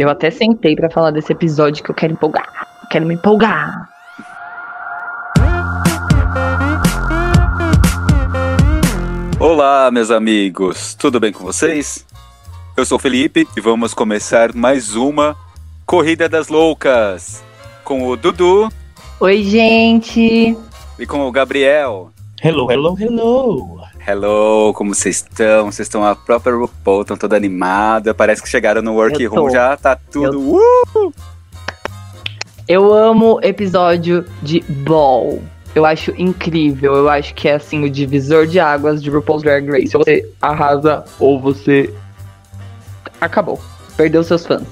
Eu 0.00 0.08
até 0.08 0.30
sentei 0.30 0.74
pra 0.74 0.88
falar 0.88 1.10
desse 1.10 1.30
episódio 1.30 1.84
que 1.84 1.90
eu 1.90 1.94
quero 1.94 2.14
empolgar. 2.14 2.66
Quero 2.90 3.04
me 3.04 3.16
empolgar. 3.16 3.86
Olá, 9.38 9.90
meus 9.90 10.10
amigos, 10.10 10.94
tudo 10.94 11.20
bem 11.20 11.30
com 11.30 11.44
vocês? 11.44 12.06
Eu 12.78 12.86
sou 12.86 12.96
o 12.96 12.98
Felipe 12.98 13.46
e 13.54 13.60
vamos 13.60 13.92
começar 13.92 14.54
mais 14.54 14.96
uma 14.96 15.36
Corrida 15.84 16.30
das 16.30 16.48
Loucas 16.48 17.44
com 17.84 18.08
o 18.08 18.16
Dudu 18.16 18.70
Oi, 19.20 19.42
gente. 19.42 20.56
e 20.98 21.06
com 21.06 21.28
o 21.28 21.30
Gabriel. 21.30 22.10
Hello, 22.42 22.72
hello, 22.72 22.96
hello. 22.98 23.79
Hello, 24.06 24.72
como 24.74 24.94
vocês 24.94 25.16
estão? 25.16 25.66
Vocês 25.70 25.86
estão 25.86 26.04
a 26.04 26.16
própria 26.16 26.54
RuPaul, 26.54 27.02
estão 27.02 27.16
toda 27.16 27.36
animada. 27.36 28.14
Parece 28.14 28.42
que 28.42 28.48
chegaram 28.48 28.80
no 28.80 28.92
Eu 28.92 28.96
workroom, 28.96 29.50
já 29.50 29.76
tá 29.76 29.94
tudo. 29.94 30.40
Uh! 30.40 31.12
Eu 32.66 32.92
amo 32.94 33.38
episódio 33.42 34.24
de 34.42 34.60
Ball. 34.60 35.42
Eu 35.74 35.84
acho 35.84 36.12
incrível. 36.16 36.94
Eu 36.96 37.08
acho 37.08 37.34
que 37.34 37.48
é 37.48 37.54
assim 37.54 37.84
o 37.84 37.90
divisor 37.90 38.46
de 38.46 38.58
águas 38.58 39.02
de 39.02 39.10
RuPaul's 39.10 39.42
Drag 39.42 39.68
Race. 39.68 39.96
Ou 39.96 40.02
você 40.04 40.28
arrasa 40.40 41.04
ou 41.18 41.38
você 41.38 41.92
acabou. 43.20 43.60
Perdeu 43.96 44.22
seus 44.24 44.46
fãs. 44.46 44.66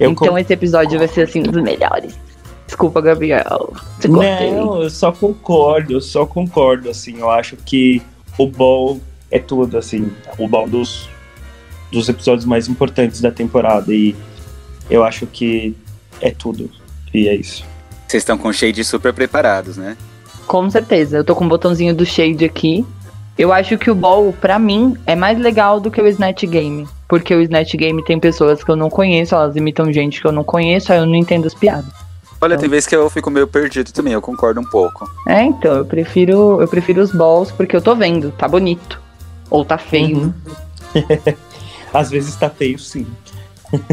Eu 0.00 0.10
então 0.10 0.28
con- 0.28 0.38
esse 0.38 0.52
episódio 0.52 0.98
vai 0.98 1.08
ser 1.08 1.22
assim 1.22 1.40
um 1.40 1.50
dos 1.50 1.62
melhores. 1.62 2.18
Desculpa, 2.66 3.00
Gabriel. 3.00 3.72
Não, 4.08 4.82
eu 4.82 4.90
só 4.90 5.12
concordo, 5.12 5.92
eu 5.92 6.00
só 6.00 6.24
concordo, 6.24 6.88
assim, 6.88 7.18
eu 7.20 7.30
acho 7.30 7.54
que 7.56 8.00
o 8.38 8.46
ball 8.46 9.00
é 9.30 9.38
tudo, 9.38 9.78
assim, 9.78 10.10
o 10.38 10.48
ball 10.48 10.68
dos, 10.68 11.08
dos 11.90 12.08
episódios 12.08 12.44
mais 12.44 12.68
importantes 12.68 13.20
da 13.20 13.30
temporada 13.30 13.92
e 13.92 14.14
eu 14.90 15.04
acho 15.04 15.26
que 15.26 15.74
é 16.20 16.30
tudo, 16.30 16.70
e 17.12 17.28
é 17.28 17.34
isso. 17.34 17.64
Vocês 18.06 18.22
estão 18.22 18.36
com 18.36 18.48
o 18.48 18.52
shade 18.52 18.84
super 18.84 19.12
preparados, 19.12 19.76
né? 19.76 19.96
Com 20.46 20.68
certeza. 20.68 21.16
Eu 21.16 21.24
tô 21.24 21.34
com 21.34 21.46
o 21.46 21.48
botãozinho 21.48 21.94
do 21.94 22.04
Shade 22.04 22.44
aqui. 22.44 22.84
Eu 23.38 23.52
acho 23.52 23.78
que 23.78 23.90
o 23.90 23.94
Ball, 23.94 24.34
pra 24.34 24.58
mim, 24.58 24.94
é 25.06 25.16
mais 25.16 25.38
legal 25.38 25.80
do 25.80 25.90
que 25.90 26.00
o 26.00 26.06
Snatch 26.06 26.44
Game. 26.44 26.86
Porque 27.08 27.34
o 27.34 27.40
Snatch 27.40 27.74
Game 27.74 28.04
tem 28.04 28.20
pessoas 28.20 28.62
que 28.62 28.70
eu 28.70 28.76
não 28.76 28.90
conheço, 28.90 29.34
elas 29.34 29.56
imitam 29.56 29.90
gente 29.90 30.20
que 30.20 30.26
eu 30.26 30.32
não 30.32 30.44
conheço, 30.44 30.92
aí 30.92 30.98
eu 30.98 31.06
não 31.06 31.14
entendo 31.14 31.46
as 31.46 31.54
piadas. 31.54 31.90
Olha, 32.42 32.54
Então- 32.54 32.62
tem 32.62 32.70
vezes 32.70 32.88
que 32.88 32.96
eu 32.96 33.08
fico 33.08 33.30
meio 33.30 33.46
perdido 33.46 33.92
também, 33.92 34.12
eu 34.14 34.20
concordo 34.20 34.60
um 34.60 34.64
pouco. 34.64 35.08
É, 35.28 35.42
então, 35.44 35.74
eu 35.76 35.84
prefiro, 35.84 36.60
eu 36.60 36.66
prefiro 36.66 37.00
os 37.00 37.12
balls 37.12 37.52
porque 37.52 37.76
eu 37.76 37.80
tô 37.80 37.94
vendo, 37.94 38.32
tá 38.32 38.48
bonito. 38.48 39.00
Ou 39.48 39.64
tá 39.64 39.78
feio. 39.78 40.16
Uhum. 40.16 40.34
Às 41.94 42.10
vezes 42.10 42.34
tá 42.34 42.50
feio, 42.50 42.78
sim. 42.80 43.06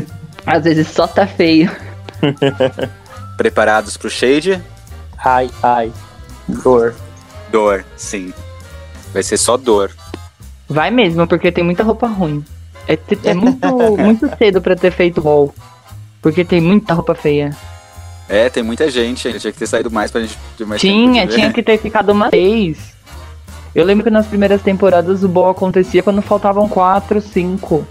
Às 0.47 0.63
vezes 0.63 0.87
só 0.87 1.05
tá 1.05 1.27
feio. 1.27 1.69
Preparados 3.37 3.97
pro 3.97 4.09
shade? 4.09 4.59
Ai, 5.23 5.49
ai, 5.61 5.91
dor. 6.47 6.95
Dor, 7.51 7.85
sim. 7.95 8.33
Vai 9.13 9.21
ser 9.21 9.37
só 9.37 9.57
dor. 9.57 9.91
Vai 10.67 10.89
mesmo, 10.89 11.27
porque 11.27 11.51
tem 11.51 11.63
muita 11.63 11.83
roupa 11.83 12.07
ruim. 12.07 12.43
É, 12.87 12.97
é 13.25 13.33
muito, 13.35 13.67
muito 13.97 14.37
cedo 14.37 14.59
pra 14.61 14.75
ter 14.75 14.91
feito 14.91 15.21
ball. 15.21 15.53
Porque 16.21 16.43
tem 16.43 16.59
muita 16.61 16.93
roupa 16.93 17.13
feia. 17.13 17.55
É, 18.29 18.47
tem 18.47 18.61
muita 18.61 18.89
gente, 18.91 19.27
ainda 19.27 19.39
tinha 19.39 19.51
que 19.51 19.57
ter 19.57 19.67
saído 19.67 19.89
mais 19.89 20.11
pra 20.11 20.21
gente 20.21 20.37
ter 20.55 20.65
mais 20.65 20.79
tempo 20.79 20.93
Tinha, 20.93 21.25
ver. 21.25 21.33
tinha 21.33 21.51
que 21.51 21.63
ter 21.63 21.79
ficado 21.79 22.11
uma 22.11 22.29
vez. 22.29 22.93
Eu 23.73 23.83
lembro 23.83 24.03
que 24.03 24.11
nas 24.11 24.27
primeiras 24.27 24.61
temporadas 24.61 25.23
o 25.23 25.27
ball 25.27 25.49
acontecia 25.49 26.03
quando 26.03 26.21
faltavam 26.21 26.69
quatro, 26.69 27.19
cinco. 27.19 27.87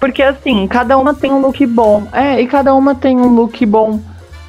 Porque 0.00 0.22
assim, 0.22 0.66
cada 0.66 0.96
uma 0.98 1.14
tem 1.14 1.30
um 1.30 1.40
look 1.40 1.64
bom. 1.66 2.06
É, 2.12 2.40
e 2.40 2.46
cada 2.46 2.74
uma 2.74 2.94
tem 2.94 3.16
um 3.16 3.28
look 3.28 3.64
bom. 3.66 4.00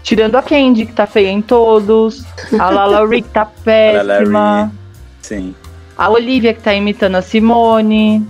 Tirando 0.04 0.36
a 0.36 0.42
Candy, 0.42 0.86
que 0.86 0.94
tá 0.94 1.08
feia 1.08 1.32
em 1.32 1.42
todos. 1.42 2.24
A 2.60 2.70
Lala 2.70 3.08
Rick 3.10 3.30
tá 3.30 3.46
péssima. 3.46 4.72
Sim. 5.22 5.56
A 5.98 6.10
Olivia, 6.10 6.54
que 6.54 6.62
tá 6.62 6.74
imitando 6.74 7.16
a 7.16 7.22
Simone. 7.22 8.26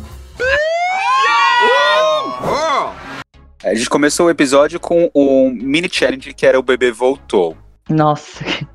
A 3.65 3.73
gente 3.73 3.89
começou 3.89 4.27
o 4.27 4.29
episódio 4.29 4.79
com 4.79 5.09
um 5.15 5.49
mini 5.49 5.89
challenge 5.91 6.31
que 6.35 6.45
era 6.45 6.59
o 6.59 6.61
bebê 6.61 6.91
voltou. 6.91 7.57
Nossa, 7.89 8.45
que, 8.45 8.67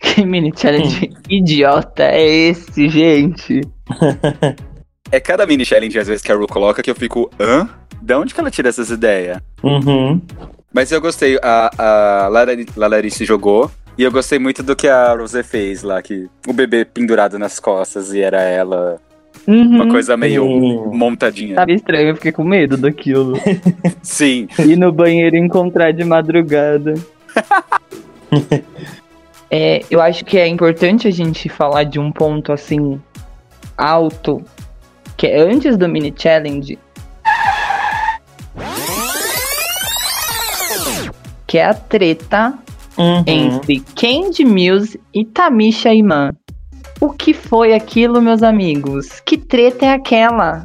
que 0.16 0.26
mini 0.26 0.52
challenge 0.54 1.12
idiota 1.30 2.02
é 2.02 2.26
esse, 2.26 2.88
gente? 2.88 3.60
É 5.12 5.20
cada 5.20 5.46
mini 5.46 5.64
challenge 5.64 5.96
às 5.96 6.08
vezes 6.08 6.22
que 6.22 6.32
a 6.32 6.34
Ru 6.34 6.48
coloca 6.48 6.82
que 6.82 6.90
eu 6.90 6.94
fico, 6.96 7.30
hã? 7.38 7.68
Da 8.02 8.18
onde 8.18 8.34
que 8.34 8.40
ela 8.40 8.50
tira 8.50 8.68
essas 8.68 8.90
ideias? 8.90 9.40
Uhum. 9.62 10.20
Mas 10.72 10.90
eu 10.90 11.00
gostei, 11.00 11.38
a, 11.40 11.70
a 11.78 12.28
Lalarice 12.76 13.24
jogou. 13.24 13.70
E 13.96 14.02
eu 14.02 14.10
gostei 14.10 14.40
muito 14.40 14.60
do 14.60 14.74
que 14.74 14.88
a 14.88 15.14
Rosé 15.14 15.44
fez 15.44 15.84
lá, 15.84 16.02
que 16.02 16.28
o 16.48 16.52
bebê 16.52 16.84
pendurado 16.84 17.38
nas 17.38 17.60
costas 17.60 18.12
e 18.12 18.20
era 18.20 18.42
ela. 18.42 19.00
Uma 19.46 19.84
Uhum. 19.84 19.90
coisa 19.90 20.16
meio 20.16 20.44
Uhum. 20.44 20.94
montadinha. 20.96 21.54
Tava 21.56 21.72
estranho, 21.72 22.08
eu 22.08 22.14
fiquei 22.16 22.32
com 22.32 22.44
medo 22.44 22.76
daquilo. 22.76 23.34
Sim. 24.02 24.48
Ir 24.58 24.76
no 24.76 24.90
banheiro 24.90 25.36
e 25.36 25.38
encontrar 25.38 25.92
de 25.92 26.04
madrugada. 26.04 26.94
É, 29.50 29.82
eu 29.88 30.00
acho 30.00 30.24
que 30.24 30.36
é 30.36 30.48
importante 30.48 31.06
a 31.06 31.12
gente 31.12 31.48
falar 31.48 31.84
de 31.84 32.00
um 32.00 32.10
ponto 32.10 32.50
assim 32.52 33.00
alto, 33.78 34.42
que 35.16 35.28
é 35.28 35.38
antes 35.40 35.76
do 35.76 35.88
mini 35.88 36.12
challenge. 36.16 36.76
Que 41.46 41.58
é 41.58 41.66
a 41.66 41.74
treta 41.74 42.54
Uhum. 42.98 43.22
entre 43.26 43.80
Candy 43.94 44.44
Mills 44.44 44.98
e 45.12 45.24
Tamisha 45.24 45.92
Iman. 45.94 46.32
O 47.04 47.10
que 47.10 47.34
foi 47.34 47.74
aquilo, 47.74 48.22
meus 48.22 48.42
amigos? 48.42 49.20
Que 49.26 49.36
treta 49.36 49.84
é 49.84 49.92
aquela? 49.92 50.64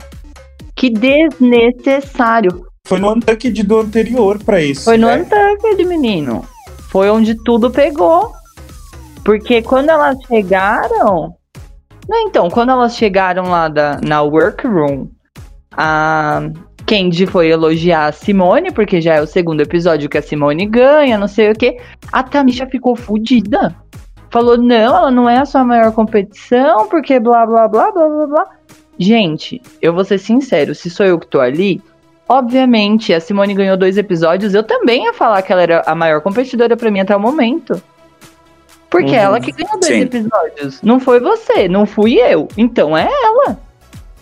Que 0.73 0.89
desnecessário. 0.89 2.65
Foi 2.87 2.97
no 2.97 3.11
Untucked 3.11 3.61
do 3.63 3.81
anterior 3.81 4.41
pra 4.41 4.61
isso. 4.61 4.85
Foi 4.85 4.97
no 4.97 5.07
né? 5.07 5.17
Untucked, 5.17 5.83
menino. 5.83 6.45
Foi 6.89 7.09
onde 7.09 7.35
tudo 7.43 7.69
pegou. 7.69 8.31
Porque 9.25 9.61
quando 9.61 9.89
elas 9.89 10.17
chegaram. 10.29 11.35
Não, 12.07 12.19
então, 12.25 12.49
quando 12.49 12.69
elas 12.69 12.95
chegaram 12.95 13.49
lá 13.49 13.67
da, 13.67 13.99
na 14.01 14.21
workroom, 14.21 15.09
a 15.73 16.49
Candy 16.87 17.25
foi 17.25 17.49
elogiar 17.49 18.05
a 18.05 18.11
Simone, 18.13 18.71
porque 18.71 19.01
já 19.01 19.15
é 19.15 19.21
o 19.21 19.27
segundo 19.27 19.59
episódio 19.59 20.07
que 20.07 20.17
a 20.17 20.21
Simone 20.21 20.65
ganha, 20.65 21.17
não 21.17 21.27
sei 21.27 21.51
o 21.51 21.53
quê. 21.53 21.81
A 22.13 22.23
Tamisha 22.23 22.65
ficou 22.65 22.95
fodida. 22.95 23.75
Falou, 24.29 24.57
não, 24.57 24.75
ela 24.75 25.11
não 25.11 25.29
é 25.29 25.39
a 25.39 25.45
sua 25.45 25.63
maior 25.63 25.91
competição, 25.91 26.87
porque 26.87 27.19
blá 27.19 27.45
blá 27.45 27.67
blá 27.67 27.91
blá 27.91 28.07
blá 28.07 28.27
blá. 28.27 28.47
Gente, 28.97 29.61
eu 29.81 29.93
vou 29.93 30.03
ser 30.03 30.17
sincero, 30.17 30.75
se 30.75 30.89
sou 30.89 31.05
eu 31.05 31.19
que 31.19 31.27
tô 31.27 31.39
ali, 31.39 31.81
Obviamente, 32.31 33.11
a 33.11 33.19
Simone 33.19 33.55
ganhou 33.55 33.75
dois 33.75 33.97
episódios. 33.97 34.53
Eu 34.53 34.61
também 34.61 35.05
ia 35.05 35.13
falar 35.15 35.41
que 35.41 35.51
ela 35.51 35.63
era 35.63 35.81
a 35.83 35.95
maior 35.95 36.21
competidora 36.21 36.77
pra 36.77 36.91
mim 36.91 36.99
até 36.99 37.15
o 37.15 37.19
momento. 37.19 37.81
Porque 38.87 39.09
Uhum. 39.09 39.15
ela 39.15 39.39
que 39.39 39.51
ganhou 39.51 39.71
dois 39.79 39.85
Sim. 39.87 40.01
episódios. 40.01 40.79
Não 40.83 40.99
foi 40.99 41.19
você, 41.19 41.67
não 41.67 41.87
fui 41.87 42.19
eu. 42.19 42.47
Então 42.55 42.95
é 42.95 43.09
ela. 43.23 43.57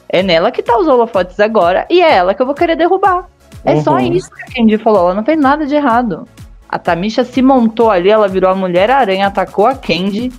É 0.07 0.23
nela 0.23 0.51
que 0.51 0.63
tá 0.63 0.77
os 0.77 0.87
holofotes 0.87 1.37
agora 1.41 1.85
e 1.89 2.01
é 2.01 2.13
ela 2.15 2.33
que 2.33 2.41
eu 2.41 2.45
vou 2.45 2.55
querer 2.55 2.77
derrubar. 2.77 3.27
É 3.65 3.75
só 3.81 3.95
Uhum. 3.95 4.13
isso 4.13 4.31
que 4.31 4.41
a 4.41 4.45
Candy 4.55 4.77
falou. 4.77 5.01
Ela 5.07 5.15
não 5.15 5.25
fez 5.25 5.37
nada 5.37 5.65
de 5.65 5.75
errado. 5.75 6.25
A 6.69 6.77
Tamisha 6.77 7.23
se 7.23 7.41
montou 7.41 7.89
ali, 7.89 8.09
ela 8.09 8.27
virou 8.27 8.49
a 8.49 8.55
Mulher-Aranha, 8.55 9.27
atacou 9.27 9.65
a 9.65 9.75
Candy 9.75 10.31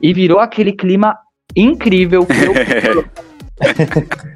e 0.00 0.14
virou 0.14 0.38
aquele 0.40 0.72
clima 0.72 1.16
incrível 1.56 2.24
que 2.26 2.32
eu 2.32 3.04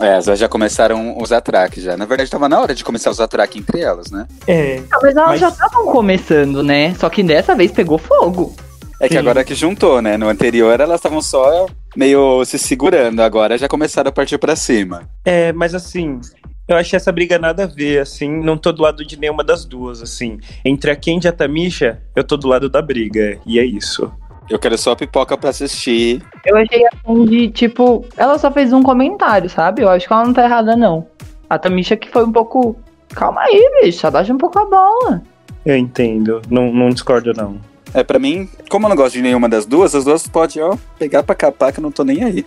É, 0.00 0.08
elas 0.14 0.38
já 0.38 0.48
começaram 0.48 1.16
os 1.18 1.30
atraques 1.30 1.82
já. 1.84 1.96
Na 1.96 2.04
verdade, 2.04 2.28
tava 2.30 2.48
na 2.48 2.60
hora 2.60 2.74
de 2.74 2.82
começar 2.82 3.10
os 3.10 3.20
atraques 3.20 3.60
entre 3.60 3.80
elas, 3.80 4.10
né? 4.10 4.26
É. 4.46 4.82
Mas 5.00 5.16
elas 5.16 5.28
Mas- 5.28 5.40
já 5.40 5.48
estavam 5.48 5.86
começando, 5.86 6.62
né? 6.64 6.94
Só 6.94 7.08
que 7.08 7.22
dessa 7.22 7.54
vez 7.54 7.70
pegou 7.70 7.96
fogo. 7.96 8.54
É 9.00 9.06
que 9.06 9.14
Sim. 9.14 9.20
agora 9.20 9.44
que 9.44 9.54
juntou, 9.54 10.02
né? 10.02 10.16
No 10.16 10.28
anterior 10.28 10.80
elas 10.80 10.98
estavam 10.98 11.22
só 11.22 11.66
meio 11.96 12.44
se 12.44 12.58
segurando, 12.58 13.20
agora 13.20 13.56
já 13.56 13.68
começaram 13.68 14.08
a 14.08 14.12
partir 14.12 14.36
pra 14.38 14.56
cima. 14.56 15.02
É, 15.24 15.52
mas 15.52 15.74
assim, 15.74 16.20
eu 16.66 16.76
achei 16.76 16.96
essa 16.96 17.12
briga 17.12 17.38
nada 17.38 17.64
a 17.64 17.66
ver, 17.66 18.00
assim, 18.00 18.28
não 18.28 18.56
tô 18.56 18.72
do 18.72 18.82
lado 18.82 19.04
de 19.04 19.18
nenhuma 19.18 19.44
das 19.44 19.64
duas, 19.64 20.02
assim. 20.02 20.38
Entre 20.64 20.90
a 20.90 20.96
Candy 20.96 21.26
e 21.26 21.28
a 21.28 21.32
Tamisha, 21.32 22.00
eu 22.16 22.24
tô 22.24 22.36
do 22.36 22.48
lado 22.48 22.68
da 22.68 22.80
briga, 22.80 23.38
e 23.46 23.58
é 23.58 23.64
isso. 23.64 24.10
Eu 24.48 24.58
quero 24.58 24.76
só 24.76 24.94
pipoca 24.94 25.36
pra 25.36 25.50
assistir. 25.50 26.22
Eu 26.44 26.56
achei 26.56 26.84
assim 26.86 27.24
de, 27.24 27.48
tipo, 27.48 28.04
ela 28.16 28.38
só 28.38 28.50
fez 28.50 28.72
um 28.72 28.82
comentário, 28.82 29.48
sabe? 29.48 29.82
Eu 29.82 29.88
acho 29.88 30.06
que 30.06 30.12
ela 30.12 30.24
não 30.24 30.34
tá 30.34 30.44
errada, 30.44 30.76
não. 30.76 31.06
A 31.48 31.58
Tamisha 31.58 31.96
que 31.96 32.10
foi 32.10 32.24
um 32.24 32.32
pouco. 32.32 32.76
Calma 33.10 33.42
aí, 33.42 33.80
bicho, 33.82 34.06
abaixa 34.06 34.32
um 34.32 34.38
pouco 34.38 34.58
a 34.58 34.64
bola. 34.66 35.22
Eu 35.64 35.76
entendo, 35.76 36.42
não, 36.50 36.72
não 36.72 36.90
discordo 36.90 37.32
não. 37.32 37.58
É, 37.94 38.02
pra 38.02 38.18
mim, 38.18 38.48
como 38.68 38.86
eu 38.86 38.88
não 38.90 38.96
gosto 38.96 39.14
de 39.14 39.22
nenhuma 39.22 39.48
das 39.48 39.64
duas, 39.64 39.94
as 39.94 40.04
duas 40.04 40.26
podem, 40.26 40.62
ó, 40.62 40.76
pegar 40.98 41.22
pra 41.22 41.34
capar 41.34 41.72
que 41.72 41.78
eu 41.78 41.82
não 41.82 41.92
tô 41.92 42.02
nem 42.04 42.24
aí. 42.24 42.44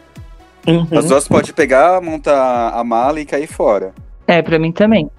Uhum. 0.67 0.85
As 0.91 1.05
duas 1.05 1.27
podem 1.27 1.53
pegar, 1.53 2.01
montar 2.01 2.69
a 2.69 2.83
mala 2.83 3.21
e 3.21 3.25
cair 3.25 3.47
fora. 3.47 3.93
É, 4.27 4.41
pra 4.41 4.59
mim 4.59 4.71
também. 4.71 5.09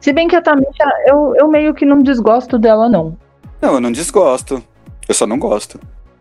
Se 0.00 0.12
bem 0.12 0.26
que 0.26 0.34
a 0.34 0.42
Tamisha, 0.42 0.84
eu, 1.06 1.34
eu 1.36 1.48
meio 1.48 1.72
que 1.72 1.84
não 1.84 2.00
desgosto 2.00 2.58
dela, 2.58 2.88
não. 2.88 3.16
Não, 3.60 3.74
eu 3.74 3.80
não 3.80 3.92
desgosto. 3.92 4.62
Eu 5.08 5.14
só 5.14 5.26
não 5.26 5.38
gosto. 5.38 5.78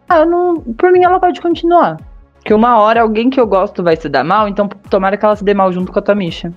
Ah, 0.07 0.19
eu 0.19 0.25
não. 0.25 0.59
Por 0.59 0.91
mim, 0.91 1.03
ela 1.03 1.19
pode 1.19 1.41
continuar. 1.41 1.97
Que 2.43 2.53
uma 2.53 2.77
hora 2.79 3.01
alguém 3.01 3.29
que 3.29 3.39
eu 3.39 3.47
gosto 3.47 3.83
vai 3.83 3.95
se 3.95 4.09
dar 4.09 4.23
mal, 4.23 4.47
então 4.47 4.67
tomara 4.67 5.17
que 5.17 5.25
ela 5.25 5.35
se 5.35 5.43
dê 5.43 5.53
mal 5.53 5.71
junto 5.71 5.91
com 5.91 5.99
a 5.99 6.01
Tamisha. 6.01 6.53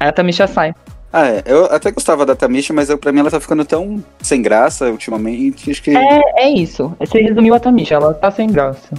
Aí 0.00 0.08
a 0.08 0.12
Tamisha 0.12 0.46
sai. 0.46 0.74
Ah, 1.12 1.26
é. 1.26 1.42
Eu 1.46 1.66
até 1.66 1.90
gostava 1.90 2.24
da 2.24 2.36
Tamisha, 2.36 2.72
mas 2.72 2.90
eu, 2.90 2.98
pra 2.98 3.12
mim 3.12 3.20
ela 3.20 3.30
tá 3.30 3.40
ficando 3.40 3.64
tão 3.64 4.02
sem 4.20 4.40
graça 4.42 4.90
ultimamente. 4.90 5.70
Acho 5.70 5.82
que. 5.82 5.96
É, 5.96 6.22
é 6.36 6.50
isso. 6.50 6.94
Você 7.00 7.20
resumiu 7.20 7.54
a 7.54 7.60
Tamisha, 7.60 7.94
ela 7.94 8.14
tá 8.14 8.30
sem 8.30 8.48
graça. 8.50 8.94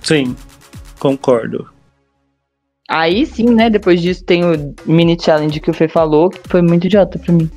Sim, 0.00 0.34
concordo. 0.98 1.68
Aí 2.88 3.24
sim, 3.26 3.46
né? 3.46 3.70
Depois 3.70 4.00
disso 4.00 4.24
tem 4.24 4.44
o 4.44 4.74
mini 4.86 5.16
challenge 5.20 5.60
que 5.60 5.70
o 5.70 5.74
Fê 5.74 5.88
falou, 5.88 6.30
que 6.30 6.40
foi 6.48 6.62
muito 6.62 6.86
idiota 6.86 7.18
pra 7.18 7.32
mim. 7.32 7.50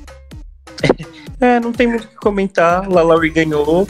É, 1.38 1.60
não 1.60 1.70
tem 1.70 1.86
muito 1.86 2.04
o 2.04 2.08
que 2.08 2.16
comentar. 2.16 2.88
Lalaurie 2.88 3.30
ganhou. 3.30 3.86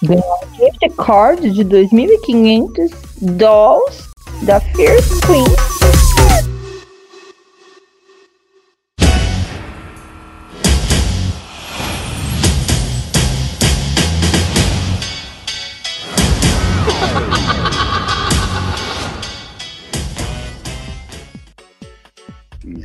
Gift 0.00 0.96
card 0.96 1.50
de 1.50 1.64
2.500 1.64 2.94
dolls 3.20 4.08
da 4.42 4.60
Fierce 4.60 5.20
Queen. 5.22 5.83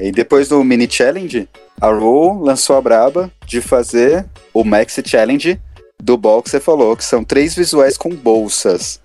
E 0.10 0.12
depois 0.12 0.48
do 0.48 0.64
mini 0.64 0.90
challenge, 0.90 1.48
a 1.80 1.92
Ru 1.92 2.42
lançou 2.42 2.76
a 2.76 2.82
braba 2.82 3.32
de 3.46 3.62
fazer 3.62 4.26
o 4.52 4.64
Maxi 4.64 5.04
Challenge 5.06 5.62
do 6.02 6.18
ball 6.18 6.42
que 6.42 6.50
você 6.50 6.60
falou, 6.60 6.98
que 6.98 7.04
são 7.04 7.24
três 7.24 7.54
visuais 7.54 7.96
com 7.96 8.10
bolsas. 8.10 9.00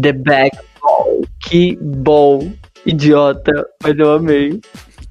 The 0.00 0.14
Bag 0.14 0.50
Ball. 0.80 1.20
Que 1.42 1.76
ball. 1.76 2.50
Idiota, 2.86 3.52
mas 3.82 3.98
eu 3.98 4.12
amei. 4.12 4.58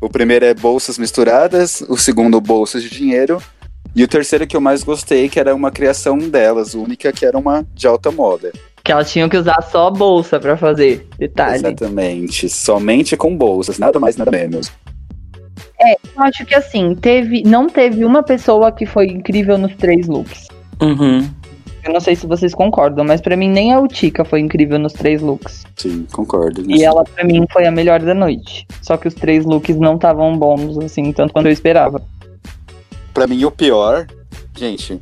O 0.01 0.09
primeiro 0.09 0.45
é 0.45 0.53
bolsas 0.55 0.97
misturadas, 0.97 1.81
o 1.87 1.95
segundo 1.95 2.41
bolsas 2.41 2.81
de 2.81 2.89
dinheiro, 2.89 3.39
e 3.95 4.03
o 4.03 4.07
terceiro 4.07 4.47
que 4.47 4.57
eu 4.57 4.61
mais 4.61 4.83
gostei, 4.83 5.29
que 5.29 5.39
era 5.39 5.53
uma 5.53 5.69
criação 5.69 6.17
delas, 6.17 6.73
única, 6.73 7.11
que 7.11 7.23
era 7.23 7.37
uma 7.37 7.63
de 7.75 7.85
alta 7.85 8.09
moda. 8.09 8.51
Que 8.83 8.91
elas 8.91 9.11
tinham 9.11 9.29
que 9.29 9.37
usar 9.37 9.61
só 9.61 9.89
a 9.89 9.91
bolsa 9.91 10.39
pra 10.39 10.57
fazer. 10.57 11.07
Detalhe. 11.19 11.57
Exatamente, 11.57 12.49
somente 12.49 13.15
com 13.15 13.37
bolsas, 13.37 13.77
nada 13.77 13.99
mais, 13.99 14.17
nada 14.17 14.31
menos. 14.31 14.71
Eu 15.79 16.23
acho 16.23 16.45
que 16.45 16.55
assim, 16.55 16.93
teve, 16.95 17.43
não 17.43 17.67
teve 17.67 18.03
uma 18.03 18.21
pessoa 18.21 18.71
que 18.71 18.85
foi 18.85 19.07
incrível 19.07 19.57
nos 19.57 19.75
três 19.75 20.07
looks. 20.07 20.47
Uhum. 20.81 21.29
Eu 21.83 21.93
não 21.93 21.99
sei 22.01 22.15
se 22.15 22.27
vocês 22.27 22.53
concordam, 22.53 23.05
mas 23.05 23.21
pra 23.21 23.37
mim 23.37 23.49
nem 23.49 23.71
a 23.71 23.79
Utica 23.79 24.25
foi 24.25 24.41
incrível 24.41 24.77
nos 24.77 24.91
três 24.91 25.21
looks. 25.21 25.65
Sim, 25.77 26.05
concordo. 26.11 26.69
E 26.69 26.83
ela 26.83 27.03
pra 27.03 27.23
mim 27.23 27.45
foi 27.51 27.65
a 27.65 27.71
melhor 27.71 28.01
da 28.01 28.13
noite. 28.13 28.67
Só 28.81 28.97
que 28.97 29.07
os 29.07 29.13
três 29.13 29.45
looks 29.45 29.77
não 29.77 29.95
estavam 29.95 30.37
bons 30.37 30.77
assim, 30.79 31.13
tanto 31.13 31.33
quanto 31.33 31.45
eu 31.45 31.51
esperava. 31.51 32.01
Pra 33.13 33.25
mim, 33.25 33.43
o 33.45 33.51
pior, 33.51 34.07
gente, 34.55 34.99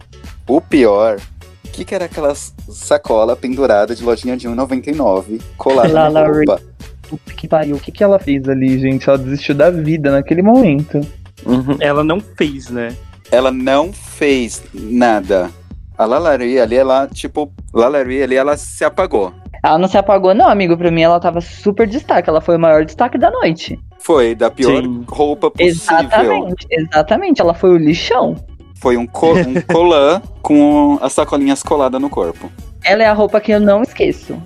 o 0.47 0.61
pior, 0.61 1.19
o 1.65 1.69
que, 1.69 1.83
que 1.83 1.95
era 1.95 2.05
aquela 2.05 2.33
sacola 2.35 3.35
pendurada 3.35 3.95
de 3.95 4.03
lojinha 4.03 4.37
de 4.37 4.47
1,99 4.47 5.41
colada 5.57 5.91
Lá, 5.91 6.09
na 6.09 6.27
roupa? 6.27 6.61
Puta 7.09 7.33
que 7.33 7.47
pariu, 7.47 7.75
o 7.75 7.79
que, 7.79 7.91
que 7.91 8.03
ela 8.03 8.19
fez 8.19 8.47
ali, 8.49 8.77
gente? 8.79 9.07
Ela 9.07 9.17
desistiu 9.17 9.55
da 9.55 9.69
vida 9.69 10.11
naquele 10.11 10.41
momento. 10.41 11.01
Uhum. 11.45 11.77
Ela 11.79 12.03
não 12.03 12.19
fez, 12.19 12.69
né? 12.69 12.95
Ela 13.31 13.51
não 13.51 13.93
fez 13.93 14.63
nada. 14.73 15.49
A 15.97 16.05
Lalari 16.05 16.59
ali, 16.59 16.75
ela, 16.75 17.07
tipo, 17.07 17.51
Lalari 17.73 18.21
ali, 18.21 18.35
ela 18.35 18.55
se 18.55 18.83
apagou. 18.85 19.33
Ela 19.63 19.77
não 19.77 19.87
se 19.87 19.97
apagou, 19.97 20.33
não, 20.33 20.47
amigo. 20.47 20.77
Pra 20.77 20.91
mim, 20.91 21.01
ela 21.01 21.19
tava 21.19 21.41
super 21.41 21.87
destaque. 21.87 22.29
Ela 22.29 22.39
foi 22.39 22.55
o 22.55 22.59
maior 22.59 22.85
destaque 22.85 23.17
da 23.17 23.31
noite. 23.31 23.79
Foi 23.99 24.35
da 24.35 24.49
pior 24.51 24.81
Sim. 24.81 25.03
roupa 25.07 25.49
possível. 25.49 25.71
Exatamente, 25.71 26.67
exatamente. 26.69 27.41
Ela 27.41 27.53
foi 27.53 27.71
o 27.71 27.77
lixão. 27.77 28.35
Foi 28.79 28.95
um, 28.95 29.07
co 29.07 29.33
um 29.33 29.59
colã 29.73 30.21
com 30.41 30.99
as 31.01 31.13
sacolinhas 31.13 31.63
coladas 31.63 31.99
no 31.99 32.09
corpo. 32.09 32.51
Ela 32.83 33.03
é 33.03 33.07
a 33.07 33.13
roupa 33.13 33.41
que 33.41 33.51
eu 33.51 33.59
não 33.59 33.81
esqueço. 33.81 34.39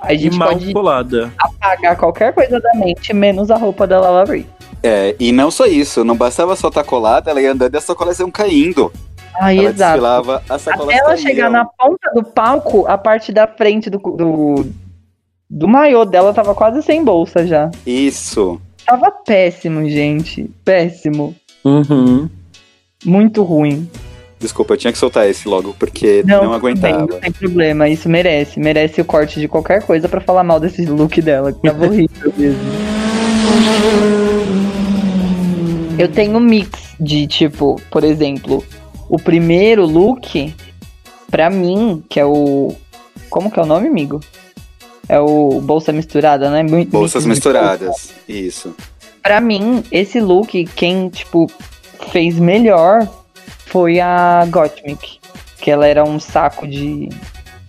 A 0.00 0.14
gente 0.14 0.36
mal 0.36 0.50
pode 0.50 0.72
apagar 1.38 1.96
qualquer 1.96 2.32
coisa 2.32 2.60
da 2.60 2.72
mente, 2.74 3.12
menos 3.12 3.50
a 3.50 3.56
roupa 3.56 3.86
da 3.86 4.00
Lala 4.00 4.24
Ray. 4.24 4.46
É, 4.82 5.16
e 5.18 5.32
não 5.32 5.50
só 5.50 5.66
isso, 5.66 6.04
não 6.04 6.16
bastava 6.16 6.54
só 6.54 6.68
estar 6.68 6.84
colada, 6.84 7.30
ela 7.30 7.40
ia 7.40 7.52
andando 7.52 7.74
e 7.74 7.78
as 7.78 7.84
sacolas 7.84 8.18
iam 8.20 8.30
caindo. 8.30 8.92
Ai, 9.40 9.58
ela 9.58 9.70
exato. 9.70 9.92
desfilava, 9.92 10.42
as 10.48 10.62
sacolas 10.62 10.88
Até 10.88 10.98
ela 10.98 11.08
caíam. 11.14 11.22
chegar 11.22 11.50
na 11.50 11.64
ponta 11.64 12.10
do 12.14 12.22
palco, 12.22 12.86
a 12.86 12.96
parte 12.96 13.32
da 13.32 13.46
frente 13.46 13.90
do, 13.90 13.98
do, 13.98 14.66
do 15.50 15.68
maiô 15.68 16.04
dela 16.04 16.32
tava 16.32 16.54
quase 16.54 16.82
sem 16.82 17.04
bolsa 17.04 17.46
já. 17.46 17.70
Isso. 17.86 18.60
Tava 18.86 19.10
péssimo, 19.10 19.88
gente. 19.88 20.50
Péssimo. 20.64 21.34
Uhum. 21.64 22.28
Muito 23.04 23.42
ruim. 23.42 23.88
Desculpa, 24.38 24.74
eu 24.74 24.78
tinha 24.78 24.92
que 24.92 24.98
soltar 24.98 25.28
esse 25.28 25.48
logo, 25.48 25.74
porque 25.78 26.22
não, 26.24 26.42
tudo 26.42 26.54
aguentava. 26.54 26.98
bem, 26.98 27.06
não 27.08 27.20
tem 27.20 27.32
problema. 27.32 27.88
Isso 27.88 28.08
merece. 28.08 28.60
Merece 28.60 29.00
o 29.00 29.04
corte 29.04 29.40
de 29.40 29.48
qualquer 29.48 29.82
coisa 29.82 30.08
pra 30.08 30.20
falar 30.20 30.44
mal 30.44 30.60
desse 30.60 30.84
look 30.86 31.20
dela, 31.20 31.52
que 31.52 31.60
tava 31.60 31.86
horrível 31.86 32.32
mesmo. 32.36 32.60
Eu 35.98 36.08
tenho 36.08 36.36
um 36.36 36.40
mix 36.40 36.94
de, 37.00 37.26
tipo, 37.26 37.80
por 37.90 38.04
exemplo, 38.04 38.64
o 39.08 39.18
primeiro 39.18 39.84
look, 39.84 40.54
pra 41.28 41.50
mim, 41.50 42.04
que 42.08 42.20
é 42.20 42.24
o. 42.24 42.72
Como 43.28 43.50
que 43.50 43.58
é 43.58 43.62
o 43.62 43.66
nome, 43.66 43.88
amigo? 43.88 44.20
É 45.08 45.18
o 45.18 45.60
bolsa 45.60 45.92
misturada, 45.92 46.48
né? 46.50 46.62
Bolsas 46.84 47.26
misturadas. 47.26 48.10
Isso. 48.28 48.74
Pra 49.20 49.40
mim, 49.40 49.82
esse 49.90 50.20
look, 50.20 50.64
quem, 50.76 51.08
tipo, 51.08 51.50
fez 52.12 52.38
melhor 52.38 53.08
foi 53.68 54.00
a 54.00 54.44
Gottmik. 54.48 55.18
Que 55.60 55.70
ela 55.70 55.86
era 55.86 56.04
um 56.04 56.20
saco 56.20 56.66
de, 56.66 57.08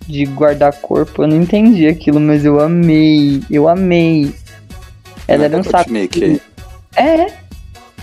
de 0.06 0.24
guarda-corpo. 0.24 1.22
Eu 1.22 1.28
não 1.28 1.36
entendi 1.36 1.86
aquilo, 1.88 2.20
mas 2.20 2.44
eu 2.44 2.60
amei. 2.60 3.42
Eu 3.50 3.68
amei. 3.68 4.32
Ela 5.26 5.44
era 5.46 5.56
um 5.56 5.62
saco. 5.62 5.90
Mickey. 5.90 6.40
É. 6.96 7.26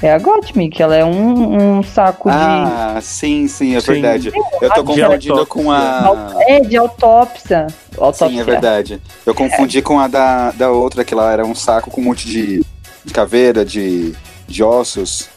É 0.01 0.13
a 0.13 0.19
Gottmik. 0.19 0.79
Ela 0.81 0.95
é 0.95 1.03
um, 1.05 1.77
um 1.79 1.83
saco 1.83 2.29
Ah, 2.29 2.99
sim, 3.01 3.47
sim, 3.47 3.75
é 3.75 3.79
Sim. 3.79 3.93
verdade. 3.93 4.31
Eu 4.61 4.69
tô 4.69 4.83
De 4.83 4.87
confundindo 5.01 5.45
com 5.47 5.71
a. 5.71 6.33
de. 6.37 6.51
É, 6.51 6.59
de 6.59 6.77
autópsia. 6.77 7.67
autópsia. 7.97 8.27
Sim, 8.27 8.39
é 8.39 8.43
verdade. 8.43 9.01
Eu 9.25 9.33
confundi 9.33 9.81
com 9.81 9.99
a 9.99 10.07
da, 10.07 10.51
da 10.51 10.69
outra, 10.69 11.03
que 11.03 11.15
lá 11.15 11.31
era 11.31 11.45
um 11.45 11.55
saco 11.55 11.89
com 11.89 12.01
um 12.01 12.03
monte 12.03 12.27
de, 12.27 12.63
de 13.03 13.13
caveira, 13.13 13.65
de, 13.65 14.13
de 14.47 14.63
ossos. 14.63 15.29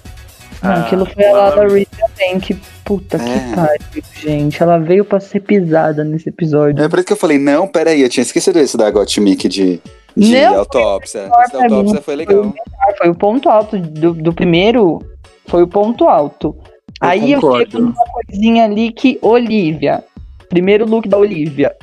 Não, 0.63 0.71
Ah, 0.73 0.81
aquilo 0.81 1.07
foi 1.07 1.25
a 1.25 1.29
ela- 1.29 1.49
Lala 1.55 1.69
Reed 1.73 1.89
também, 2.21 2.41
que 2.41 2.55
puta 2.85 3.17
É. 3.17 3.19
que 3.21 3.55
pariu, 3.55 4.03
gente. 4.21 4.63
Ela 4.63 4.79
veio 4.79 5.05
pra 5.05 5.21
ser 5.21 5.41
pisada 5.41 6.05
nesse 6.05 6.29
episódio. 6.29 6.83
É 6.85 6.89
por 6.89 6.99
isso 6.99 7.07
que 7.07 7.13
eu 7.13 7.17
falei, 7.17 7.39
não, 7.39 7.67
peraí, 7.67 8.03
eu 8.03 8.09
tinha 8.09 8.23
esquecido 8.23 8.59
esse 8.59 8.77
da 8.77 8.91
Gottmik 8.91 9.49
de, 9.49 9.81
de 10.17 10.33
Não, 10.41 10.59
autópsia. 10.59 11.21
Esse 11.21 11.53
da 11.53 11.59
pra 11.59 11.69
mim. 11.69 11.75
autópsia 11.77 12.03
foi 12.03 12.17
legal. 12.17 12.55
Ah, 12.81 12.95
Foi 12.99 13.09
o 13.11 13.15
ponto 13.15 13.49
alto 13.49 13.79
do, 13.79 14.13
do 14.15 14.33
primeiro. 14.33 14.99
Foi 15.47 15.63
o 15.63 15.69
ponto 15.69 16.09
alto. 16.09 16.57
Aí 17.01 17.33
eu 17.33 17.41
concordo. 17.41 17.71
chego 17.71 17.83
numa 17.85 18.05
coisinha 18.05 18.65
ali 18.65 18.93
que 18.93 19.19
Olivia. 19.23 20.05
Primeiro 20.49 20.85
look 20.87 21.09
da 21.09 21.17
Olivia. 21.17 21.75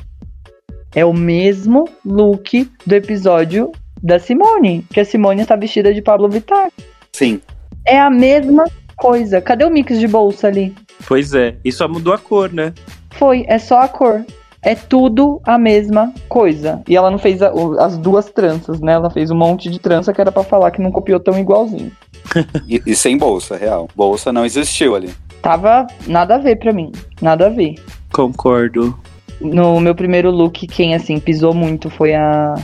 É 0.94 1.04
o 1.04 1.12
mesmo 1.12 1.88
look 2.04 2.70
do 2.86 2.94
episódio 2.94 3.72
da 4.02 4.18
Simone. 4.18 4.84
Que 4.92 5.00
a 5.00 5.04
Simone 5.04 5.42
está 5.42 5.56
vestida 5.56 5.92
de 5.92 6.00
Pablo 6.00 6.28
Vittar. 6.28 6.68
Sim. 7.12 7.40
É 7.86 7.98
a 7.98 8.08
mesma 8.10 8.64
coisa. 8.98 9.40
Cadê 9.40 9.64
o 9.64 9.70
mix 9.70 9.98
de 9.98 10.06
bolsa 10.06 10.48
ali? 10.48 10.74
Pois 11.06 11.32
é. 11.34 11.56
E 11.64 11.72
só 11.72 11.88
mudou 11.88 12.12
a 12.12 12.18
cor, 12.18 12.52
né? 12.52 12.72
Foi, 13.12 13.44
é 13.48 13.58
só 13.58 13.80
a 13.80 13.88
cor. 13.88 14.24
É 14.60 14.74
tudo 14.74 15.40
a 15.44 15.56
mesma 15.56 16.12
coisa. 16.28 16.82
E 16.88 16.96
ela 16.96 17.10
não 17.10 17.18
fez 17.18 17.40
a- 17.42 17.52
as 17.78 17.96
duas 17.96 18.26
tranças, 18.30 18.80
né? 18.80 18.92
Ela 18.92 19.08
fez 19.08 19.30
um 19.30 19.36
monte 19.36 19.70
de 19.70 19.78
trança 19.78 20.12
que 20.12 20.20
era 20.20 20.32
pra 20.32 20.42
falar 20.42 20.70
que 20.72 20.82
não 20.82 20.90
copiou 20.90 21.20
tão 21.20 21.38
igualzinho. 21.38 21.92
E, 22.68 22.82
e 22.84 22.94
sem 22.94 23.16
bolsa, 23.16 23.56
real. 23.56 23.88
Bolsa 23.96 24.32
não 24.32 24.44
existiu 24.44 24.94
ali. 24.94 25.14
Tava 25.40 25.86
nada 26.06 26.34
a 26.34 26.38
ver 26.38 26.56
pra 26.56 26.72
mim. 26.72 26.90
Nada 27.22 27.46
a 27.46 27.48
ver. 27.48 27.76
Concordo. 28.12 28.98
No 29.40 29.80
meu 29.80 29.94
primeiro 29.94 30.30
look, 30.30 30.66
quem 30.66 30.94
assim 30.94 31.18
pisou 31.20 31.54
muito 31.54 31.88
foi 31.88 32.14
a. 32.14 32.54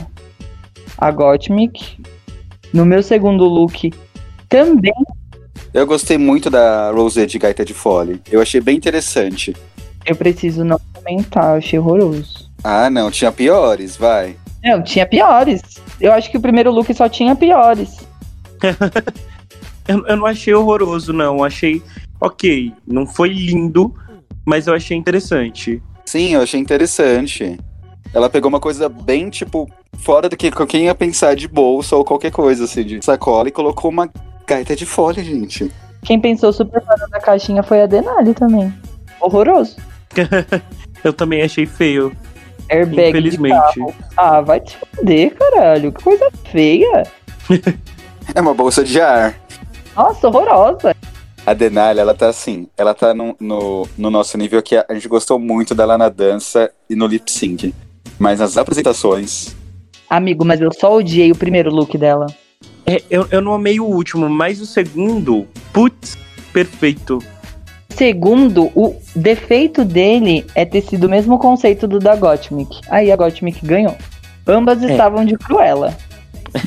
A 0.97 1.09
Gottmik. 1.09 1.97
No 2.73 2.85
meu 2.85 3.01
segundo 3.01 3.45
look, 3.45 3.91
também. 4.49 4.93
Eu 5.75 5.85
gostei 5.85 6.17
muito 6.17 6.49
da 6.49 6.89
Rosé 6.89 7.25
de 7.25 7.37
Gaita 7.37 7.65
de 7.65 7.73
Fole. 7.73 8.21
Eu 8.31 8.41
achei 8.41 8.61
bem 8.61 8.77
interessante. 8.77 9.53
Eu 10.05 10.15
preciso 10.15 10.63
não 10.63 10.79
comentar, 10.93 11.51
eu 11.51 11.57
achei 11.57 11.77
horroroso. 11.77 12.49
Ah, 12.63 12.89
não, 12.89 13.11
tinha 13.11 13.29
piores, 13.29 13.97
vai. 13.97 14.37
Não, 14.63 14.81
tinha 14.81 15.05
piores. 15.05 15.61
Eu 15.99 16.13
acho 16.13 16.31
que 16.31 16.37
o 16.37 16.39
primeiro 16.39 16.71
look 16.71 16.93
só 16.93 17.09
tinha 17.09 17.35
piores. 17.35 18.07
Eu, 19.87 20.03
eu 20.07 20.17
não 20.17 20.25
achei 20.25 20.51
horroroso, 20.51 21.13
não. 21.13 21.43
Achei 21.43 21.79
ok. 22.19 22.73
Não 22.87 23.05
foi 23.05 23.29
lindo, 23.29 23.93
mas 24.43 24.65
eu 24.65 24.73
achei 24.73 24.97
interessante. 24.97 25.79
Sim, 26.07 26.33
eu 26.33 26.41
achei 26.41 26.59
interessante. 26.59 27.59
Ela 28.11 28.27
pegou 28.27 28.49
uma 28.49 28.59
coisa 28.59 28.89
bem, 28.89 29.29
tipo, 29.29 29.69
fora 29.99 30.27
do 30.27 30.35
que 30.35 30.49
quem 30.65 30.85
ia 30.85 30.95
pensar 30.95 31.35
de 31.35 31.47
bolsa 31.47 31.95
ou 31.95 32.03
qualquer 32.03 32.31
coisa, 32.31 32.63
assim, 32.63 32.83
de 32.83 33.05
sacola, 33.05 33.47
e 33.47 33.51
colocou 33.51 33.91
uma 33.91 34.09
gaita 34.45 34.75
de 34.75 34.85
folha, 34.85 35.23
gente. 35.23 35.71
Quem 36.03 36.19
pensou 36.19 36.53
super 36.53 36.83
fora 36.83 37.07
da 37.09 37.19
caixinha 37.19 37.63
foi 37.63 37.81
a 37.81 37.87
Denali 37.87 38.33
também. 38.33 38.73
Horroroso. 39.19 39.77
eu 41.03 41.11
também 41.11 41.41
achei 41.41 41.65
feio. 41.65 42.15
Airbag 42.69 43.09
Infelizmente. 43.09 43.95
Ah, 44.15 44.41
vai 44.41 44.59
te 44.59 44.77
foder, 44.77 45.35
caralho. 45.35 45.91
Que 45.91 46.03
coisa 46.03 46.29
feia. 46.51 47.03
é 48.33 48.41
uma 48.41 48.53
bolsa 48.53 48.83
de 48.83 48.99
ar. 49.01 49.35
Nossa, 49.95 50.27
horrorosa. 50.27 50.95
A 51.45 51.53
Denali, 51.53 51.99
ela 51.99 52.13
tá 52.15 52.27
assim, 52.27 52.67
ela 52.75 52.93
tá 52.93 53.13
no, 53.13 53.35
no, 53.39 53.87
no, 53.95 54.09
nosso 54.09 54.35
nível 54.35 54.61
que 54.63 54.75
a 54.75 54.93
gente 54.93 55.07
gostou 55.07 55.37
muito 55.37 55.75
dela 55.75 55.95
na 55.95 56.09
dança 56.09 56.71
e 56.89 56.95
no 56.95 57.05
lip 57.05 57.31
sync. 57.31 57.73
Mas 58.17 58.39
nas 58.39 58.57
apresentações. 58.57 59.55
Amigo, 60.09 60.43
mas 60.43 60.59
eu 60.59 60.71
só 60.73 60.95
odiei 60.95 61.31
o 61.31 61.35
primeiro 61.35 61.71
look 61.71 61.97
dela. 61.97 62.25
É, 62.85 63.01
eu, 63.09 63.27
eu 63.31 63.41
não 63.41 63.53
amei 63.53 63.79
o 63.79 63.85
último, 63.85 64.29
mas 64.29 64.61
o 64.61 64.65
segundo, 64.65 65.47
putz, 65.73 66.17
perfeito. 66.53 67.19
Segundo, 67.89 68.71
o 68.75 68.95
defeito 69.15 69.85
dele 69.85 70.45
é 70.53 70.65
ter 70.65 70.81
sido 70.81 71.05
o 71.05 71.09
mesmo 71.09 71.39
conceito 71.39 71.87
do 71.87 71.97
da 71.97 72.15
Gottmik. 72.15 72.81
Aí 72.89 73.11
a 73.11 73.15
Gottmik 73.15 73.65
ganhou. 73.65 73.95
Ambas 74.45 74.83
é. 74.83 74.91
estavam 74.91 75.25
de 75.25 75.37
Cruella. 75.37 75.95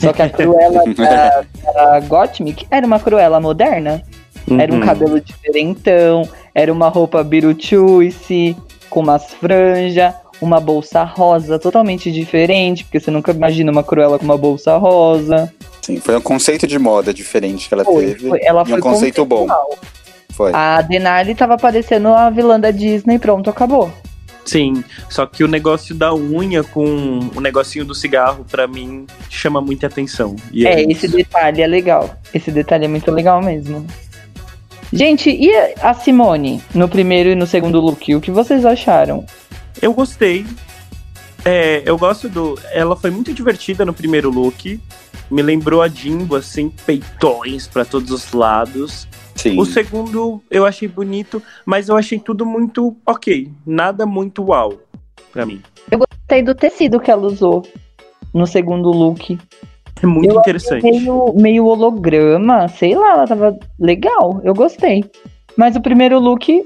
Só 0.01 0.13
que 0.13 0.23
a 0.23 0.31
Cruella 0.31 0.83
da, 0.97 1.45
da 1.73 2.01
Gottmik 2.01 2.67
era 2.71 2.87
uma 2.87 2.99
Cruella 2.99 3.41
moderna. 3.41 4.03
Uhum. 4.49 4.61
Era 4.61 4.73
um 4.73 4.77
uhum. 4.77 4.87
cabelo 4.87 5.21
diferentão, 5.21 6.27
era 6.55 6.73
uma 6.73 6.89
roupa 6.89 7.23
biruchuice, 7.23 8.57
com 8.89 9.01
umas 9.01 9.33
franjas, 9.35 10.15
uma 10.41 10.61
bolsa 10.61 11.05
rosa 11.05 11.59
totalmente 11.59 12.11
diferente, 12.11 12.85
porque 12.85 13.01
você 13.01 13.11
nunca 13.11 13.33
imagina 13.33 13.71
uma 13.71 13.85
Cruella 13.85 14.19
com 14.19 14.25
uma 14.25 14.39
bolsa 14.39 14.77
rosa. 14.77 15.53
Sim, 15.83 16.01
foi 16.01 16.17
um 16.17 16.21
conceito 16.21 16.67
de 16.67 16.79
moda 16.79 17.13
diferente 17.15 17.69
que 17.69 17.75
ela 17.75 17.85
foi, 17.85 18.07
teve. 18.07 18.29
Foi, 18.29 18.41
ela 18.43 18.65
foi 18.65 18.79
um 18.79 18.81
conceito 18.81 19.25
bom. 19.25 19.47
Foi. 20.31 20.53
A 20.55 20.83
Denali 20.83 21.35
tava 21.35 21.57
parecendo 21.57 22.09
a 22.09 22.31
vilã 22.31 22.61
da 22.61 22.71
Disney, 22.71 23.19
pronto, 23.19 23.51
acabou. 23.51 23.93
Sim, 24.45 24.83
só 25.11 25.27
que 25.27 25.45
o 25.45 25.49
negócio 25.49 25.95
da 25.95 26.15
unha 26.15 26.65
com 26.65 27.21
o 27.35 27.41
negocinho 27.41 27.85
do 27.85 27.95
cigarro, 27.95 28.47
para 28.51 28.67
mim, 28.67 29.07
chama 29.29 29.61
muita 29.61 29.89
atenção. 29.89 30.37
é, 30.55 30.81
é 30.81 30.91
esse 30.91 31.07
detalhe 31.07 31.61
é 31.61 31.67
legal. 31.67 32.19
Esse 32.33 32.51
detalhe 32.51 32.87
é 32.87 32.89
muito 32.89 33.11
legal 33.11 33.43
mesmo. 33.43 33.87
Gente, 34.91 35.29
e 35.29 35.55
a 35.83 35.93
Simone 35.93 36.63
no 36.75 36.89
primeiro 36.89 37.29
e 37.29 37.35
no 37.35 37.47
segundo 37.47 37.79
look? 37.79 38.15
O 38.15 38.21
que 38.23 38.31
vocês 38.31 38.65
acharam? 38.65 39.27
Eu 39.83 39.93
gostei. 39.93 40.47
É, 41.45 41.83
eu 41.85 41.97
gosto 41.97 42.29
do. 42.29 42.59
Ela 42.73 42.97
foi 42.97 43.11
muito 43.11 43.33
divertida 43.33 43.85
no 43.85 43.95
primeiro 43.95 44.31
look. 44.31 44.81
Me 45.31 45.43
lembrou 45.43 45.83
a 45.83 45.89
Jimbo, 45.89 46.37
assim, 46.37 46.71
peitões 46.87 47.67
para 47.67 47.85
todos 47.85 48.11
os 48.11 48.33
lados. 48.33 49.07
Sim. 49.35 49.59
O 49.59 49.65
segundo 49.65 50.43
eu 50.51 50.67
achei 50.67 50.89
bonito, 50.89 51.43
mas 51.65 51.89
eu 51.89 51.97
achei 51.97 52.19
tudo 52.19 52.45
muito 52.45 52.97
ok. 53.07 53.51
Nada 53.65 54.05
muito 54.05 54.43
uau 54.43 54.75
pra 55.33 55.47
mim. 55.47 55.63
Eu 55.91 55.99
gostei 55.99 56.43
do 56.43 56.55
tecido 56.55 56.99
que 56.99 57.11
ela 57.11 57.27
usou 57.27 57.63
no 58.35 58.47
segundo 58.47 58.91
look. 58.91 59.39
É 60.03 60.07
muito 60.07 60.33
eu 60.33 60.41
interessante. 60.41 60.83
Meio, 60.83 61.33
meio 61.35 61.67
holograma, 61.67 62.69
sei 62.69 62.95
lá, 62.95 63.13
ela 63.13 63.27
tava 63.27 63.59
legal, 63.79 64.41
eu 64.45 64.55
gostei. 64.55 65.05
Mas 65.57 65.77
o 65.77 65.81
primeiro 65.81 66.19
look, 66.19 66.65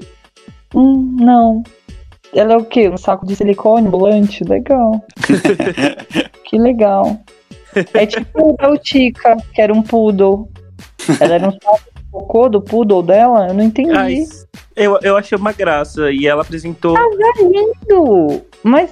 hum, 0.73 1.17
não. 1.19 1.63
Ela 2.35 2.53
é 2.53 2.57
o 2.57 2.65
quê? 2.65 2.89
Um 2.89 2.97
saco 2.97 3.25
de 3.25 3.35
silicone 3.35 3.89
volante? 3.89 4.43
Legal. 4.43 5.05
que 6.45 6.57
legal. 6.57 7.17
É 7.93 8.05
tipo 8.05 8.49
o 8.49 8.55
Beltica, 8.55 9.37
que 9.53 9.61
era 9.61 9.73
um 9.73 9.81
poodle. 9.81 10.49
Ela 11.19 11.35
era 11.35 11.47
um 11.47 11.51
saco 11.51 11.81
de 11.95 12.03
cocô 12.11 12.49
do 12.49 12.61
poodle 12.61 13.03
dela? 13.03 13.47
Eu 13.47 13.53
não 13.53 13.63
entendi. 13.63 13.91
Ai, 13.91 14.25
eu, 14.75 14.99
eu 15.01 15.17
achei 15.17 15.37
uma 15.37 15.51
graça. 15.51 16.11
E 16.11 16.27
ela 16.27 16.41
apresentou. 16.41 16.93
Mas 16.93 17.19
é 17.19 17.43
lindo! 17.43 18.41
Mas 18.63 18.91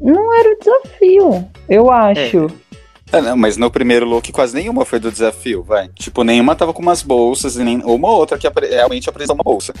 não 0.00 0.34
era 0.34 0.52
o 0.52 0.58
desafio, 0.58 1.48
eu 1.68 1.90
acho. 1.90 2.46
É. 2.60 2.64
É, 3.12 3.20
não, 3.20 3.36
mas 3.36 3.56
no 3.56 3.70
primeiro 3.70 4.06
look 4.06 4.32
quase 4.32 4.54
nenhuma 4.56 4.84
foi 4.84 4.98
do 4.98 5.12
desafio, 5.12 5.62
vai. 5.62 5.88
Tipo, 5.88 6.24
nenhuma 6.24 6.56
tava 6.56 6.72
com 6.72 6.82
umas 6.82 7.02
bolsas, 7.02 7.56
e 7.56 7.62
nem 7.62 7.80
uma 7.84 8.10
outra 8.10 8.36
que 8.36 8.46
apre 8.46 8.66
realmente 8.66 9.08
apresentou 9.08 9.36
uma 9.36 9.44
bolsa. 9.44 9.72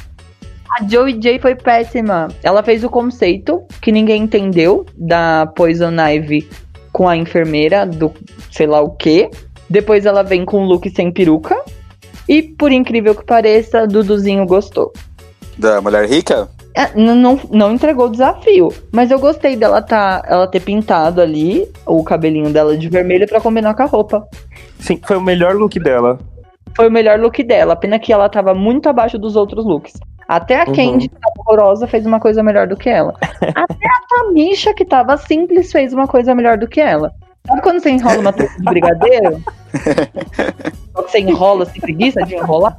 A 0.70 0.82
Joey 0.88 1.14
J 1.20 1.38
foi 1.38 1.54
péssima. 1.54 2.28
Ela 2.42 2.62
fez 2.62 2.82
o 2.82 2.90
conceito 2.90 3.62
que 3.80 3.92
ninguém 3.92 4.22
entendeu 4.22 4.84
da 4.96 5.46
Poison 5.54 5.92
Ivy 5.92 6.48
com 6.92 7.08
a 7.08 7.16
enfermeira 7.16 7.86
do 7.86 8.12
sei 8.50 8.66
lá 8.66 8.80
o 8.80 8.90
que. 8.90 9.30
Depois 9.68 10.06
ela 10.06 10.22
vem 10.22 10.44
com 10.44 10.62
o 10.62 10.66
look 10.66 10.88
sem 10.90 11.12
peruca. 11.12 11.56
E 12.28 12.42
por 12.42 12.72
incrível 12.72 13.14
que 13.14 13.24
pareça, 13.24 13.86
Duduzinho 13.86 14.46
gostou. 14.46 14.92
Da 15.58 15.80
mulher 15.80 16.08
rica? 16.08 16.48
É, 16.74 16.92
não, 16.96 17.38
não 17.50 17.72
entregou 17.72 18.06
o 18.06 18.10
desafio. 18.10 18.72
Mas 18.90 19.10
eu 19.10 19.18
gostei 19.18 19.56
dela 19.56 19.80
tá, 19.80 20.22
ela 20.26 20.46
ter 20.48 20.60
pintado 20.60 21.20
ali 21.20 21.68
o 21.86 22.02
cabelinho 22.02 22.50
dela 22.50 22.76
de 22.76 22.88
vermelho 22.88 23.28
para 23.28 23.40
combinar 23.40 23.74
com 23.74 23.82
a 23.82 23.86
roupa. 23.86 24.26
Sim, 24.80 25.00
foi 25.06 25.16
o 25.16 25.20
melhor 25.20 25.54
look 25.54 25.78
dela. 25.78 26.18
Foi 26.76 26.88
o 26.88 26.92
melhor 26.92 27.18
look 27.18 27.42
dela. 27.42 27.76
Pena 27.76 27.98
que 27.98 28.12
ela 28.12 28.28
tava 28.28 28.54
muito 28.54 28.88
abaixo 28.88 29.18
dos 29.18 29.36
outros 29.36 29.64
looks. 29.64 29.94
Até 30.26 30.62
a 30.62 30.64
uhum. 30.66 30.74
Candy, 30.74 31.08
que 31.08 31.16
tava 31.16 31.34
horrorosa, 31.38 31.86
fez 31.86 32.06
uma 32.06 32.18
coisa 32.18 32.42
melhor 32.42 32.66
do 32.66 32.76
que 32.76 32.88
ela. 32.88 33.14
Até 33.54 33.86
a 33.86 34.00
Tamisha, 34.08 34.72
que 34.74 34.84
tava 34.84 35.16
simples, 35.16 35.70
fez 35.70 35.92
uma 35.92 36.06
coisa 36.06 36.34
melhor 36.34 36.56
do 36.56 36.66
que 36.66 36.80
ela. 36.80 37.12
Sabe 37.46 37.60
quando 37.60 37.80
você 37.80 37.90
enrola 37.90 38.20
uma 38.20 38.32
trufa 38.32 38.56
de 38.56 38.64
brigadeiro? 38.64 39.42
você 40.94 41.20
enrola, 41.20 41.66
sem 41.66 41.80
preguiça 41.80 42.22
de 42.22 42.36
enrolar? 42.36 42.78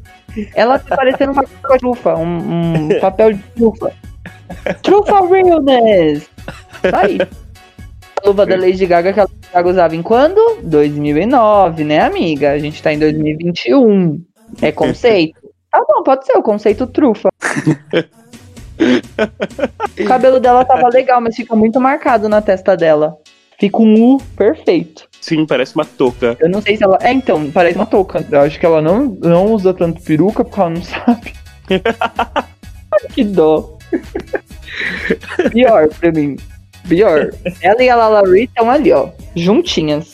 Ela 0.56 0.80
tá 0.80 0.96
parecendo 0.96 1.34
uma 1.34 1.44
trufa, 1.78 2.16
um, 2.16 2.86
um 2.86 2.90
papel 3.00 3.34
de 3.34 3.44
trufa. 3.56 3.94
Trufa 4.82 5.28
realness! 5.28 6.28
Tá 6.90 7.02
aí. 7.02 7.20
A 8.26 8.28
luva 8.28 8.44
da 8.44 8.56
Lady 8.56 8.88
Gaga 8.88 9.14
que 9.14 9.20
a 9.20 9.24
Lady 9.24 9.36
Gaga 9.54 9.70
usava 9.70 9.96
em 9.96 10.02
quando? 10.02 10.58
2009, 10.64 11.84
né, 11.84 12.00
amiga? 12.00 12.54
A 12.54 12.58
gente 12.58 12.82
tá 12.82 12.92
em 12.92 12.98
2021. 12.98 14.20
É 14.64 14.72
conceito? 14.72 15.40
Tá 15.72 15.80
bom, 15.88 16.02
pode 16.02 16.26
ser 16.26 16.36
o 16.36 16.42
conceito 16.42 16.88
trufa. 16.88 17.30
o 20.00 20.06
cabelo 20.06 20.40
dela 20.40 20.66
tava 20.66 20.90
legal, 20.90 21.22
mas 21.22 21.36
fica 21.36 21.56
muito 21.56 21.80
marcado 21.80 22.28
na 22.28 22.42
testa 22.42 22.76
dela. 22.76 23.16
Fica 23.60 23.78
um 23.78 24.16
U 24.16 24.18
perfeito. 24.36 25.08
Sim, 25.22 25.46
parece 25.46 25.76
uma 25.76 25.86
touca. 25.86 26.36
Eu 26.40 26.50
não 26.50 26.64
sei 26.64 26.78
se 26.78 26.84
ela. 26.84 26.98
É, 27.02 27.14
então, 27.14 27.52
parece 27.52 27.76
uma 27.76 27.86
touca. 27.86 28.26
Eu 28.32 28.42
acho 28.42 28.60
que 28.60 28.66
ela 28.66 28.82
não, 28.82 29.06
não 29.22 29.54
usa 29.54 29.72
tanto 29.72 30.02
peruca 30.02 30.44
porque 30.44 30.60
ela 30.60 30.72
não 30.72 30.82
sabe. 30.82 31.32
que 33.14 33.24
dó. 33.24 33.78
Pior 35.52 35.90
pra 35.90 36.12
mim. 36.12 36.38
Pior. 36.88 37.32
Ela 37.62 37.84
e 37.84 37.90
a 37.90 37.96
Lala 37.96 38.22
Ree 38.22 38.46
estão 38.46 38.70
ali, 38.70 38.92
ó. 38.92 39.10
Juntinhas. 39.36 40.14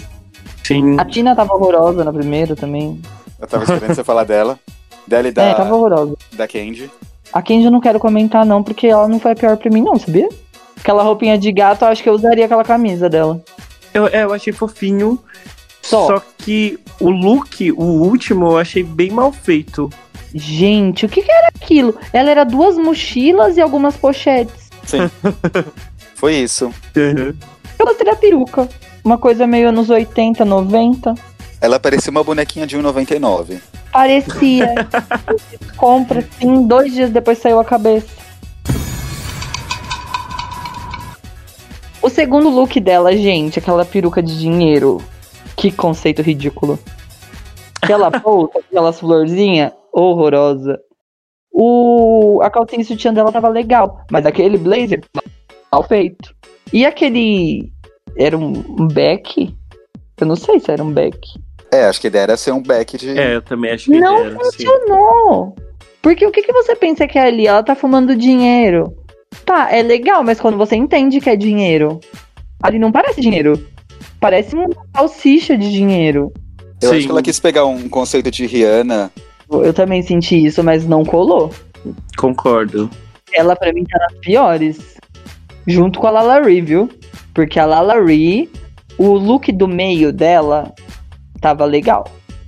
Sim. 0.64 1.00
A 1.00 1.06
Tina 1.06 1.36
tava 1.36 1.54
horrorosa 1.54 2.04
na 2.04 2.14
primeira 2.14 2.56
também. 2.56 3.02
Eu 3.40 3.48
tava 3.48 3.64
esperando 3.64 3.96
você 3.96 4.04
falar 4.04 4.24
dela. 4.24 4.60
Dela 5.08 5.28
e 5.28 5.32
da. 5.32 5.44
É, 5.44 5.54
tava 5.54 5.76
horrorosa. 5.76 6.16
Da 6.34 6.48
Candy. 6.48 6.90
A 7.34 7.42
Candy 7.42 7.66
eu 7.66 7.72
não 7.72 7.82
quero 7.82 8.00
comentar, 8.00 8.46
não, 8.46 8.62
porque 8.62 8.88
ela 8.88 9.08
não 9.08 9.20
foi 9.20 9.32
a 9.32 9.36
pior 9.36 9.58
pra 9.58 9.72
mim, 9.72 9.82
não, 9.82 9.98
sabia? 9.98 10.30
Aquela 10.80 11.04
roupinha 11.04 11.38
de 11.38 11.52
gato, 11.52 11.84
eu 11.84 11.90
acho 11.90 12.04
que 12.04 12.10
eu 12.10 12.14
usaria 12.14 12.46
aquela 12.46 12.64
camisa 12.64 13.10
dela. 13.10 13.42
Eu, 13.94 14.08
é, 14.08 14.24
eu 14.24 14.34
achei 14.34 14.54
fofinho. 14.54 15.20
Só. 15.82 16.08
Só 16.08 16.22
que 16.38 16.80
o 17.00 17.10
look, 17.10 17.72
o 17.72 17.84
último, 17.84 18.48
eu 18.48 18.58
achei 18.58 18.84
bem 18.84 19.10
mal 19.10 19.32
feito. 19.32 19.90
Gente, 20.34 21.06
o 21.06 21.10
que, 21.10 21.22
que 21.22 21.32
era 21.32 21.48
aquilo? 21.48 21.96
Ela 22.14 22.30
era 22.30 22.44
duas 22.44 22.78
mochilas 22.78 23.58
e 23.58 23.62
algumas 23.62 23.98
pochetes. 23.98 24.70
Sim. 24.86 25.10
Foi 26.22 26.36
isso. 26.36 26.68
Uhum. 26.96 27.34
Eu 27.80 27.86
gostei 27.88 28.06
da 28.06 28.16
peruca. 28.16 28.70
Uma 29.04 29.18
coisa 29.18 29.48
meio 29.48 29.70
anos 29.70 29.90
80, 29.90 30.46
90. 30.46 31.16
Ela 31.60 31.80
parecia 31.80 32.12
uma 32.12 32.24
bonequinha 32.24 32.68
de 32.68 32.78
1,99. 32.78 33.60
Parecia. 33.92 34.68
Compra, 35.76 36.24
sim, 36.40 36.68
dois 36.68 36.94
dias 36.94 37.10
depois 37.10 37.40
saiu 37.40 37.60
a 37.60 37.66
cabeça. 37.66 38.06
O 42.04 42.08
segundo 42.08 42.50
look 42.50 42.80
dela, 42.80 43.18
gente, 43.18 43.58
aquela 43.58 43.84
peruca 43.84 44.22
de 44.22 44.38
dinheiro. 44.38 45.02
Que 45.58 45.72
conceito 45.72 46.22
ridículo. 46.22 46.78
Aquela 47.82 48.12
bolsa, 48.22 48.60
aquelas 48.60 49.00
florzinhas, 49.00 49.72
horrorosa. 49.92 50.80
O, 51.52 52.40
a 52.44 52.50
calcinha 52.52 52.84
e 52.84 52.86
sutiã 52.86 53.12
dela 53.12 53.32
tava 53.32 53.50
legal, 53.50 54.06
mas 54.12 54.24
aquele 54.28 54.60
blazer, 54.60 55.02
mal 55.72 55.84
feito. 55.84 56.36
E 56.74 56.86
aquele. 56.86 57.72
Era 58.18 58.38
um, 58.38 58.52
um 58.52 58.88
back? 58.88 59.56
Eu 60.20 60.28
não 60.28 60.36
sei 60.36 60.60
se 60.60 60.70
era 60.70 60.84
um 60.84 60.92
back. 60.92 61.18
É, 61.72 61.86
acho 61.86 62.02
que 62.02 62.08
a 62.08 62.10
ideia 62.10 62.24
era 62.24 62.38
ser 62.38 62.52
um 62.52 62.62
back 62.62 62.98
de. 62.98 63.18
É, 63.18 63.36
eu 63.36 63.42
também 63.42 63.72
acho 63.72 63.86
que 63.86 63.98
Não 64.00 64.18
era, 64.18 64.42
assim. 64.42 64.66
funcionou. 64.66 65.56
Porque 66.02 66.26
o 66.26 66.32
que, 66.32 66.42
que 66.42 66.52
você 66.52 66.76
pensa 66.76 67.08
que 67.08 67.18
é 67.18 67.28
ali? 67.28 67.48
Ela 67.48 67.64
tá 67.64 67.76
fumando 67.76 68.16
dinheiro. 68.16 68.94
Tá, 69.46 69.72
é 69.72 69.82
legal, 69.82 70.24
mas 70.24 70.42
quando 70.42 70.58
você 70.58 70.76
entende 70.76 71.22
que 71.22 71.30
é 71.30 71.36
dinheiro, 71.36 72.00
ali 72.62 72.78
não 72.78 72.92
parece 72.92 73.22
dinheiro. 73.22 73.66
Parece 74.20 74.56
uma 74.56 74.68
salsicha 74.96 75.58
de 75.58 75.72
dinheiro. 75.72 76.32
Eu 76.82 76.90
Sim. 76.90 76.98
acho 76.98 77.06
que 77.06 77.12
ela 77.12 77.22
quis 77.22 77.40
pegar 77.40 77.66
um 77.66 77.88
conceito 77.88 78.30
de 78.30 78.46
Rihanna. 78.46 79.12
Eu 79.50 79.74
também 79.74 80.02
senti 80.02 80.46
isso, 80.46 80.64
mas 80.64 80.86
não 80.86 81.06
colou. 81.06 81.52
Concordo. 82.18 82.90
Ela 83.34 83.56
pra 83.56 83.72
mim 83.72 83.84
tá 83.86 83.98
nas 84.00 84.14
piores. 84.20 84.98
Junto 85.68 86.00
com 86.00 86.08
a 86.08 86.12
Lala 86.12 86.42
Ree, 86.42 86.62
viu? 86.62 86.90
Porque 87.34 87.60
a 87.60 87.66
Lala 87.66 88.02
Ree, 88.04 88.50
o 88.98 89.14
look 89.14 89.52
do 89.52 89.68
meio 89.68 90.12
dela 90.12 90.74
tava 91.40 91.66
legal. 91.66 92.08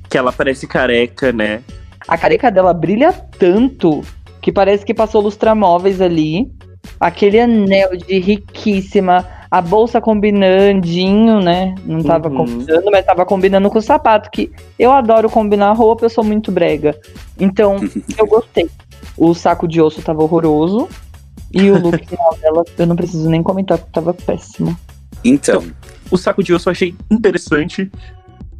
Que 0.10 0.18
ela 0.18 0.32
parece 0.32 0.68
careca, 0.68 1.32
né? 1.32 1.62
A 2.08 2.18
careca 2.18 2.52
dela 2.52 2.74
brilha 2.74 3.14
tanto 3.40 4.02
que 4.42 4.52
parece 4.52 4.86
que 4.86 4.94
passou 4.94 5.22
lustramóveis 5.22 6.02
ali. 6.02 6.52
Aquele 7.00 7.40
anel 7.40 7.96
de 7.96 8.20
riquíssima, 8.20 9.26
a 9.50 9.62
bolsa 9.62 10.02
combinandinho, 10.02 11.40
né? 11.40 11.76
Não 11.86 12.04
tava 12.04 12.30
Uhum. 12.30 12.38
combinando, 12.38 12.92
mas 12.92 13.06
tava 13.06 13.26
combinando 13.26 13.70
com 13.70 13.78
o 13.78 13.82
sapato, 13.82 14.30
que 14.30 14.52
eu 14.78 14.92
adoro 14.92 15.30
combinar 15.30 15.72
roupa, 15.74 16.06
eu 16.06 16.10
sou 16.10 16.24
muito 16.24 16.52
brega. 16.52 16.98
Então, 17.40 17.78
eu 18.18 18.26
gostei. 18.28 18.70
O 19.18 19.34
saco 19.34 19.68
de 19.68 19.82
osso 19.82 20.02
tava 20.02 20.24
horroroso. 20.24 20.90
E 21.54 21.70
o 21.70 21.80
look 21.80 22.06
final 22.08 22.38
dela, 22.42 22.64
eu 22.78 22.88
não 22.88 22.96
preciso 22.96 23.30
nem 23.30 23.44
comentar, 23.44 23.78
porque 23.78 23.92
tava 23.94 24.14
péssimo. 24.14 24.76
Então, 25.24 25.64
O 26.12 26.18
saco 26.18 26.44
de 26.44 26.54
osso 26.54 26.68
eu 26.70 26.72
achei 26.72 26.96
interessante, 27.10 27.90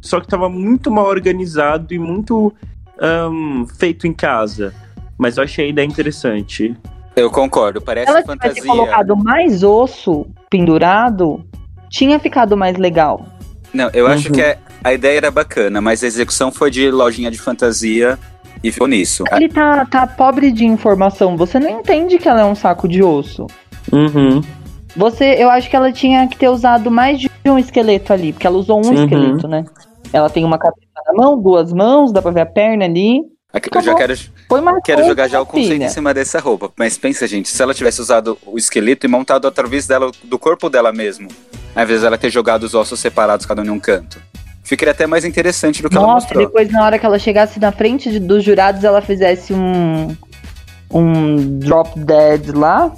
só 0.00 0.20
que 0.20 0.26
tava 0.26 0.48
muito 0.48 0.90
mal 0.90 1.06
organizado 1.06 1.92
e 1.92 1.98
muito 1.98 2.52
ahn, 3.00 3.66
feito 3.78 4.06
em 4.06 4.12
casa. 4.12 4.74
Mas 5.18 5.36
eu 5.36 5.44
achei 5.44 5.66
a 5.66 5.68
ideia 5.68 5.86
interessante. 5.86 6.74
eu 7.16 7.30
concordo. 7.30 7.80
Parece 7.80 8.06
Se 8.06 8.10
ela 8.10 8.22
tivesse 8.22 8.60
fantasia. 8.60 8.72
colocado 8.72 9.16
mais 9.16 9.62
osso 9.62 10.26
pendurado, 10.50 11.44
tinha 11.88 12.18
ficado 12.18 12.56
mais 12.56 12.76
legal. 12.76 13.24
Não, 13.72 13.88
eu 13.92 14.06
acho 14.08 14.28
Uhum. 14.28 14.34
que 14.34 14.40
é- 14.40 14.58
a 14.82 14.92
ideia 14.92 15.18
era 15.18 15.30
bacana, 15.30 15.80
mas 15.80 16.02
a 16.02 16.06
execução 16.08 16.50
foi 16.50 16.70
de 16.72 16.90
lojinha 16.90 17.30
de 17.30 17.38
fantasia 17.38 18.18
e 18.64 18.72
ficou 18.72 18.88
nisso. 18.88 19.22
Ele 19.32 19.48
tá, 19.48 19.84
tá 19.84 20.06
pobre 20.06 20.50
de 20.50 20.64
informação. 20.64 21.36
Você 21.36 21.60
não 21.60 21.68
entende 21.70 22.18
que 22.18 22.28
ela 22.28 22.40
é 22.40 22.44
um 22.44 22.54
saco 22.54 22.88
de 22.88 23.02
osso. 23.02 23.46
Uhum. 23.92 24.40
Você, 24.96 25.36
eu 25.38 25.50
acho 25.50 25.68
que 25.68 25.76
ela 25.76 25.92
tinha 25.92 26.26
que 26.28 26.36
ter 26.36 26.48
usado 26.48 26.90
mais 26.90 27.20
de 27.20 27.28
um 27.46 27.58
esqueleto 27.58 28.12
ali, 28.12 28.32
porque 28.32 28.46
ela 28.46 28.56
usou 28.56 28.78
um 28.84 28.88
Uhum. 28.88 29.04
esqueleto, 29.04 29.46
né? 29.48 29.64
Ela 30.12 30.30
tem 30.30 30.44
uma 30.44 30.56
cabeça 30.58 30.86
na 31.06 31.12
mão, 31.12 31.40
duas 31.40 31.72
mãos, 31.72 32.12
dá 32.12 32.22
pra 32.22 32.30
ver 32.30 32.40
a 32.42 32.46
perna 32.46 32.84
ali. 32.84 33.20
Aqui- 33.52 33.68
Eu 33.72 33.82
já 33.82 33.94
quero, 33.94 34.14
Foi 34.48 34.60
mais 34.60 34.78
quero 34.84 35.04
jogar 35.04 35.28
já 35.28 35.40
o 35.40 35.46
conceito 35.46 35.72
filha. 35.72 35.84
em 35.84 35.88
cima 35.88 36.12
dessa 36.14 36.40
roupa. 36.40 36.72
Mas 36.76 36.96
pensa, 36.98 37.26
gente, 37.26 37.48
se 37.48 37.62
ela 37.62 37.72
tivesse 37.74 38.00
usado 38.00 38.36
o 38.46 38.56
esqueleto 38.58 39.06
e 39.06 39.08
montado 39.08 39.46
através 39.46 39.86
dela, 39.86 40.10
do 40.24 40.38
corpo 40.38 40.68
dela 40.68 40.92
mesmo, 40.92 41.28
ao 41.74 41.82
invés 41.84 42.00
dela 42.02 42.16
ter 42.18 42.30
jogado 42.30 42.64
os 42.64 42.74
ossos 42.74 42.98
separados, 42.98 43.46
cada 43.46 43.62
um 43.62 43.66
em 43.66 43.70
um 43.70 43.78
canto, 43.78 44.20
ficaria 44.64 44.90
até 44.92 45.06
mais 45.06 45.24
interessante 45.24 45.80
do 45.82 45.88
que 45.88 45.96
ela 45.96 46.06
Nossa, 46.06 46.26
mostrou. 46.26 46.46
depois 46.46 46.68
na 46.72 46.84
hora 46.84 46.98
que 46.98 47.06
ela 47.06 47.18
chegasse 47.18 47.60
na 47.60 47.70
frente 47.70 48.10
de- 48.10 48.18
dos 48.18 48.42
jurados, 48.42 48.82
ela 48.82 49.00
fizesse 49.00 49.52
um 49.52 50.16
um 50.92 51.58
drop 51.58 51.98
dead 51.98 52.54
lá. 52.54 52.92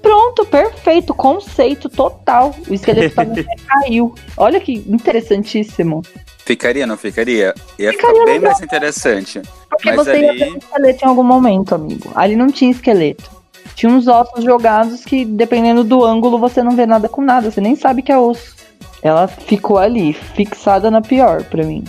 Pronto, 0.00 0.46
perfeito, 0.46 1.12
conceito 1.12 1.88
total. 1.88 2.54
O 2.68 2.72
esqueleto 2.72 3.14
também 3.14 3.44
caiu. 3.68 4.14
Olha 4.36 4.58
que 4.60 4.72
interessantíssimo. 4.86 6.02
Ficaria, 6.46 6.86
não 6.86 6.96
ficaria? 6.96 7.52
Ia 7.78 7.92
Ficaria 7.92 7.96
ficar 8.14 8.24
bem 8.24 8.34
legal. 8.34 8.52
mais 8.52 8.62
interessante. 8.62 9.42
Porque 9.68 9.88
Mas 9.92 9.96
você 10.06 10.18
ia 10.20 10.30
ali- 10.30 10.38
ter 10.38 10.52
um 10.52 10.56
esqueleto 10.56 11.04
em 11.04 11.08
algum 11.08 11.22
momento, 11.24 11.74
amigo. 11.74 12.10
Ali 12.14 12.36
não 12.36 12.46
tinha 12.46 12.70
esqueleto. 12.70 13.30
Tinha 13.74 13.92
uns 13.92 14.08
ossos 14.08 14.42
jogados 14.44 15.04
que, 15.04 15.24
dependendo 15.26 15.84
do 15.84 16.02
ângulo, 16.04 16.38
você 16.38 16.62
não 16.62 16.74
vê 16.74 16.86
nada 16.86 17.08
com 17.08 17.20
nada. 17.20 17.50
Você 17.50 17.60
nem 17.60 17.76
sabe 17.76 18.00
que 18.00 18.10
é 18.10 18.16
osso. 18.18 18.56
Ela 19.02 19.28
ficou 19.28 19.78
ali, 19.78 20.12
fixada 20.12 20.90
na 20.90 21.00
pior 21.00 21.44
pra 21.44 21.64
mim. 21.64 21.84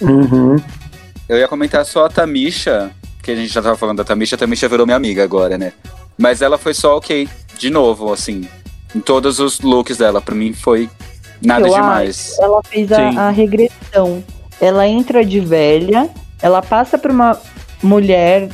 Uhum. 0.00 0.56
Eu 1.28 1.38
ia 1.38 1.48
comentar 1.48 1.84
só 1.84 2.06
a 2.06 2.08
Tamisha, 2.08 2.90
que 3.22 3.30
a 3.30 3.36
gente 3.36 3.52
já 3.52 3.62
tava 3.62 3.76
falando 3.76 3.98
da 3.98 4.04
Tamisha, 4.04 4.36
a 4.36 4.38
Tamisha 4.38 4.68
virou 4.68 4.86
minha 4.86 4.96
amiga 4.96 5.22
agora, 5.22 5.56
né? 5.56 5.72
Mas 6.16 6.42
ela 6.42 6.58
foi 6.58 6.74
só 6.74 6.96
ok, 6.96 7.28
de 7.58 7.70
novo, 7.70 8.12
assim, 8.12 8.48
em 8.94 9.00
todos 9.00 9.40
os 9.40 9.60
looks 9.60 9.96
dela. 9.96 10.20
Pra 10.20 10.34
mim 10.34 10.52
foi 10.52 10.88
nada 11.42 11.66
Eu 11.66 11.74
demais. 11.74 12.36
Ela 12.38 12.62
fez 12.62 12.92
a, 12.92 13.28
a 13.28 13.30
regressão. 13.30 14.22
Ela 14.60 14.86
entra 14.86 15.24
de 15.24 15.40
velha, 15.40 16.08
ela 16.40 16.62
passa 16.62 16.96
pra 16.96 17.12
uma 17.12 17.38
mulher 17.82 18.48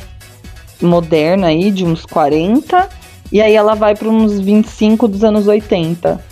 moderna 0.81 1.47
aí, 1.47 1.71
de 1.71 1.85
uns 1.85 2.05
40, 2.05 2.89
e 3.31 3.39
aí 3.39 3.53
ela 3.53 3.75
vai 3.75 3.95
pra 3.95 4.09
uns 4.09 4.39
25 4.39 5.07
dos 5.07 5.23
anos 5.23 5.47
80. 5.47 6.30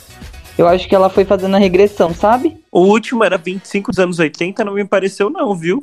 Eu 0.60 0.68
acho 0.68 0.90
que 0.90 0.94
ela 0.94 1.10
foi 1.10 1.24
fazendo 1.24 1.56
a 1.56 1.58
regressão, 1.58 2.14
sabe? 2.14 2.58
O 2.70 2.82
último 2.82 3.24
era 3.24 3.38
25 3.38 3.92
dos 3.92 3.98
anos 3.98 4.20
80, 4.20 4.66
não 4.66 4.74
me 4.74 4.84
pareceu 4.84 5.30
não, 5.30 5.56
viu? 5.56 5.82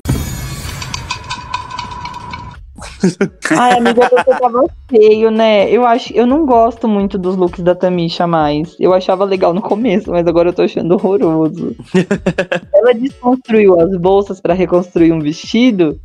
Ai, 3.58 3.78
amiga, 3.78 4.06
você 4.06 4.38
tava 4.38 4.66
feio, 4.88 5.30
né? 5.30 5.70
Eu 5.70 5.86
acho, 5.86 6.12
eu 6.12 6.26
não 6.26 6.44
gosto 6.44 6.86
muito 6.86 7.16
dos 7.16 7.36
looks 7.36 7.62
da 7.62 7.74
Tamisha 7.74 8.26
mais. 8.26 8.76
Eu 8.78 8.92
achava 8.92 9.24
legal 9.24 9.54
no 9.54 9.62
começo, 9.62 10.10
mas 10.10 10.26
agora 10.26 10.50
eu 10.50 10.52
tô 10.52 10.60
achando 10.60 10.92
horroroso. 10.92 11.74
ela 12.74 12.92
desconstruiu 12.92 13.80
as 13.80 13.96
bolsas 13.96 14.40
pra 14.42 14.52
reconstruir 14.52 15.10
um 15.10 15.20
vestido. 15.20 15.98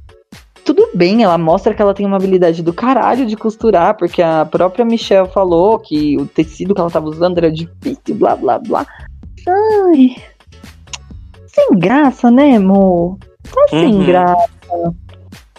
Bem, 0.94 1.24
ela 1.24 1.38
mostra 1.38 1.74
que 1.74 1.82
ela 1.82 1.94
tem 1.94 2.06
uma 2.06 2.18
habilidade 2.18 2.62
do 2.62 2.74
caralho 2.74 3.26
de 3.26 3.38
costurar, 3.38 3.96
porque 3.96 4.22
a 4.22 4.46
própria 4.46 4.84
Michelle 4.84 5.30
falou 5.30 5.80
que 5.80 6.18
o 6.18 6.26
tecido 6.26 6.76
que 6.76 6.82
ela 6.82 6.90
tava 6.90 7.08
usando 7.08 7.38
era 7.38 7.52
difícil, 7.52 8.16
blá 8.16 8.36
blá 8.36 8.60
blá. 8.60 8.86
Ai. 9.48 10.16
Sem 11.48 11.70
graça, 11.78 12.30
né, 12.30 12.58
amor? 12.58 13.18
Tá 13.44 13.68
sem 13.70 13.96
Uhum. 13.96 14.06
graça. 14.06 14.94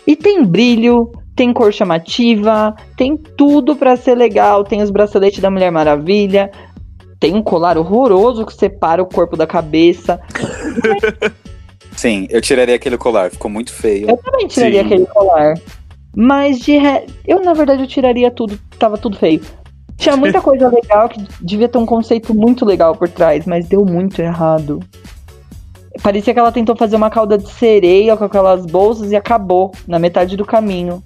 E 0.06 0.14
tem 0.16 0.44
brilho, 0.44 1.10
tem 1.34 1.52
cor 1.52 1.72
chamativa, 1.72 2.74
tem 2.96 3.16
tudo 3.16 3.74
pra 3.74 3.96
ser 3.96 4.14
legal. 4.14 4.64
Tem 4.64 4.82
os 4.82 4.90
braceletes 4.90 5.40
da 5.40 5.50
Mulher 5.50 5.70
Maravilha, 5.70 6.50
tem 7.18 7.34
um 7.34 7.42
colar 7.42 7.78
horroroso 7.78 8.44
que 8.44 8.52
separa 8.54 9.02
o 9.02 9.06
corpo 9.06 9.36
da 9.36 9.46
cabeça. 9.46 10.20
Sim, 11.96 12.26
eu 12.30 12.40
tiraria 12.40 12.74
aquele 12.74 12.96
colar, 12.96 13.30
ficou 13.30 13.50
muito 13.50 13.72
feio. 13.72 14.08
Eu 14.10 14.16
também 14.16 14.46
tiraria 14.46 14.80
Sim. 14.80 14.86
aquele 14.86 15.06
colar. 15.06 15.54
Mas 16.14 16.58
de 16.58 16.76
re... 16.76 17.06
eu, 17.26 17.42
na 17.42 17.54
verdade, 17.54 17.82
eu 17.82 17.86
tiraria 17.86 18.30
tudo, 18.30 18.58
tava 18.78 18.98
tudo 18.98 19.16
feio. 19.16 19.40
Tinha 19.96 20.16
muita 20.16 20.40
coisa 20.42 20.68
legal 20.68 21.08
que 21.08 21.24
devia 21.40 21.68
ter 21.68 21.78
um 21.78 21.86
conceito 21.86 22.34
muito 22.34 22.64
legal 22.64 22.96
por 22.96 23.08
trás, 23.08 23.46
mas 23.46 23.66
deu 23.66 23.84
muito 23.84 24.20
errado. 24.20 24.80
Parecia 26.02 26.32
que 26.32 26.40
ela 26.40 26.52
tentou 26.52 26.74
fazer 26.74 26.96
uma 26.96 27.10
cauda 27.10 27.36
de 27.36 27.50
sereia 27.50 28.16
com 28.16 28.24
aquelas 28.24 28.64
bolsas 28.66 29.12
e 29.12 29.16
acabou 29.16 29.72
na 29.86 29.98
metade 29.98 30.36
do 30.36 30.44
caminho. 30.44 31.02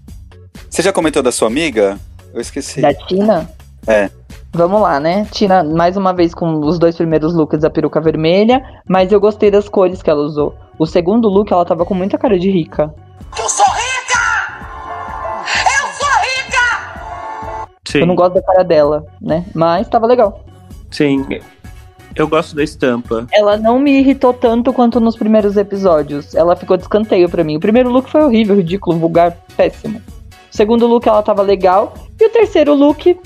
Você 0.70 0.82
já 0.82 0.92
comentou 0.92 1.22
da 1.22 1.32
sua 1.32 1.48
amiga? 1.48 1.98
Eu 2.32 2.40
esqueci. 2.40 2.80
Da 2.80 2.94
Tina? 2.94 3.50
É. 3.86 4.10
Vamos 4.56 4.80
lá, 4.80 4.98
né? 4.98 5.26
Tina, 5.30 5.62
mais 5.62 5.98
uma 5.98 6.14
vez 6.14 6.32
com 6.34 6.60
os 6.60 6.78
dois 6.78 6.96
primeiros 6.96 7.34
looks 7.34 7.60
da 7.60 7.68
peruca 7.68 8.00
vermelha, 8.00 8.62
mas 8.88 9.12
eu 9.12 9.20
gostei 9.20 9.50
das 9.50 9.68
cores 9.68 10.02
que 10.02 10.08
ela 10.08 10.22
usou. 10.22 10.54
O 10.78 10.86
segundo 10.86 11.28
look, 11.28 11.52
ela 11.52 11.64
tava 11.64 11.84
com 11.84 11.92
muita 11.92 12.16
cara 12.16 12.38
de 12.38 12.50
rica. 12.50 12.94
Eu 13.38 13.48
sou 13.50 13.66
rica! 13.66 14.18
Eu 15.62 15.88
sou 15.92 16.08
rica! 16.22 17.68
Sim, 17.86 17.98
Eu 18.00 18.06
não 18.06 18.14
gosto 18.14 18.34
da 18.34 18.42
cara 18.42 18.62
dela, 18.64 19.04
né? 19.20 19.44
Mas 19.54 19.86
tava 19.88 20.06
legal. 20.06 20.40
sim. 20.90 21.24
Eu 22.14 22.26
gosto 22.26 22.56
da 22.56 22.64
estampa. 22.64 23.26
Ela 23.30 23.58
não 23.58 23.78
me 23.78 23.98
irritou 24.00 24.32
tanto 24.32 24.72
quanto 24.72 24.98
nos 24.98 25.14
primeiros 25.18 25.54
episódios. 25.58 26.34
Ela 26.34 26.56
ficou 26.56 26.74
de 26.78 26.84
escanteio 26.84 27.28
pra 27.28 27.44
mim. 27.44 27.58
O 27.58 27.60
primeiro 27.60 27.90
look 27.90 28.08
foi 28.10 28.22
horrível, 28.22 28.56
ridículo, 28.56 28.98
vulgar, 28.98 29.36
péssimo. 29.54 29.98
O 29.98 30.56
segundo 30.56 30.86
look 30.86 31.06
ela 31.06 31.22
tava 31.22 31.42
legal. 31.42 31.92
E 32.18 32.24
o 32.26 32.30
terceiro 32.30 32.72
look, 32.72 33.20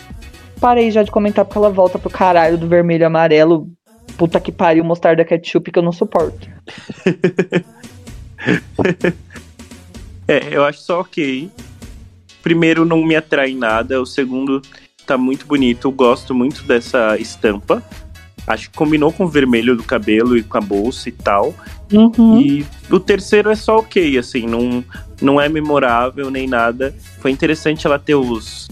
parei 0.60 0.90
já 0.90 1.02
de 1.02 1.10
comentar 1.10 1.44
porque 1.44 1.58
ela 1.58 1.70
volta 1.70 1.98
pro 1.98 2.10
caralho 2.10 2.58
do 2.58 2.68
vermelho 2.68 3.02
e 3.02 3.04
amarelo. 3.04 3.68
Puta 4.16 4.40
que 4.40 4.52
pariu, 4.52 4.84
mostarda 4.84 5.24
ketchup 5.24 5.70
que 5.72 5.78
eu 5.78 5.82
não 5.82 5.92
suporto. 5.92 6.48
É, 10.30 10.54
eu 10.54 10.64
acho 10.64 10.78
só 10.82 11.00
ok. 11.00 11.50
Primeiro 12.40 12.84
não 12.84 13.04
me 13.04 13.16
atrai 13.16 13.52
nada, 13.52 14.00
o 14.00 14.06
segundo 14.06 14.62
tá 15.04 15.18
muito 15.18 15.44
bonito, 15.44 15.88
eu 15.88 15.92
gosto 15.92 16.32
muito 16.32 16.62
dessa 16.62 17.18
estampa. 17.18 17.82
Acho 18.46 18.70
que 18.70 18.76
combinou 18.76 19.12
com 19.12 19.24
o 19.24 19.28
vermelho 19.28 19.76
do 19.76 19.82
cabelo 19.82 20.38
e 20.38 20.42
com 20.44 20.56
a 20.56 20.60
bolsa 20.60 21.08
e 21.08 21.12
tal. 21.12 21.52
Uhum. 21.92 22.40
E 22.40 22.64
o 22.88 23.00
terceiro 23.00 23.50
é 23.50 23.56
só 23.56 23.78
ok, 23.78 24.16
assim, 24.18 24.46
não, 24.46 24.84
não 25.20 25.40
é 25.40 25.48
memorável 25.48 26.30
nem 26.30 26.46
nada. 26.46 26.94
Foi 27.18 27.32
interessante 27.32 27.84
ela 27.84 27.98
ter 27.98 28.14
os, 28.14 28.68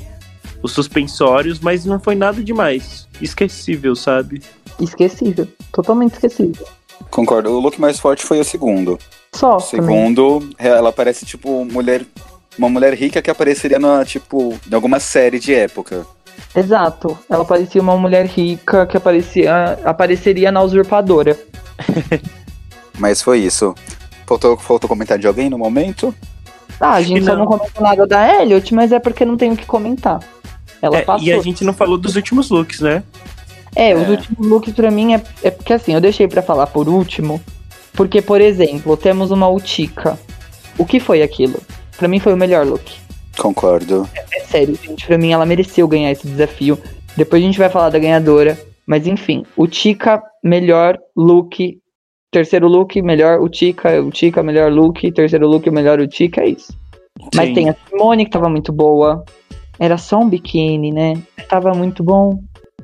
os 0.63 0.73
suspensórios, 0.73 1.61
mas 1.61 1.85
não 1.85 2.01
foi 2.01 2.15
nada 2.15 2.43
demais. 2.43 3.09
Esquecível, 3.21 3.95
sabe? 3.95 4.43
Esquecível. 4.81 5.47
Totalmente 5.73 6.15
esquecível. 6.15 6.67
Concordo. 7.11 7.51
O 7.51 7.61
look 7.61 7.81
mais 7.81 7.99
forte 7.99 8.25
foi 8.25 8.41
o 8.41 8.45
segundo. 8.45 8.99
Só. 9.33 9.57
também. 9.59 9.87
Segundo, 9.87 10.49
ela 10.59 10.93
parece 10.93 11.25
tipo 11.25 11.65
mulher, 11.65 12.05
uma 12.59 12.69
mulher 12.69 12.95
rica 12.95 13.23
que 13.23 13.31
apareceria 13.31 13.79
na, 13.79 14.05
tipo, 14.05 14.59
em 14.71 14.75
alguma 14.75 14.99
série 15.01 15.39
de 15.39 15.55
época. 15.55 16.07
Exato. 16.55 17.19
Ela 17.29 17.45
parecia 17.45 17.81
uma 17.81 17.97
mulher 17.97 18.27
rica 18.27 18.87
que 18.87 18.97
aparecia, 18.97 19.79
apareceria 19.85 20.51
na 20.51 20.63
usurpadora. 20.63 21.39
Mas 22.99 23.23
foi 23.23 23.39
isso. 23.39 23.75
Faltou, 24.27 24.57
faltou 24.57 24.89
comentário 24.89 25.21
de 25.21 25.27
alguém 25.27 25.49
no 25.49 25.57
momento? 25.57 26.15
Ah, 26.81 26.95
a 26.95 27.03
gente 27.03 27.21
que 27.21 27.25
só 27.25 27.33
não. 27.33 27.41
não 27.41 27.47
comentou 27.47 27.83
nada 27.83 28.07
da 28.07 28.41
Elliot, 28.41 28.75
mas 28.75 28.93
é 28.93 29.01
porque 29.01 29.25
não 29.25 29.37
tem 29.37 29.51
o 29.51 29.57
que 29.57 29.67
comentar. 29.67 30.21
Ela 30.81 30.99
É, 30.99 31.03
passou. 31.03 31.27
e 31.27 31.33
a 31.33 31.41
gente 31.41 31.65
não 31.65 31.73
falou 31.73 31.99
dos 31.99 32.17
últimos 32.17 32.51
looks, 32.51 32.81
né? 32.81 33.03
É, 33.75 33.95
os 33.95 34.07
É. 34.09 34.11
últimos 34.11 34.47
looks 34.47 34.73
pra 34.75 34.91
mim 34.91 35.15
é, 35.15 35.23
é 35.43 35.51
porque 35.51 35.73
assim, 35.73 35.93
eu 35.95 36.01
deixei 36.01 36.27
pra 36.29 36.43
falar 36.43 36.67
por 36.69 36.89
último, 36.89 37.41
porque, 37.93 38.23
por 38.23 38.41
exemplo, 38.41 38.97
temos 38.97 39.31
uma 39.31 39.49
Utica. 39.49 40.19
O 40.79 40.85
que 40.85 41.01
foi 41.01 41.23
aquilo? 41.23 41.61
Pra 41.97 42.07
mim 42.09 42.21
foi 42.21 42.33
o 42.33 42.37
melhor 42.37 42.65
look. 42.67 42.93
Concordo. 43.37 44.09
É 44.33 44.41
sério, 44.41 44.77
gente, 44.83 45.07
pra 45.07 45.19
mim 45.19 45.33
ela 45.33 45.45
mereceu 45.47 45.87
ganhar 45.89 46.11
esse 46.11 46.27
desafio. 46.27 46.79
Depois 47.17 47.43
a 47.43 47.47
gente 47.47 47.59
vai 47.59 47.69
falar 47.69 47.91
da 47.91 47.99
ganhadora, 47.99 48.59
mas 48.87 49.07
enfim, 49.07 49.45
Utica, 49.57 50.23
melhor 50.43 50.99
look. 51.17 51.79
Terceiro 52.31 52.69
look, 52.69 53.01
melhor 53.03 53.41
Utica, 53.41 54.01
Utica, 54.03 54.43
melhor 54.43 54.71
look. 54.73 55.11
Terceiro 55.13 55.49
look, 55.49 55.69
melhor 55.71 55.99
Utica, 56.01 56.43
é 56.43 56.49
isso. 56.51 56.73
Mas 57.35 57.49
Sim. 57.49 57.55
tem 57.55 57.69
a 57.71 57.77
Simone 57.89 58.25
que 58.25 58.31
tava 58.31 58.49
muito 58.49 58.73
boa. 58.73 59.25
Era 59.79 59.97
só 59.99 60.19
um 60.19 60.29
biquíni, 60.29 60.93
né? 60.93 61.23
Tava 61.49 61.73
muito 61.73 62.03
bom. 62.03 62.43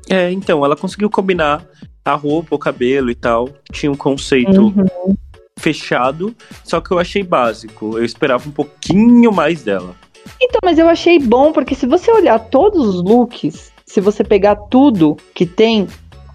É, 0.09 0.30
então, 0.30 0.64
ela 0.64 0.76
conseguiu 0.76 1.11
combinar 1.11 1.64
a 2.04 2.14
roupa, 2.14 2.54
o 2.54 2.59
cabelo 2.59 3.11
e 3.11 3.14
tal. 3.14 3.48
Tinha 3.72 3.90
um 3.90 3.96
conceito 3.96 4.66
Uhum. 4.66 5.16
fechado, 5.59 6.35
só 6.62 6.80
que 6.80 6.90
eu 6.90 6.98
achei 6.98 7.22
básico. 7.22 7.96
Eu 7.98 8.04
esperava 8.04 8.48
um 8.48 8.52
pouquinho 8.52 9.33
mais 9.33 9.62
dela. 9.62 9.94
Então, 10.40 10.61
mas 10.62 10.78
eu 10.78 10.88
achei 10.88 11.18
bom, 11.18 11.52
porque 11.52 11.74
se 11.74 11.87
você 11.87 12.11
olhar 12.11 12.38
todos 12.38 12.87
os 12.87 13.02
looks, 13.02 13.72
se 13.87 14.00
você 14.00 14.22
pegar 14.24 14.57
tudo 14.57 15.16
que 15.35 15.46
tem, 15.46 15.87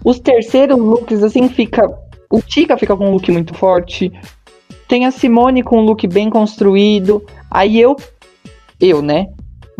os 0.04 0.18
terceiros 0.18 0.78
looks, 0.78 1.22
assim, 1.22 1.48
fica. 1.48 1.82
O 2.30 2.40
Tika 2.40 2.76
fica 2.78 2.96
com 2.96 3.08
um 3.08 3.12
look 3.12 3.30
muito 3.30 3.54
forte. 3.54 4.10
Tem 4.88 5.06
a 5.06 5.10
Simone 5.10 5.62
com 5.62 5.78
um 5.78 5.84
look 5.84 6.06
bem 6.08 6.30
construído. 6.30 7.24
Aí 7.50 7.80
eu, 7.80 7.96
eu, 8.80 9.02
né? 9.02 9.26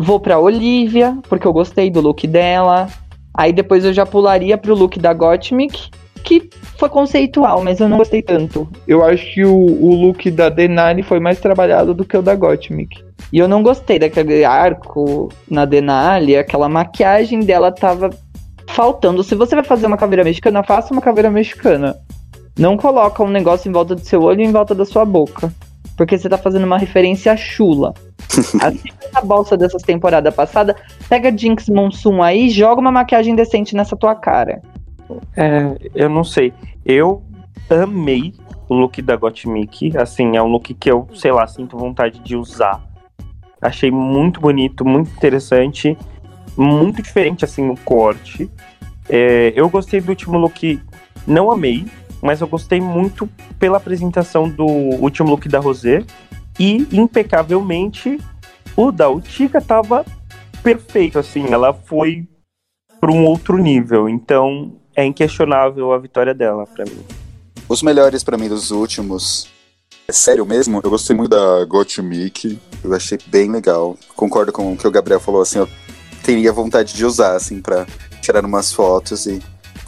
Vou 0.01 0.19
pra 0.19 0.39
Olivia, 0.39 1.15
porque 1.29 1.45
eu 1.45 1.53
gostei 1.53 1.91
do 1.91 2.01
look 2.01 2.25
dela. 2.25 2.87
Aí 3.33 3.53
depois 3.53 3.85
eu 3.85 3.93
já 3.93 4.03
pularia 4.03 4.57
pro 4.57 4.73
look 4.73 4.99
da 4.99 5.13
Gottmik, 5.13 5.91
que 6.23 6.49
foi 6.77 6.89
conceitual, 6.89 7.63
mas 7.63 7.79
eu 7.79 7.87
não 7.87 7.97
gostei 7.97 8.23
tanto. 8.23 8.67
Eu 8.87 9.05
acho 9.05 9.31
que 9.31 9.45
o, 9.45 9.55
o 9.55 9.93
look 9.93 10.31
da 10.31 10.49
Denali 10.49 11.03
foi 11.03 11.19
mais 11.19 11.39
trabalhado 11.39 11.93
do 11.93 12.03
que 12.03 12.17
o 12.17 12.21
da 12.21 12.35
Gottmik. 12.35 13.03
E 13.31 13.37
eu 13.37 13.47
não 13.47 13.61
gostei 13.61 13.99
daquele 13.99 14.43
arco 14.43 15.29
na 15.47 15.65
Denali, 15.65 16.35
aquela 16.35 16.67
maquiagem 16.67 17.41
dela 17.41 17.71
tava 17.71 18.09
faltando. 18.67 19.23
Se 19.23 19.35
você 19.35 19.53
vai 19.53 19.63
fazer 19.63 19.85
uma 19.85 19.97
caveira 19.97 20.23
mexicana, 20.23 20.63
faça 20.63 20.91
uma 20.91 21.01
caveira 21.01 21.29
mexicana. 21.29 21.95
Não 22.57 22.75
coloca 22.75 23.23
um 23.23 23.29
negócio 23.29 23.69
em 23.69 23.71
volta 23.71 23.93
do 23.93 24.01
seu 24.01 24.23
olho 24.23 24.41
e 24.41 24.45
em 24.45 24.51
volta 24.51 24.73
da 24.73 24.83
sua 24.83 25.05
boca. 25.05 25.53
Porque 26.01 26.17
você 26.17 26.27
tá 26.27 26.35
fazendo 26.35 26.65
uma 26.65 26.79
referência 26.79 27.37
chula. 27.37 27.93
Assista 28.59 29.19
a 29.19 29.21
bolsa 29.21 29.55
dessas 29.55 29.83
temporadas 29.83 30.33
passadas, 30.33 30.75
pega 31.07 31.31
Jinx 31.31 31.69
Monsoon 31.69 32.23
aí 32.23 32.47
e 32.47 32.49
joga 32.49 32.81
uma 32.81 32.91
maquiagem 32.91 33.35
decente 33.35 33.75
nessa 33.75 33.95
tua 33.95 34.15
cara. 34.15 34.63
É, 35.37 35.75
eu 35.93 36.09
não 36.09 36.23
sei. 36.23 36.55
Eu 36.83 37.21
amei 37.69 38.33
o 38.67 38.73
look 38.73 38.99
da 38.99 39.15
Gottmik. 39.15 39.95
Assim, 39.95 40.35
é 40.35 40.41
um 40.41 40.47
look 40.47 40.73
que 40.73 40.89
eu, 40.89 41.07
sei 41.13 41.31
lá, 41.31 41.45
sinto 41.45 41.77
vontade 41.77 42.17
de 42.21 42.35
usar. 42.35 42.81
Achei 43.61 43.91
muito 43.91 44.41
bonito, 44.41 44.83
muito 44.83 45.11
interessante. 45.11 45.95
Muito 46.57 47.03
diferente, 47.03 47.45
assim, 47.45 47.69
o 47.69 47.75
corte. 47.85 48.49
É, 49.07 49.53
eu 49.55 49.69
gostei 49.69 50.01
do 50.01 50.09
último 50.09 50.39
look, 50.39 50.81
não 51.27 51.51
amei, 51.51 51.85
mas 52.21 52.41
eu 52.41 52.47
gostei 52.47 52.79
muito 52.79 53.27
pela 53.57 53.77
apresentação 53.77 54.49
do 54.49 54.65
último 54.65 55.29
look 55.29 55.47
da 55.49 55.59
Rosé. 55.59 56.03
E, 56.59 56.87
impecavelmente, 56.91 58.19
o 58.75 58.91
da 58.91 59.09
Utica 59.09 59.59
tava 59.59 60.05
perfeito, 60.61 61.17
assim. 61.17 61.47
Ela 61.51 61.73
foi 61.73 62.27
para 62.99 63.11
um 63.11 63.25
outro 63.25 63.57
nível. 63.57 64.07
Então, 64.07 64.79
é 64.95 65.03
inquestionável 65.03 65.91
a 65.91 65.97
vitória 65.97 66.33
dela 66.33 66.65
pra 66.67 66.85
mim. 66.85 67.03
Os 67.67 67.81
melhores 67.81 68.23
pra 68.23 68.37
mim 68.37 68.49
dos 68.49 68.69
últimos. 68.69 69.47
É 70.07 70.11
sério 70.11 70.45
mesmo? 70.45 70.81
Eu 70.83 70.89
gostei 70.89 71.15
muito 71.15 71.29
da 71.29 71.65
Gottmik. 71.65 72.59
Eu 72.83 72.93
achei 72.93 73.17
bem 73.27 73.49
legal. 73.49 73.97
Concordo 74.15 74.51
com 74.51 74.73
o 74.73 74.77
que 74.77 74.87
o 74.87 74.91
Gabriel 74.91 75.19
falou, 75.19 75.41
assim, 75.41 75.59
eu 75.59 75.69
teria 76.23 76.51
vontade 76.51 76.93
de 76.93 77.05
usar, 77.05 77.35
assim, 77.35 77.61
pra 77.61 77.87
tirar 78.21 78.45
umas 78.45 78.71
fotos 78.71 79.25
e 79.25 79.41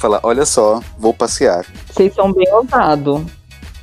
falar, 0.03 0.19
olha 0.21 0.45
só, 0.45 0.81
vou 0.99 1.13
passear. 1.13 1.65
Vocês 1.89 2.13
são 2.13 2.33
bem 2.33 2.45
ousados. 2.51 3.21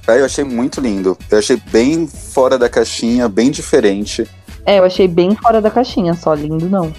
Aí 0.07 0.19
eu 0.19 0.27
achei 0.27 0.45
muito 0.45 0.79
lindo. 0.79 1.17
Eu 1.31 1.39
achei 1.39 1.57
bem 1.57 2.07
fora 2.07 2.59
da 2.59 2.69
caixinha, 2.69 3.27
bem 3.27 3.51
diferente. 3.51 4.29
É, 4.67 4.81
eu 4.81 4.85
achei 4.85 5.09
bem 5.09 5.35
fora 5.35 5.63
da 5.63 5.71
caixinha, 5.71 6.13
só 6.13 6.35
lindo 6.35 6.69
não. 6.69 6.93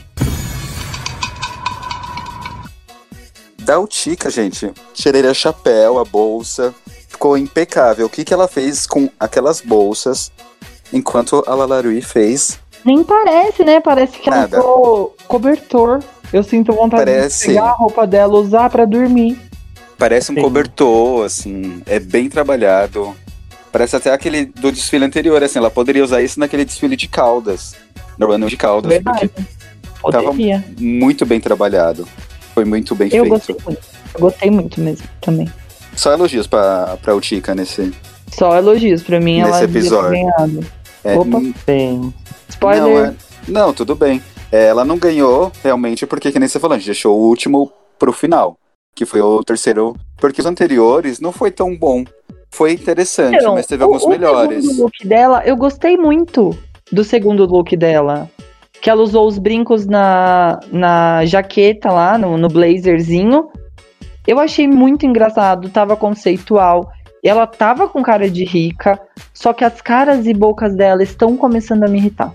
Da 3.60 3.80
Utica, 3.80 4.32
gente, 4.32 4.74
tirei 4.92 5.28
a 5.28 5.36
chapéu, 5.36 6.00
a 6.00 6.04
bolsa, 6.04 6.74
ficou 7.08 7.38
impecável. 7.38 8.08
O 8.08 8.10
que, 8.10 8.26
que 8.26 8.34
ela 8.34 8.48
fez 8.48 8.88
com 8.88 9.08
aquelas 9.20 9.62
bolsas, 9.62 10.32
enquanto 10.92 11.44
a 11.46 11.54
Lalarui 11.54 12.02
fez? 12.02 12.60
Nem 12.84 13.04
parece, 13.04 13.64
né? 13.64 13.80
Parece 13.80 14.18
que 14.18 14.28
ela 14.28 14.48
usou 14.48 15.16
cobertor. 15.28 16.00
Eu 16.32 16.44
sinto 16.44 16.72
vontade 16.74 17.04
Parece. 17.06 17.42
de 17.42 17.48
pegar 17.54 17.66
a 17.70 17.72
roupa 17.72 18.08
dela, 18.08 18.34
usar 18.40 18.70
pra 18.70 18.86
dormir. 18.86 19.38
Parece 19.98 20.32
um 20.32 20.36
Sim. 20.36 20.42
cobertor, 20.42 21.26
assim, 21.26 21.82
é 21.86 22.00
bem 22.00 22.30
trabalhado. 22.30 23.14
Parece 23.72 23.96
até 23.96 24.12
aquele 24.12 24.46
do 24.46 24.72
desfile 24.72 25.06
anterior, 25.06 25.42
assim, 25.44 25.60
ela 25.60 25.70
poderia 25.72 26.04
usar 26.04 26.22
isso 26.22 26.40
naquele 26.40 26.66
desfile 26.66 26.96
de 26.96 27.08
Caldas, 27.08 27.76
no 28.18 28.32
ano 28.32 28.50
de 28.50 28.58
Caldas, 28.58 28.90
Verdade. 28.92 29.28
porque 29.30 29.44
Tava- 30.12 30.24
Poderia. 30.32 30.64
muito 30.80 31.26
bem 31.26 31.40
trabalhado. 31.40 32.08
Foi 32.56 32.66
muito 32.66 32.96
bem 32.96 33.08
Eu 33.14 33.24
feito. 33.24 33.30
gostei 33.30 33.56
muito. 33.66 33.82
Eu 34.16 34.20
gostei 34.20 34.50
muito 34.52 34.82
mesmo 34.82 35.08
também. 35.22 35.48
Só 35.96 36.12
elogios 36.12 36.48
pra, 36.48 36.98
pra 37.02 37.14
Utica 37.16 37.54
nesse. 37.54 37.94
Só 38.34 38.56
elogios 38.58 39.04
pra 39.04 39.20
mim, 39.20 39.38
Nesse 39.42 39.50
ela 39.52 39.64
episódio. 39.64 40.18
É, 41.04 41.16
Opa. 41.18 41.38
n- 41.40 41.54
Tem. 41.66 42.14
Spoiler. 42.50 42.82
Não, 42.84 43.06
é- 43.06 43.14
não, 43.48 43.74
tudo 43.74 43.94
bem. 43.96 44.22
É, 44.52 44.66
ela 44.66 44.84
não 44.84 44.98
ganhou 44.98 45.52
realmente 45.64 46.06
porque, 46.06 46.32
que 46.32 46.40
nem 46.40 46.48
você 46.48 46.60
falou, 46.60 46.76
a 46.76 46.78
gente 46.78 46.88
deixou 46.88 47.18
o 47.18 47.28
último 47.28 47.72
pro 47.98 48.12
final, 48.12 48.58
que 48.96 49.06
foi 49.06 49.22
o 49.22 49.44
terceiro. 49.44 49.96
Porque 50.18 50.42
os 50.42 50.46
anteriores 50.48 51.20
não 51.20 51.32
foi 51.32 51.50
tão 51.52 51.76
bom. 51.76 52.04
Foi 52.52 52.74
interessante, 52.74 53.38
Então, 53.38 53.54
mas 53.56 53.66
teve 53.66 53.82
o- 53.84 53.86
alguns 53.88 54.04
o 54.04 54.10
melhores. 54.10 54.66
segundo 54.66 54.82
look 54.84 55.08
dela, 55.08 55.42
eu 55.46 55.56
gostei 55.56 55.96
muito 55.98 56.50
do 56.92 57.04
segundo 57.04 57.46
look 57.46 57.76
dela. 57.78 58.30
Que 58.82 58.90
ela 58.90 59.02
usou 59.02 59.28
os 59.28 59.38
brincos 59.38 59.86
na, 59.86 60.60
na 60.72 61.24
jaqueta 61.26 61.92
lá, 61.92 62.18
no, 62.18 62.38
no 62.38 62.48
blazerzinho. 62.50 63.50
Eu 64.28 64.40
achei 64.40 64.68
muito 64.68 65.06
engraçado, 65.06 65.70
tava 65.70 65.96
conceitual. 65.96 66.92
Ela 67.24 67.46
tava 67.48 67.88
com 67.88 68.02
cara 68.02 68.30
de 68.30 68.44
rica, 68.44 69.00
só 69.34 69.54
que 69.54 69.64
as 69.64 69.80
caras 69.82 70.26
e 70.26 70.34
bocas 70.34 70.76
dela 70.76 71.04
estão 71.04 71.38
começando 71.38 71.84
a 71.84 71.88
me 71.88 72.00
irritar. 72.00 72.34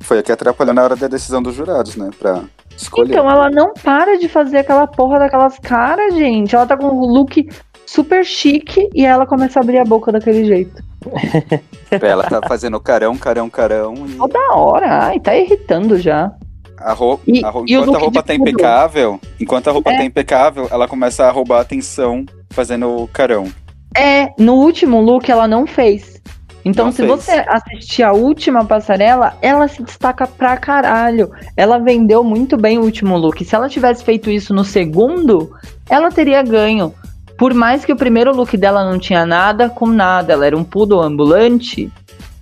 Foi 0.00 0.18
a 0.18 0.22
que 0.22 0.32
atrapalhou 0.32 0.74
na 0.74 0.82
hora 0.82 0.96
da 0.96 1.06
decisão 1.08 1.42
dos 1.42 1.54
jurados, 1.54 1.96
né? 1.96 2.10
Pra 2.18 2.42
escolher. 2.76 3.10
Então, 3.12 3.30
ela 3.30 3.50
não 3.50 3.72
para 3.74 4.18
de 4.18 4.28
fazer 4.28 4.58
aquela 4.58 4.86
porra 4.86 5.18
daquelas 5.18 5.58
caras, 5.58 6.14
gente. 6.14 6.54
Ela 6.54 6.66
tá 6.66 6.76
com 6.76 6.86
um 6.86 7.04
look 7.06 7.48
super 7.86 8.24
chique 8.24 8.88
e 8.94 9.04
ela 9.04 9.26
começa 9.26 9.58
a 9.60 9.62
abrir 9.62 9.78
a 9.78 9.84
boca 9.84 10.10
daquele 10.12 10.44
jeito. 10.44 10.82
Ela 11.90 12.24
tá 12.24 12.40
fazendo 12.46 12.78
carão, 12.78 13.16
carão, 13.16 13.48
carão. 13.50 13.94
E 14.06 14.12
Toda 14.16 14.38
hora. 14.54 15.06
Ai, 15.06 15.18
tá 15.18 15.34
irritando 15.34 15.98
já. 15.98 16.30
a 16.78 16.92
roupa, 16.92 17.24
E- 17.26 17.44
a 17.44 17.50
roupa- 17.50 17.66
enquanto 17.70 17.94
a 17.94 17.98
roupa 17.98 18.22
tá 18.22 18.34
impecável, 18.34 19.20
enquanto 19.40 19.68
a 19.68 19.72
roupa 19.72 19.90
É. 19.92 19.96
tá 19.98 20.04
impecável, 20.04 20.68
ela 20.70 20.86
começa 20.88 21.24
a 21.26 21.30
roubar 21.30 21.58
a 21.58 21.62
atenção 21.62 22.24
fazendo 22.50 23.08
carão. 23.12 23.48
É, 23.96 24.28
no 24.38 24.54
último 24.54 25.00
look 25.00 25.28
ela 25.30 25.46
não 25.48 25.66
fez. 25.66 26.20
Então, 26.64 26.86
Não 26.86 26.92
se 26.92 26.98
fez. 26.98 27.08
você 27.08 27.44
assistir 27.48 28.02
a 28.02 28.12
última 28.12 28.64
passarela, 28.64 29.34
ela 29.40 29.66
se 29.66 29.82
destaca 29.82 30.26
pra 30.26 30.56
caralho. 30.56 31.30
Ela 31.56 31.78
vendeu 31.78 32.22
muito 32.22 32.56
bem 32.56 32.78
o 32.78 32.82
último 32.82 33.16
look. 33.16 33.44
Se 33.44 33.54
ela 33.54 33.68
tivesse 33.68 34.04
feito 34.04 34.30
isso 34.30 34.52
no 34.52 34.64
segundo, 34.64 35.52
ela 35.88 36.10
teria 36.10 36.42
ganho. 36.42 36.94
Por 37.38 37.54
mais 37.54 37.84
que 37.84 37.92
o 37.92 37.96
primeiro 37.96 38.34
look 38.36 38.54
dela 38.56 38.84
não 38.84 38.98
tinha 38.98 39.24
nada 39.24 39.70
com 39.70 39.86
nada, 39.86 40.34
ela 40.34 40.46
era 40.46 40.56
um 40.56 40.64
poodle 40.64 41.00
ambulante. 41.00 41.90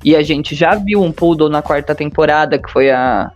E 0.04 0.16
a 0.16 0.22
gente 0.22 0.54
já 0.54 0.74
viu 0.74 1.02
um 1.02 1.12
poodle 1.12 1.48
na 1.48 1.62
quarta 1.62 1.94
temporada, 1.94 2.58
que 2.58 2.70
foi 2.70 2.90
a 2.90 3.30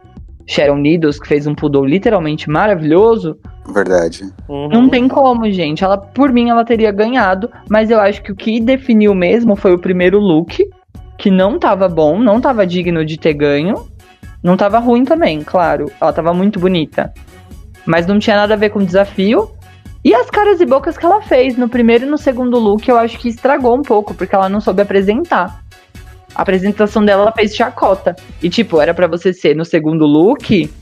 Sharon 0.47 0.79
Needles, 0.79 1.19
que 1.19 1.29
fez 1.29 1.47
um 1.47 1.55
poodle 1.55 1.85
literalmente 1.85 2.49
maravilhoso. 2.51 3.37
Verdade. 3.73 4.25
Uhum. 4.49 4.69
Não 4.69 4.89
tem 4.89 5.09
como, 5.09 5.51
gente. 5.51 5.85
Ela, 5.85 5.97
por 5.97 6.33
mim, 6.33 6.51
ela 6.51 6.65
teria 6.65 6.91
ganhado, 6.91 7.51
mas 7.69 7.91
eu 7.91 8.01
acho 8.01 8.23
que 8.23 8.33
o 8.33 8.37
que 8.37 8.61
definiu 8.61 9.15
mesmo 9.15 9.55
foi 9.55 9.73
o 9.73 9.79
primeiro 9.79 10.19
look 10.19 10.69
que 11.19 11.31
não 11.31 11.59
tava 11.59 11.89
bom, 11.89 12.19
não 12.19 12.41
tava 12.41 12.67
digno 12.67 13.05
de 13.05 13.17
ter 13.17 13.35
ganho. 13.35 13.87
Não 14.43 14.57
tava 14.57 14.81
ruim 14.81 15.05
também, 15.05 15.43
claro. 15.43 15.87
Ela 16.01 16.13
tava 16.13 16.35
muito 16.35 16.59
bonita. 16.59 17.13
Mas 17.87 18.07
não 18.07 18.19
tinha 18.19 18.35
nada 18.35 18.55
a 18.55 18.57
ver 18.57 18.71
com 18.71 18.81
o 18.81 18.85
desafio. 18.85 19.49
E 20.05 20.13
as 20.13 20.29
caras 20.29 20.61
e 20.61 20.67
bocas 20.67 20.99
que 20.99 21.07
ela 21.07 21.23
fez 21.23 21.57
no 21.57 21.69
primeiro 21.69 22.05
e 22.05 22.09
no 22.09 22.19
segundo 22.19 22.59
look, 22.59 22.89
eu 22.89 22.99
acho 22.99 23.17
que 23.21 23.29
estragou 23.29 23.77
um 23.77 23.83
pouco, 23.83 24.15
porque 24.15 24.35
ela 24.35 24.49
não 24.49 24.61
soube 24.61 24.83
apresentar. 24.83 25.62
A 26.35 26.43
apresentação 26.43 27.05
dela 27.05 27.23
ela 27.23 27.33
fez 27.33 27.55
chacota. 27.55 28.17
E, 28.43 28.49
tipo, 28.49 28.81
era 28.81 28.95
para 28.95 29.07
você 29.07 29.33
ser 29.33 29.55
no 29.55 29.65
segundo 29.65 30.07
look. 30.07 30.73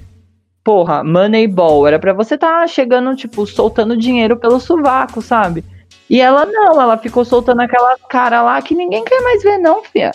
Porra, 0.62 1.02
Moneyball. 1.02 1.86
Era 1.86 1.98
para 1.98 2.12
você 2.12 2.36
tá 2.38 2.66
chegando, 2.66 3.14
tipo, 3.16 3.46
soltando 3.46 3.96
dinheiro 3.96 4.36
pelo 4.36 4.60
sovaco, 4.60 5.20
sabe? 5.20 5.64
E 6.08 6.20
ela 6.20 6.44
não, 6.44 6.80
ela 6.80 6.98
ficou 6.98 7.24
soltando 7.24 7.60
aquela 7.60 7.96
cara 8.08 8.42
lá 8.42 8.60
que 8.60 8.74
ninguém 8.74 9.04
quer 9.04 9.20
mais 9.20 9.42
ver, 9.42 9.58
não, 9.58 9.82
fia. 9.82 10.12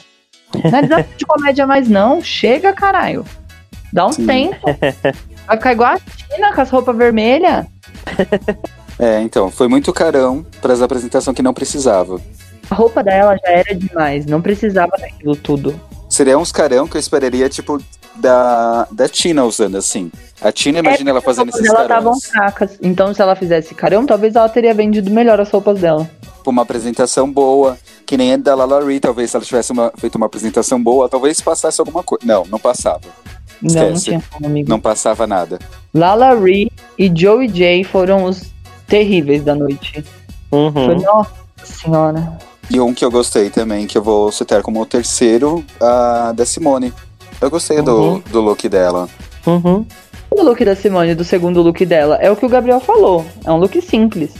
Não 0.53 0.77
é 0.77 0.81
desafio 0.81 1.15
de 1.17 1.25
comédia 1.25 1.67
mais, 1.67 1.87
não. 1.87 2.21
Chega, 2.21 2.73
caralho. 2.73 3.25
Dá 3.91 4.05
um 4.05 4.11
Sim. 4.11 4.25
tempo. 4.25 4.65
Vai 5.47 5.57
ficar 5.57 5.71
igual 5.71 5.93
a 5.93 5.99
Tina 5.99 6.53
com 6.53 6.61
as 6.61 6.69
roupas 6.69 6.95
vermelhas. 6.95 7.65
É, 8.97 9.21
então, 9.21 9.51
foi 9.51 9.67
muito 9.67 9.91
carão 9.91 10.45
para 10.61 10.71
as 10.71 10.81
apresentações 10.81 11.35
que 11.35 11.43
não 11.43 11.53
precisava. 11.53 12.21
A 12.69 12.75
roupa 12.75 13.03
dela 13.03 13.37
já 13.43 13.51
era 13.51 13.73
demais, 13.75 14.25
não 14.25 14.41
precisava 14.41 14.91
daquilo 14.99 15.35
tudo. 15.35 15.79
Seria 16.09 16.37
uns 16.37 16.51
carão 16.51 16.87
que 16.87 16.95
eu 16.97 16.99
esperaria, 16.99 17.49
tipo, 17.49 17.81
da, 18.15 18.87
da 18.91 19.09
Tina 19.09 19.43
usando, 19.43 19.75
assim. 19.77 20.11
A 20.41 20.51
Tina, 20.51 20.79
imagina 20.79 21.09
ela 21.09 21.21
fazendo 21.21 21.49
esses 21.49 21.61
dela 21.61 21.81
estavam 21.81 22.13
carões. 22.13 22.25
fracas. 22.27 22.77
Então, 22.81 23.13
se 23.13 23.21
ela 23.21 23.35
fizesse 23.35 23.73
carão, 23.75 24.05
talvez 24.05 24.35
ela 24.35 24.47
teria 24.47 24.73
vendido 24.73 25.09
melhor 25.11 25.39
as 25.39 25.49
roupas 25.49 25.79
dela. 25.79 26.09
Uma 26.45 26.61
apresentação 26.61 27.29
boa, 27.31 27.77
que 28.05 28.15
nem 28.15 28.33
a 28.33 28.37
da 28.37 28.53
Lala 28.53 28.83
Ree, 28.85 28.99
talvez 28.99 29.31
se 29.31 29.35
ela 29.35 29.43
tivesse 29.45 29.71
uma- 29.71 29.91
feito 29.97 30.15
uma 30.15 30.27
apresentação 30.27 30.81
boa, 30.81 31.09
talvez 31.09 31.41
passasse 31.41 31.81
alguma 31.81 32.03
coisa. 32.03 32.23
Não, 32.25 32.45
não 32.45 32.59
passava. 32.59 33.01
Não, 33.61 33.89
não 33.89 33.99
tinha 33.99 34.21
como, 34.31 34.45
amigo. 34.45 34.69
Não 34.69 34.79
passava 34.79 35.25
nada. 35.25 35.57
Lala 35.93 36.35
Ree 36.35 36.71
e 36.99 37.11
Joey 37.13 37.47
J 37.47 37.83
foram 37.85 38.25
os 38.25 38.43
terríveis 38.85 39.43
da 39.43 39.55
noite. 39.55 40.05
Uhum. 40.51 40.71
Foi, 40.85 40.95
nossa 40.95 41.31
senhora. 41.63 42.37
E 42.69 42.79
um 42.79 42.93
que 42.93 43.05
eu 43.05 43.11
gostei 43.11 43.49
também, 43.49 43.85
que 43.85 43.97
eu 43.97 44.01
vou 44.03 44.31
citar 44.31 44.61
como 44.61 44.81
o 44.81 44.85
terceiro, 44.85 45.63
a 45.79 46.31
da 46.35 46.45
Simone. 46.45 46.93
Eu 47.39 47.49
gostei 47.49 47.81
do, 47.81 47.95
Uhum. 47.95 48.19
do 48.31 48.41
look 48.41 48.67
dela. 48.67 49.07
Uhum. 49.45 49.85
O 50.31 50.43
look 50.43 50.63
da 50.65 50.75
Simone, 50.75 51.13
do 51.15 51.23
segundo 51.23 51.61
look 51.61 51.85
dela, 51.85 52.15
é 52.19 52.29
o 52.31 52.35
que 52.35 52.45
o 52.45 52.49
Gabriel 52.49 52.79
falou. 52.79 53.25
É 53.45 53.51
um 53.51 53.57
look 53.57 53.79
simples. 53.81 54.33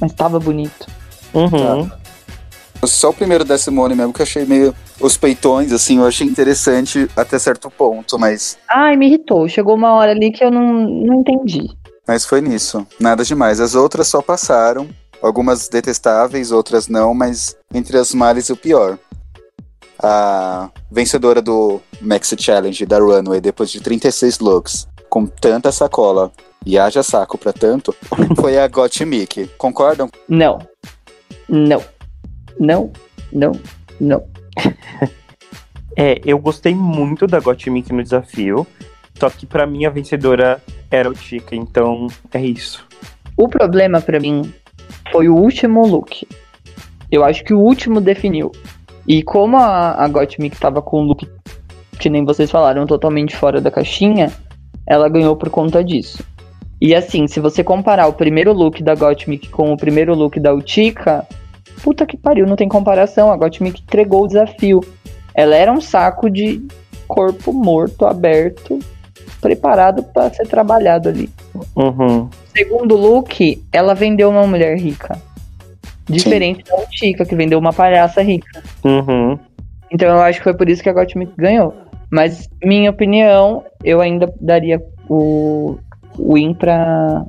Mas 0.00 0.12
tava 0.12 0.40
bonito. 0.40 0.86
Uhum. 1.32 1.88
Só 2.84 3.10
o 3.10 3.14
primeiro 3.14 3.44
da 3.44 3.56
Simone 3.58 3.94
mesmo, 3.94 4.12
que 4.12 4.20
eu 4.22 4.24
achei 4.24 4.44
meio. 4.44 4.74
Os 4.98 5.16
peitões, 5.16 5.72
assim, 5.72 5.98
eu 5.98 6.06
achei 6.06 6.26
interessante 6.26 7.08
até 7.16 7.38
certo 7.38 7.70
ponto, 7.70 8.18
mas, 8.18 8.58
Ai, 8.68 8.96
me 8.96 9.06
irritou. 9.06 9.48
Chegou 9.48 9.74
uma 9.74 9.92
hora 9.94 10.10
ali 10.12 10.30
que 10.32 10.42
eu 10.44 10.50
não, 10.50 10.62
não 10.88 11.20
entendi. 11.20 11.68
mas 12.06 12.24
foi 12.26 12.40
nisso. 12.40 12.86
Nada 12.98 13.22
demais. 13.24 13.60
As 13.60 13.74
outras 13.74 14.08
só 14.08 14.20
passaram. 14.20 14.88
Algumas 15.22 15.68
detestáveis, 15.68 16.50
outras 16.50 16.88
não, 16.88 17.12
mas 17.14 17.56
entre 17.74 17.98
as 17.98 18.14
males 18.14 18.48
o 18.48 18.56
pior. 18.56 18.98
A 20.02 20.70
vencedora 20.90 21.42
do 21.42 21.80
Maxi 22.00 22.36
Challenge 22.38 22.86
da 22.86 22.98
Runway, 22.98 23.40
depois 23.40 23.70
de 23.70 23.80
36 23.80 24.38
looks, 24.38 24.88
com 25.10 25.26
tanta 25.26 25.70
sacola 25.70 26.32
e 26.64 26.78
haja 26.78 27.02
saco 27.02 27.36
pra 27.36 27.52
tanto, 27.52 27.94
foi 28.40 28.58
a 28.58 28.66
Gottmik. 28.66 29.50
Concordam? 29.58 30.10
Não. 30.28 30.58
Não. 31.48 31.82
Não. 32.58 32.92
Não. 33.32 33.52
Não. 34.00 34.24
É, 35.96 36.18
eu 36.24 36.38
gostei 36.38 36.74
muito 36.74 37.26
da 37.26 37.40
Gottmik 37.40 37.92
no 37.92 38.02
desafio. 38.02 38.66
Só 39.18 39.28
que 39.28 39.44
pra 39.44 39.66
mim 39.66 39.84
a 39.84 39.90
vencedora 39.90 40.62
era 40.90 41.10
o 41.10 41.12
Tika, 41.12 41.54
então 41.54 42.06
é 42.32 42.40
isso. 42.40 42.86
O 43.36 43.48
problema 43.48 44.00
pra 44.00 44.18
mim 44.18 44.50
foi 45.10 45.28
o 45.28 45.36
último 45.36 45.86
look. 45.86 46.26
Eu 47.10 47.24
acho 47.24 47.44
que 47.44 47.52
o 47.52 47.60
último 47.60 48.00
definiu. 48.00 48.52
E 49.06 49.22
como 49.22 49.56
a, 49.56 50.02
a 50.02 50.08
Gottmik 50.08 50.58
tava 50.58 50.80
com 50.80 51.02
um 51.02 51.04
look 51.04 51.26
que 51.98 52.08
nem 52.08 52.24
vocês 52.24 52.50
falaram, 52.50 52.86
totalmente 52.86 53.36
fora 53.36 53.60
da 53.60 53.70
caixinha, 53.70 54.32
ela 54.86 55.08
ganhou 55.08 55.36
por 55.36 55.50
conta 55.50 55.84
disso. 55.84 56.24
E 56.80 56.94
assim, 56.94 57.26
se 57.26 57.38
você 57.38 57.62
comparar 57.62 58.06
o 58.06 58.14
primeiro 58.14 58.54
look 58.54 58.82
da 58.82 58.94
Gottmik 58.94 59.50
com 59.50 59.70
o 59.70 59.76
primeiro 59.76 60.14
look 60.14 60.40
da 60.40 60.54
Utica, 60.54 61.26
puta 61.82 62.06
que 62.06 62.16
pariu, 62.16 62.46
não 62.46 62.56
tem 62.56 62.68
comparação. 62.68 63.30
A 63.30 63.36
Gottmik 63.36 63.82
entregou 63.82 64.24
o 64.24 64.26
desafio. 64.26 64.80
Ela 65.34 65.54
era 65.54 65.70
um 65.70 65.80
saco 65.80 66.30
de 66.30 66.66
corpo 67.06 67.52
morto, 67.52 68.06
aberto, 68.06 68.78
preparado 69.40 70.02
para 70.02 70.32
ser 70.32 70.46
trabalhado 70.46 71.08
ali. 71.08 71.30
Uhum. 71.76 72.28
Segundo 72.56 72.96
look, 72.96 73.62
ela 73.72 73.94
vendeu 73.94 74.30
uma 74.30 74.46
mulher 74.46 74.76
rica. 74.78 75.18
Diferente 76.08 76.64
da 76.64 76.76
Utica, 76.76 77.24
que 77.24 77.36
vendeu 77.36 77.58
uma 77.58 77.72
palhaça 77.72 78.22
rica. 78.22 78.62
Uhum. 78.84 79.38
Então 79.90 80.08
eu 80.08 80.20
acho 80.20 80.38
que 80.38 80.44
foi 80.44 80.54
por 80.54 80.68
isso 80.68 80.82
que 80.82 80.88
a 80.88 80.92
Gottmik 80.92 81.32
ganhou. 81.36 81.74
Mas, 82.10 82.48
minha 82.62 82.90
opinião, 82.90 83.64
eu 83.84 84.00
ainda 84.00 84.32
daria 84.40 84.82
o 85.08 85.78
win 86.18 86.54
pra, 86.54 87.24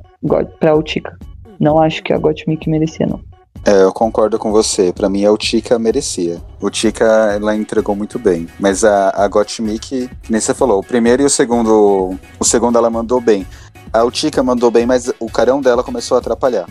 pra 0.58 0.74
Utica. 0.74 1.16
Não 1.60 1.80
acho 1.80 2.02
que 2.02 2.12
a 2.12 2.18
Gottmik 2.18 2.68
merecia, 2.68 3.06
não. 3.06 3.20
É, 3.64 3.82
eu 3.82 3.92
concordo 3.92 4.38
com 4.38 4.50
você. 4.50 4.92
Pra 4.92 5.08
mim, 5.08 5.24
a 5.24 5.32
Utica 5.32 5.78
merecia. 5.78 6.40
O 6.60 6.70
Tika, 6.70 7.04
ela 7.34 7.54
entregou 7.54 7.94
muito 7.94 8.18
bem. 8.18 8.48
Mas 8.58 8.84
a, 8.84 9.10
a 9.10 9.28
Gottmik, 9.28 10.08
que 10.22 10.32
nem 10.32 10.40
você 10.40 10.52
falou, 10.52 10.80
o 10.80 10.84
primeiro 10.84 11.22
e 11.22 11.24
o 11.24 11.30
segundo. 11.30 12.18
O 12.38 12.44
segundo 12.44 12.76
ela 12.76 12.90
mandou 12.90 13.20
bem. 13.20 13.46
A 13.92 14.02
Utica 14.04 14.42
mandou 14.42 14.70
bem, 14.70 14.86
mas 14.86 15.12
o 15.20 15.30
carão 15.30 15.60
dela 15.60 15.84
começou 15.84 16.16
a 16.16 16.20
atrapalhar. 16.20 16.66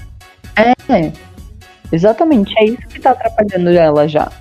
É, 0.56 1.12
exatamente. 1.92 2.54
É 2.58 2.66
isso 2.66 2.88
que 2.90 3.00
tá 3.00 3.12
atrapalhando 3.12 3.70
ela 3.70 4.08
já. 4.08 4.32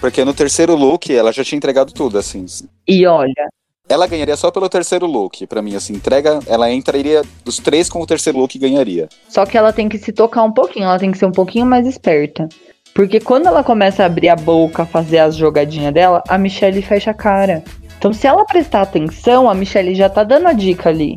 Porque 0.00 0.24
no 0.24 0.32
terceiro 0.32 0.74
look, 0.74 1.14
ela 1.14 1.32
já 1.32 1.44
tinha 1.44 1.58
entregado 1.58 1.92
tudo, 1.92 2.18
assim. 2.18 2.46
E 2.88 3.06
olha, 3.06 3.48
Ela 3.90 4.06
ganharia 4.06 4.36
só 4.36 4.52
pelo 4.52 4.68
terceiro 4.68 5.04
look. 5.04 5.48
Pra 5.48 5.60
mim, 5.60 5.74
assim, 5.74 5.94
entrega. 5.94 6.38
Ela 6.46 6.70
entraria 6.70 7.22
dos 7.44 7.58
três 7.58 7.88
com 7.88 8.00
o 8.00 8.06
terceiro 8.06 8.38
look 8.38 8.54
e 8.54 8.58
ganharia. 8.58 9.08
Só 9.28 9.44
que 9.44 9.58
ela 9.58 9.72
tem 9.72 9.88
que 9.88 9.98
se 9.98 10.12
tocar 10.12 10.44
um 10.44 10.52
pouquinho, 10.52 10.84
ela 10.84 10.98
tem 10.98 11.10
que 11.10 11.18
ser 11.18 11.26
um 11.26 11.32
pouquinho 11.32 11.66
mais 11.66 11.84
esperta. 11.88 12.48
Porque 12.94 13.18
quando 13.18 13.46
ela 13.46 13.64
começa 13.64 14.04
a 14.04 14.06
abrir 14.06 14.28
a 14.28 14.36
boca, 14.36 14.86
fazer 14.86 15.18
as 15.18 15.34
jogadinhas 15.34 15.92
dela, 15.92 16.22
a 16.28 16.38
Michelle 16.38 16.80
fecha 16.82 17.10
a 17.10 17.14
cara. 17.14 17.64
Então, 17.98 18.12
se 18.12 18.28
ela 18.28 18.44
prestar 18.44 18.82
atenção, 18.82 19.50
a 19.50 19.54
Michelle 19.54 19.94
já 19.94 20.08
tá 20.08 20.22
dando 20.22 20.46
a 20.46 20.52
dica 20.52 20.88
ali. 20.88 21.16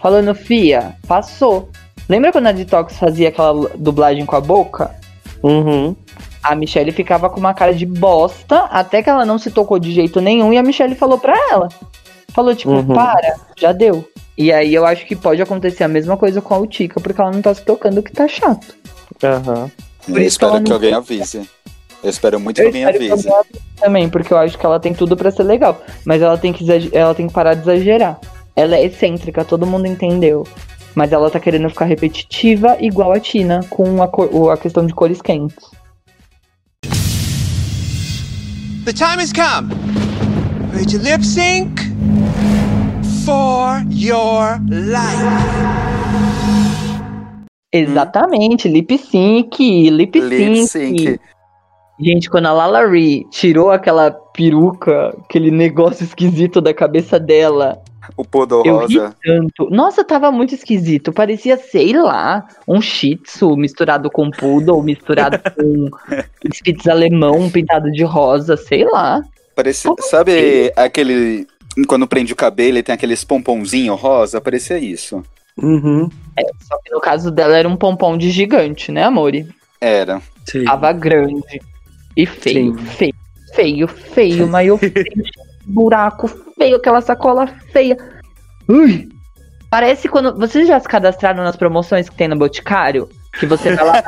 Falando, 0.00 0.34
fia, 0.34 0.94
passou. 1.08 1.70
Lembra 2.08 2.30
quando 2.30 2.48
a 2.48 2.52
Detox 2.52 2.98
fazia 2.98 3.30
aquela 3.30 3.70
dublagem 3.76 4.26
com 4.26 4.36
a 4.36 4.40
boca? 4.40 4.94
Uhum. 5.42 5.96
A 6.42 6.54
Michelle 6.54 6.92
ficava 6.92 7.30
com 7.30 7.40
uma 7.40 7.54
cara 7.54 7.72
de 7.72 7.86
bosta, 7.86 8.64
até 8.64 9.02
que 9.02 9.08
ela 9.08 9.24
não 9.24 9.38
se 9.38 9.50
tocou 9.50 9.78
de 9.78 9.92
jeito 9.92 10.20
nenhum, 10.20 10.52
e 10.52 10.58
a 10.58 10.62
Michelle 10.62 10.94
falou 10.94 11.18
pra 11.18 11.34
ela. 11.50 11.68
Falou, 12.34 12.54
tipo, 12.54 12.70
Uhum. 12.70 12.94
para, 12.94 13.36
já 13.58 13.72
deu. 13.72 14.08
E 14.36 14.50
aí 14.52 14.74
eu 14.74 14.86
acho 14.86 15.04
que 15.06 15.14
pode 15.14 15.42
acontecer 15.42 15.84
a 15.84 15.88
mesma 15.88 16.16
coisa 16.16 16.40
com 16.40 16.54
a 16.54 16.58
Utica, 16.58 17.00
porque 17.00 17.20
ela 17.20 17.30
não 17.30 17.42
tá 17.42 17.54
se 17.54 17.62
tocando 17.62 18.02
que 18.02 18.12
tá 18.12 18.26
chato. 18.26 18.74
Aham. 19.22 19.70
Por 20.06 20.10
eu 20.12 20.14
que 20.16 20.22
espero 20.22 20.52
ela 20.52 20.62
que 20.62 20.72
alguém 20.72 20.94
avise. 20.94 21.48
Eu 22.02 22.10
espero 22.10 22.40
muito 22.40 22.56
que 22.56 22.62
Eu 22.62 22.66
alguém 22.66 22.82
espero 22.82 22.98
que 22.98 23.12
avise. 23.12 23.28
alguém 23.28 23.40
avise 23.50 23.60
também, 23.80 24.08
porque 24.08 24.32
eu 24.32 24.38
acho 24.38 24.58
que 24.58 24.64
ela 24.66 24.80
tem 24.80 24.94
tudo 24.94 25.16
pra 25.16 25.30
ser 25.30 25.42
legal. 25.44 25.80
Mas 26.04 26.22
ela 26.22 26.36
tem 26.38 26.52
que, 26.52 26.66
ela 26.96 27.14
tem 27.14 27.28
que 27.28 27.32
parar 27.34 27.54
de 27.54 27.60
exagerar. 27.60 28.18
Ela 28.56 28.76
é 28.76 28.84
excêntrica, 28.86 29.44
todo 29.44 29.66
mundo 29.66 29.86
entendeu. 29.86 30.44
Mas 30.94 31.12
ela 31.12 31.30
tá 31.30 31.38
querendo 31.38 31.68
ficar 31.70 31.84
repetitiva, 31.84 32.76
igual 32.80 33.12
a 33.12 33.20
Tina, 33.20 33.60
com 33.70 34.02
a, 34.02 34.08
cor- 34.08 34.50
a 34.50 34.56
questão 34.56 34.84
de 34.84 34.92
cores 34.94 35.22
quentes. 35.22 35.56
The 38.84 38.92
time 38.92 39.22
has 39.22 39.32
come 39.32 39.70
to 40.80 40.98
lip 40.98 41.22
sync 41.22 41.80
for 43.24 43.82
your 43.90 44.58
life. 44.68 45.22
Exatamente, 47.72 48.68
lip 48.68 48.98
sync, 48.98 49.90
lip 49.90 50.18
sync. 50.18 50.28
Lip 50.28 50.66
sync. 50.66 51.20
Gente, 52.00 52.28
quando 52.28 52.46
a 52.46 52.52
Lala 52.52 52.86
Ree 52.86 53.24
tirou 53.30 53.70
aquela 53.70 54.10
peruca, 54.10 55.14
aquele 55.24 55.50
negócio 55.50 56.04
esquisito 56.04 56.60
da 56.60 56.74
cabeça 56.74 57.18
dela, 57.20 57.80
O 58.16 58.24
Podo 58.24 58.62
eu 58.64 58.86
ri 58.86 58.98
Rosa. 58.98 59.14
tanto. 59.22 59.70
Nossa, 59.70 60.04
tava 60.04 60.32
muito 60.32 60.54
esquisito. 60.54 61.12
Parecia, 61.12 61.56
sei 61.56 61.92
lá, 61.92 62.46
um 62.66 62.80
shih 62.80 63.16
tzu 63.16 63.56
misturado 63.56 64.10
com 64.10 64.30
poodle, 64.30 64.82
misturado 64.82 65.38
com 65.54 65.88
spitz 66.52 66.88
alemão 66.88 67.48
pintado 67.50 67.90
de 67.92 68.02
rosa, 68.02 68.56
sei 68.56 68.84
lá. 68.84 69.22
Parece, 69.54 69.88
sabe 70.00 70.72
aquele. 70.76 71.46
Quando 71.86 72.06
prende 72.06 72.32
o 72.32 72.36
cabelo 72.36 72.78
e 72.78 72.82
tem 72.82 72.94
aqueles 72.94 73.24
pomponzinho 73.24 73.94
rosa? 73.94 74.40
Parecia 74.40 74.78
isso. 74.78 75.22
Uhum. 75.56 76.08
Só 76.60 76.78
que 76.84 76.90
no 76.90 77.00
caso 77.00 77.30
dela 77.30 77.56
era 77.56 77.68
um 77.68 77.76
pompom 77.76 78.16
de 78.16 78.30
gigante, 78.30 78.90
né, 78.90 79.04
amore? 79.04 79.48
Era. 79.80 80.20
Sim. 80.46 80.64
Tava 80.64 80.92
grande 80.92 81.60
e 82.16 82.26
feio, 82.26 82.78
Sim. 82.78 82.84
feio. 82.84 83.14
feio, 83.54 83.88
feio, 83.88 84.48
maiô 84.48 84.76
feio, 84.78 85.04
buraco 85.64 86.28
feio, 86.58 86.76
aquela 86.76 87.00
sacola 87.00 87.46
feia. 87.72 87.96
Ui! 88.68 89.08
Parece 89.70 90.08
quando. 90.08 90.36
Vocês 90.38 90.68
já 90.68 90.78
se 90.78 90.88
cadastraram 90.88 91.42
nas 91.42 91.56
promoções 91.56 92.08
que 92.08 92.16
tem 92.16 92.28
no 92.28 92.36
Boticário? 92.36 93.08
Que 93.38 93.46
você 93.46 93.74
vai 93.74 93.84
lá 93.84 94.02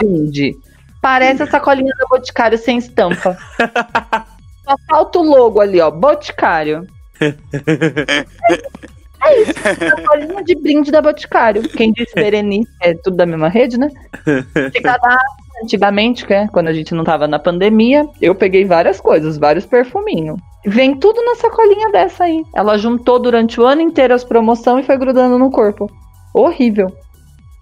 vende? 0.00 0.56
Parece 1.00 1.42
a 1.42 1.46
sacolinha 1.46 1.92
do 1.98 2.06
Boticário 2.08 2.58
sem 2.58 2.76
estampa. 2.76 3.36
Só 4.70 4.76
falta 4.88 5.18
o 5.18 5.22
logo 5.22 5.60
ali, 5.60 5.80
ó. 5.80 5.90
Boticário. 5.90 6.86
É 9.22 9.42
isso, 9.42 9.52
sacolinha 9.52 10.42
de 10.42 10.54
brinde 10.54 10.90
da 10.90 11.02
Boticário. 11.02 11.62
Quem 11.68 11.92
disse 11.92 12.14
Berenice 12.14 12.70
é 12.80 12.94
tudo 12.94 13.18
da 13.18 13.26
mesma 13.26 13.48
rede, 13.48 13.78
né? 13.78 13.90
Se 14.24 14.80
cadastra 14.80 15.20
antigamente, 15.62 16.26
que 16.26 16.32
é, 16.32 16.48
quando 16.48 16.68
a 16.68 16.72
gente 16.72 16.94
não 16.94 17.04
tava 17.04 17.28
na 17.28 17.38
pandemia, 17.38 18.08
eu 18.20 18.34
peguei 18.34 18.64
várias 18.64 18.98
coisas, 18.98 19.36
vários 19.36 19.66
perfuminhos. 19.66 20.40
Vem 20.64 20.96
tudo 20.96 21.22
na 21.22 21.34
sacolinha 21.34 21.92
dessa 21.92 22.24
aí. 22.24 22.42
Ela 22.54 22.78
juntou 22.78 23.18
durante 23.18 23.60
o 23.60 23.66
ano 23.66 23.82
inteiro 23.82 24.14
as 24.14 24.24
promoções 24.24 24.84
e 24.84 24.86
foi 24.86 24.96
grudando 24.96 25.38
no 25.38 25.50
corpo. 25.50 25.90
Horrível. 26.32 26.90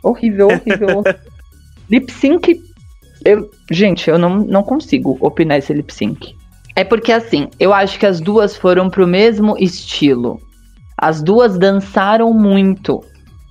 Horrível, 0.03 0.47
horrível. 0.47 1.03
lip 1.91 2.13
sync. 2.13 2.61
Eu, 3.25 3.51
gente, 3.69 4.09
eu 4.09 4.17
não, 4.17 4.39
não 4.39 4.63
consigo 4.63 5.19
opinar 5.21 5.59
esse 5.59 5.73
lip 5.73 5.93
sync. 5.93 6.38
É 6.79 6.85
porque 6.85 7.11
assim, 7.11 7.49
eu 7.59 7.75
acho 7.75 7.99
que 7.99 8.07
as 8.07 8.21
duas 8.21 8.57
foram 8.57 8.89
pro 8.89 9.05
mesmo 9.05 9.57
estilo. 9.59 10.41
As 10.97 11.21
duas 11.21 11.59
dançaram 11.59 12.33
muito. 12.33 13.03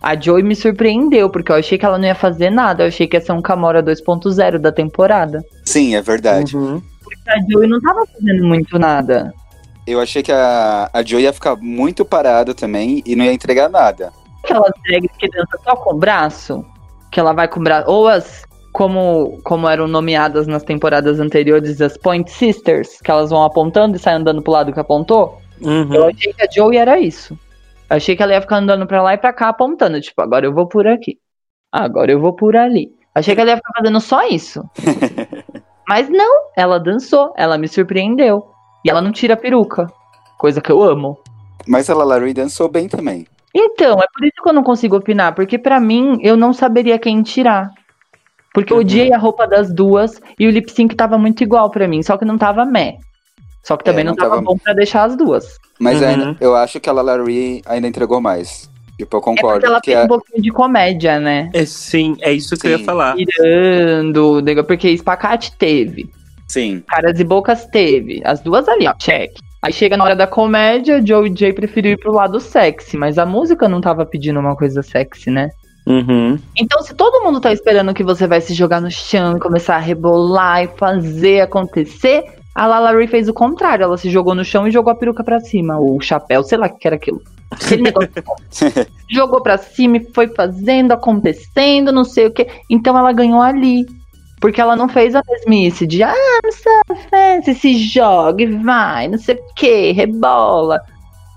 A 0.02 0.16
Joey 0.16 0.44
me 0.44 0.56
surpreendeu, 0.56 1.30
porque 1.30 1.52
eu 1.52 1.58
achei 1.58 1.78
que 1.78 1.84
ela 1.84 1.98
não 1.98 2.06
ia 2.06 2.16
fazer 2.16 2.50
nada. 2.50 2.84
Eu 2.84 2.88
achei 2.88 3.06
que 3.06 3.18
ia 3.18 3.22
ser 3.22 3.34
um 3.34 3.42
Camora 3.42 3.84
2.0 3.84 4.60
da 4.60 4.72
temporada. 4.72 5.44
Sim, 5.66 5.94
é 5.94 6.02
verdade. 6.02 6.56
Uhum. 6.56 6.82
Porque 7.04 7.30
a 7.30 7.36
Joey 7.52 7.68
não 7.68 7.82
tava 7.82 8.06
fazendo 8.06 8.46
muito 8.46 8.80
nada. 8.80 9.34
Eu 9.86 10.00
achei 10.00 10.24
que 10.24 10.32
a, 10.32 10.90
a 10.94 11.04
Joy 11.04 11.24
ia 11.24 11.34
ficar 11.34 11.58
muito 11.58 12.06
parada 12.06 12.56
também 12.56 13.04
e 13.06 13.14
não 13.14 13.26
ia 13.26 13.34
entregar 13.34 13.68
nada. 13.68 14.14
Aquelas 14.42 14.72
drags 14.86 15.12
que 15.18 15.28
dançam 15.28 15.60
só 15.66 15.76
com 15.76 15.96
o 15.96 15.98
braço, 15.98 16.66
que 17.12 17.20
ela 17.20 17.34
vai 17.34 17.50
com 17.50 17.60
o 17.60 17.64
braço. 17.64 17.92
Ou 17.92 18.08
as, 18.08 18.46
como, 18.78 19.40
como 19.44 19.68
eram 19.68 19.88
nomeadas 19.88 20.46
nas 20.46 20.62
temporadas 20.62 21.20
anteriores, 21.20 21.82
as 21.82 21.98
Point 21.98 22.30
Sisters, 22.30 23.02
que 23.02 23.10
elas 23.10 23.32
vão 23.32 23.42
apontando 23.44 23.96
e 23.96 24.00
saem 24.00 24.18
andando 24.18 24.40
pro 24.40 24.54
lado 24.54 24.72
que 24.72 24.80
apontou. 24.80 25.40
Eu 25.60 25.68
Uhum. 25.68 26.06
achei 26.06 26.32
que 26.32 26.44
a 26.44 26.48
Joey 26.48 26.78
era 26.78 27.00
isso. 27.00 27.34
Eu 27.90 27.98
achei 27.98 28.16
que 28.16 28.22
ela 28.22 28.34
ia 28.34 28.42
ficar 28.42 28.58
andando 28.58 28.86
pra 28.86 29.02
lá 29.02 29.16
e 29.16 29.18
pra 29.18 29.34
cá 29.34 29.50
apontando. 29.50 30.00
Tipo, 30.00 30.22
agora 30.22 30.46
eu 30.46 30.54
vou 30.54 30.68
por 30.68 30.86
aqui. 30.86 31.18
Agora 31.72 32.12
eu 32.12 32.20
vou 32.20 32.34
por 32.34 32.56
ali. 32.56 32.92
Achei 33.16 33.34
que 33.34 33.42
ela 33.42 33.50
ia 33.50 33.58
ficar 33.58 33.72
fazendo 33.76 34.00
só 34.00 34.28
isso. 34.28 34.64
Mas 35.90 36.08
não, 36.08 36.44
ela 36.56 36.78
dançou, 36.80 37.34
ela 37.36 37.58
me 37.58 37.68
surpreendeu. 37.68 38.46
E 38.86 38.92
ela 38.92 39.02
não 39.02 39.12
tira 39.12 39.34
a 39.34 39.38
peruca. 39.38 39.88
Coisa 40.38 40.62
que 40.62 40.72
eu 40.72 40.84
amo. 40.84 41.18
Mas 41.68 41.90
a 41.90 41.96
Lalari 41.96 42.32
dançou 42.32 42.70
bem 42.70 42.88
também. 42.88 43.26
Então, 43.56 43.94
é 44.00 44.06
por 44.14 44.24
isso 44.24 44.36
que 44.44 44.48
eu 44.48 44.54
não 44.54 44.62
consigo 44.64 44.98
opinar, 44.98 45.34
porque 45.34 45.58
pra 45.58 45.80
mim 45.80 46.20
eu 46.22 46.38
não 46.38 46.54
saberia 46.54 47.00
quem 47.00 47.24
tirar. 47.24 47.72
Porque 48.58 48.74
eu 48.74 48.78
Uhum. 48.78 48.82
odiei 48.82 49.14
a 49.14 49.20
roupa 49.20 49.46
das 49.48 49.72
duas 49.72 50.20
e 50.40 50.48
o 50.48 50.50
lip 50.50 50.72
sync 50.72 50.96
tava 50.96 51.16
muito 51.16 51.44
igual 51.44 51.70
pra 51.70 51.88
mim, 51.88 52.02
só 52.02 52.18
que 52.18 52.26
não 52.26 52.40
tava 52.40 52.66
meh. 52.66 52.98
Só 53.64 53.78
que 53.78 53.84
também 53.84 54.02
É, 54.02 54.06
não, 54.06 54.12
não 54.14 54.18
tava, 54.18 54.30
tava- 54.32 54.42
bom 54.42 54.58
pra 54.58 54.74
deixar 54.74 55.04
as 55.04 55.16
duas. 55.16 55.60
Mas 55.80 56.02
Uhum. 56.02 56.08
ainda, 56.08 56.38
eu 56.42 56.56
acho 56.56 56.80
que 56.80 56.90
a 56.90 56.92
Lalari 56.92 57.62
ainda 57.68 57.88
entregou 57.88 58.20
mais. 58.20 58.68
Tipo, 58.98 59.16
eu 59.16 59.20
É 59.20 59.22
porque 59.22 59.42
concordo. 59.42 59.66
ela 59.68 59.80
que 59.80 59.92
fez 59.92 60.00
a- 60.02 60.06
um 60.06 60.08
pouquinho 60.08 60.42
de 60.42 60.50
comédia, 60.52 61.20
né? 61.20 61.52
É, 61.54 61.66
sim, 61.68 62.18
é 62.20 62.34
isso 62.34 62.58
que 62.58 62.66
eu 62.66 62.72
ia 62.72 62.78
Sim. 62.80 62.84
falar. 62.84 63.16
Tirando, 63.16 64.42
porque 64.66 64.90
espacate 64.90 65.56
teve, 65.56 66.10
Sim. 66.48 66.82
caras 66.88 67.20
e 67.20 67.24
bocas 67.24 67.68
teve, 67.68 68.24
as 68.26 68.40
duas 68.42 68.68
ali, 68.68 68.88
ó, 68.88 68.94
check. 68.96 69.30
Aí 69.62 69.72
chega 69.72 69.96
na 69.96 70.04
hora 70.04 70.16
da 70.16 70.26
comédia, 70.26 71.00
Joe 71.06 71.30
e 71.30 71.36
Jay 71.38 71.54
preferiu 71.54 71.92
ir 71.92 71.98
pro 72.00 72.12
lado 72.12 72.40
sexy, 72.40 72.98
mas 72.98 73.20
a 73.20 73.26
música 73.26 73.70
não 73.70 73.82
tava 73.82 74.04
pedindo 74.04 74.40
uma 74.40 74.56
coisa 74.56 74.82
sexy, 74.82 75.30
né? 75.30 75.50
Uhum. 75.88 76.38
Então, 76.58 76.82
se 76.82 76.94
todo 76.94 77.24
mundo 77.24 77.40
tá 77.40 77.54
esperando 77.54 77.94
que 77.94 78.04
você 78.04 78.28
vai 78.28 78.42
se 78.42 78.54
jogar 78.54 78.82
no 78.82 78.92
chão 78.92 79.38
e 79.38 79.40
começar 79.40 79.78
a 79.78 79.80
rebolar 79.80 80.64
e 80.64 80.68
fazer 80.78 81.40
acontecer, 81.40 82.26
a 82.54 82.68
Lalari 82.68 83.08
fez 83.08 83.30
o 83.30 83.34
contrário. 83.34 83.84
Ela 83.84 83.98
se 83.98 84.10
jogou 84.10 84.36
no 84.36 84.44
chão 84.44 84.68
e 84.68 84.72
jogou 84.72 84.92
a 84.92 84.96
peruca 84.96 85.24
pra 85.24 85.40
cima, 85.40 85.80
o 85.80 85.98
chapéu, 86.02 86.44
sei 86.44 86.58
lá 86.58 86.68
o 86.68 86.78
que 86.78 86.86
era 86.86 86.98
aquilo. 86.98 87.22
Aquele 87.50 87.84
negócio. 87.84 88.12
jogou 89.10 89.42
pra 89.42 89.58
cima 89.58 89.96
e 89.96 90.14
foi 90.14 90.28
fazendo, 90.28 90.92
acontecendo, 90.92 91.94
não 91.94 92.04
sei 92.04 92.28
o 92.28 92.34
que. 92.34 92.46
Então 92.70 92.98
ela 92.98 93.14
ganhou 93.14 93.42
ali. 93.42 93.86
Porque 94.42 94.60
ela 94.60 94.76
não 94.76 94.90
fez 94.90 95.16
a 95.16 95.22
mesmice 95.28 95.88
de, 95.88 96.04
ah, 96.04 96.14
não 96.44 96.52
sei, 96.52 97.08
fancy, 97.10 97.56
se 97.56 97.76
joga 97.78 98.44
e 98.44 98.46
vai, 98.46 99.08
não 99.08 99.18
sei 99.18 99.34
o 99.34 99.54
que, 99.56 99.94
rebola. 99.94 100.80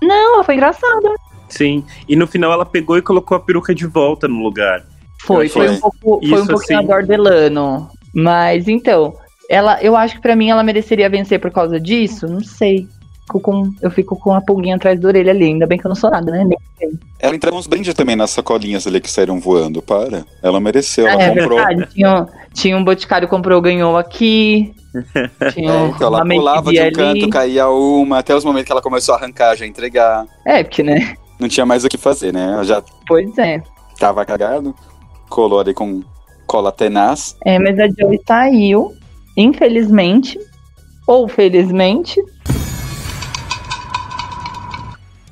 Não, 0.03 0.35
ela 0.35 0.43
foi 0.43 0.53
engraçada. 0.53 1.15
Sim. 1.51 1.83
E 2.07 2.15
no 2.15 2.25
final 2.27 2.51
ela 2.51 2.65
pegou 2.65 2.97
e 2.97 3.01
colocou 3.01 3.35
a 3.37 3.39
peruca 3.39 3.73
de 3.75 3.85
volta 3.85 4.27
no 4.27 4.41
lugar. 4.41 4.83
Foi, 5.23 5.47
foi, 5.47 5.67
Foi. 5.67 5.75
um 5.75 5.79
pouco, 5.79 5.97
foi 5.99 6.19
Isso, 6.39 6.43
um 6.43 6.47
pouquinho 6.47 6.79
assim. 6.79 6.87
a 6.91 6.95
Dor 6.95 7.05
Delano. 7.05 7.89
Mas 8.13 8.67
então, 8.67 9.13
ela, 9.49 9.81
eu 9.83 9.95
acho 9.95 10.15
que 10.15 10.21
pra 10.21 10.35
mim 10.35 10.49
ela 10.49 10.63
mereceria 10.63 11.09
vencer 11.09 11.39
por 11.39 11.51
causa 11.51 11.79
disso. 11.79 12.25
Não 12.27 12.41
sei. 12.41 12.87
Fico 13.27 13.39
com, 13.39 13.71
eu 13.81 13.91
fico 13.91 14.15
com 14.19 14.33
a 14.33 14.41
pulguinha 14.41 14.75
atrás 14.75 14.99
da 14.99 15.07
orelha 15.07 15.31
ali. 15.31 15.45
Ainda 15.45 15.65
bem 15.67 15.77
que 15.77 15.85
eu 15.85 15.89
não 15.89 15.95
sou 15.95 16.09
nada, 16.09 16.31
né? 16.31 16.43
Nem- 16.43 16.89
Ela 17.19 17.35
entregou 17.35 17.59
uns 17.59 17.67
brindes 17.67 17.93
também 17.93 18.15
nas 18.15 18.31
sacolinhas 18.31 18.85
ali 18.87 18.99
que 18.99 19.09
saíram 19.09 19.39
voando. 19.39 19.81
Para. 19.81 20.25
Ela 20.41 20.59
mereceu. 20.59 21.07
Ela 21.07 21.21
é 21.23 21.29
comprou. 21.29 21.57
verdade. 21.65 21.93
Tinha, 21.93 22.27
tinha 22.53 22.75
um 22.77 22.83
boticário 22.83 23.27
comprou, 23.27 23.61
ganhou 23.61 23.95
aqui. 23.95 24.73
Tinha 25.53 25.71
É, 25.71 25.87
então 25.87 26.07
ela 26.07 26.23
uma 26.25 26.35
pulava 26.35 26.71
de 26.73 26.79
um 26.79 26.83
ali. 26.83 26.91
canto, 26.91 27.29
caía 27.29 27.69
uma, 27.69 28.17
até 28.19 28.35
os 28.35 28.43
momentos 28.43 28.65
que 28.65 28.71
ela 28.73 28.81
começou 28.81 29.15
a 29.15 29.17
arrancar, 29.19 29.55
já 29.55 29.65
entregar. 29.65 30.25
É, 30.45 30.63
porque, 30.63 30.83
né? 30.83 31.15
Não 31.41 31.47
tinha 31.49 31.65
mais 31.65 31.83
o 31.83 31.89
que 31.89 31.97
fazer, 31.97 32.31
né? 32.31 32.51
Ela 32.53 32.63
já 32.63 32.83
Pois 33.07 33.35
é. 33.39 33.63
tava 33.99 34.23
cagado, 34.23 34.75
colou 35.27 35.59
ali 35.59 35.73
com 35.73 36.03
cola 36.45 36.71
tenaz. 36.71 37.35
É, 37.43 37.57
mas 37.57 37.79
a 37.79 37.87
Joey 37.87 38.21
saiu, 38.27 38.93
infelizmente. 39.35 40.39
Ou 41.07 41.27
felizmente. 41.27 42.21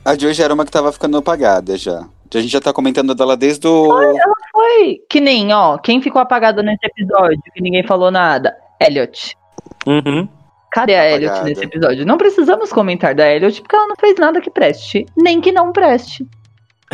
A 0.04 0.18
Joy 0.18 0.34
já 0.34 0.46
era 0.46 0.54
uma 0.56 0.66
que 0.66 0.72
tava 0.72 0.92
ficando 0.92 1.16
apagada 1.18 1.78
já. 1.78 2.08
A 2.34 2.40
gente 2.40 2.50
já 2.52 2.60
tá 2.60 2.74
comentando 2.74 3.14
dela 3.14 3.38
desde 3.38 3.68
o. 3.68 3.88
Foi 4.52 5.00
que 5.08 5.22
nem, 5.22 5.54
ó, 5.54 5.78
quem 5.78 6.02
ficou 6.02 6.20
apagado 6.20 6.64
nesse 6.64 6.86
episódio, 6.88 7.40
que 7.54 7.62
ninguém 7.62 7.86
falou 7.86 8.10
nada? 8.10 8.58
Elliot. 8.82 9.38
Uhum. 9.86 10.28
Cadê 10.72 10.96
a 10.96 11.06
Elliot 11.06 11.28
Apagada. 11.28 11.50
nesse 11.50 11.64
episódio? 11.64 12.06
Não 12.06 12.18
precisamos 12.18 12.72
comentar 12.72 13.16
da 13.16 13.32
Elliot 13.32 13.62
porque 13.62 13.76
ela 13.76 13.88
não 13.88 13.96
fez 13.96 14.16
nada 14.18 14.40
que 14.40 14.50
preste, 14.50 15.06
nem 15.18 15.42
que 15.42 15.52
não 15.52 15.72
preste. 15.72 16.28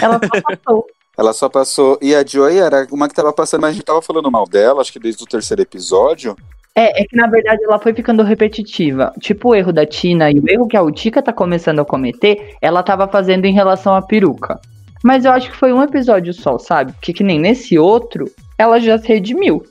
Ela 0.02 0.20
só 0.20 0.42
passou. 0.42 0.86
Ela 1.18 1.34
só 1.34 1.50
passou. 1.50 1.98
E 2.02 2.14
a 2.14 2.26
Joy 2.26 2.58
era 2.58 2.88
uma 2.92 3.08
que 3.08 3.16
tava 3.16 3.32
passando, 3.32 3.62
mas 3.62 3.72
a 3.72 3.74
gente 3.74 3.86
tava 3.86 4.02
falando 4.02 4.32
mal 4.32 4.46
dela, 4.46 4.82
acho 4.82 4.92
que 4.92 5.00
desde 5.00 5.24
o 5.24 5.28
terceiro 5.28 5.62
episódio. 5.62 6.36
É, 6.78 7.02
é 7.02 7.06
que 7.06 7.16
na 7.16 7.28
verdade 7.28 7.64
ela 7.64 7.80
foi 7.80 7.94
ficando 7.94 8.22
repetitiva. 8.22 9.14
Tipo 9.20 9.50
o 9.50 9.56
erro 9.56 9.72
da 9.72 9.86
Tina 9.86 10.30
e 10.30 10.40
o 10.40 10.50
erro 10.50 10.68
que 10.68 10.76
a 10.76 10.84
Utica 10.84 11.22
tá 11.22 11.32
começando 11.32 11.80
a 11.80 11.86
cometer, 11.86 12.56
ela 12.62 12.84
tava 12.84 13.08
fazendo 13.08 13.46
em 13.46 13.54
relação 13.54 13.96
à 13.96 14.02
peruca. 14.02 14.60
Mas 15.04 15.24
eu 15.24 15.32
acho 15.32 15.52
que 15.52 15.56
foi 15.56 15.72
um 15.72 15.84
episódio 15.84 16.34
só, 16.34 16.58
sabe? 16.58 16.92
Porque 16.94 17.14
que 17.14 17.24
nem 17.24 17.40
nesse 17.40 17.78
outro, 17.78 18.26
ela 18.58 18.80
já 18.80 18.98
se 18.98 19.08
redimiu. 19.08 19.64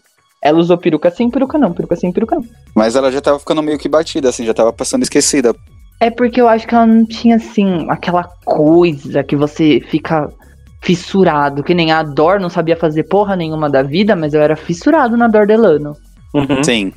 Ela 0.45 0.59
usou 0.59 0.77
peruca 0.77 1.11
sem 1.11 1.31
peruca 1.31 1.57
não, 1.57 1.73
peruca 1.73 1.97
sem 1.97 2.13
peruca 2.13 2.37
não. 2.37 2.45
Mas 2.75 2.95
ela 2.95 3.11
já 3.11 3.19
tava 3.23 3.39
ficando 3.39 3.63
meio 3.63 3.79
que 3.79 3.89
batida, 3.89 4.29
assim, 4.29 4.45
já 4.45 4.53
tava 4.53 4.75
passando 4.75 5.03
esquecida. 5.03 5.57
É 5.99 6.11
porque 6.11 6.39
eu 6.39 6.47
acho 6.47 6.69
que 6.69 6.75
ela 6.75 6.87
não 6.87 7.07
tinha, 7.07 7.37
assim, 7.37 7.87
aquela 7.89 8.25
coisa 8.45 9.25
que 9.25 9.35
você 9.35 9.81
fica 9.89 10.31
fissurado. 10.83 11.63
Que 11.63 11.73
nem 11.73 11.91
a 11.93 12.03
Dor 12.03 12.39
não 12.39 12.51
sabia 12.51 12.77
fazer 12.77 13.05
porra 13.05 13.35
nenhuma 13.35 13.71
da 13.71 13.83
vida, 13.83 14.15
mas 14.15 14.35
eu 14.35 14.43
era 14.43 14.55
fissurado 14.55 15.17
na 15.17 15.29
Dor 15.29 15.47
Delano. 15.47 15.97
Uhum. 16.35 16.63
Sim. 16.63 16.93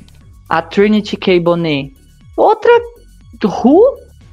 A 0.46 0.60
Trinity 0.60 1.16
K. 1.16 1.40
Bonet. 1.40 1.94
Outra 2.36 2.70
Ru, 3.42 3.80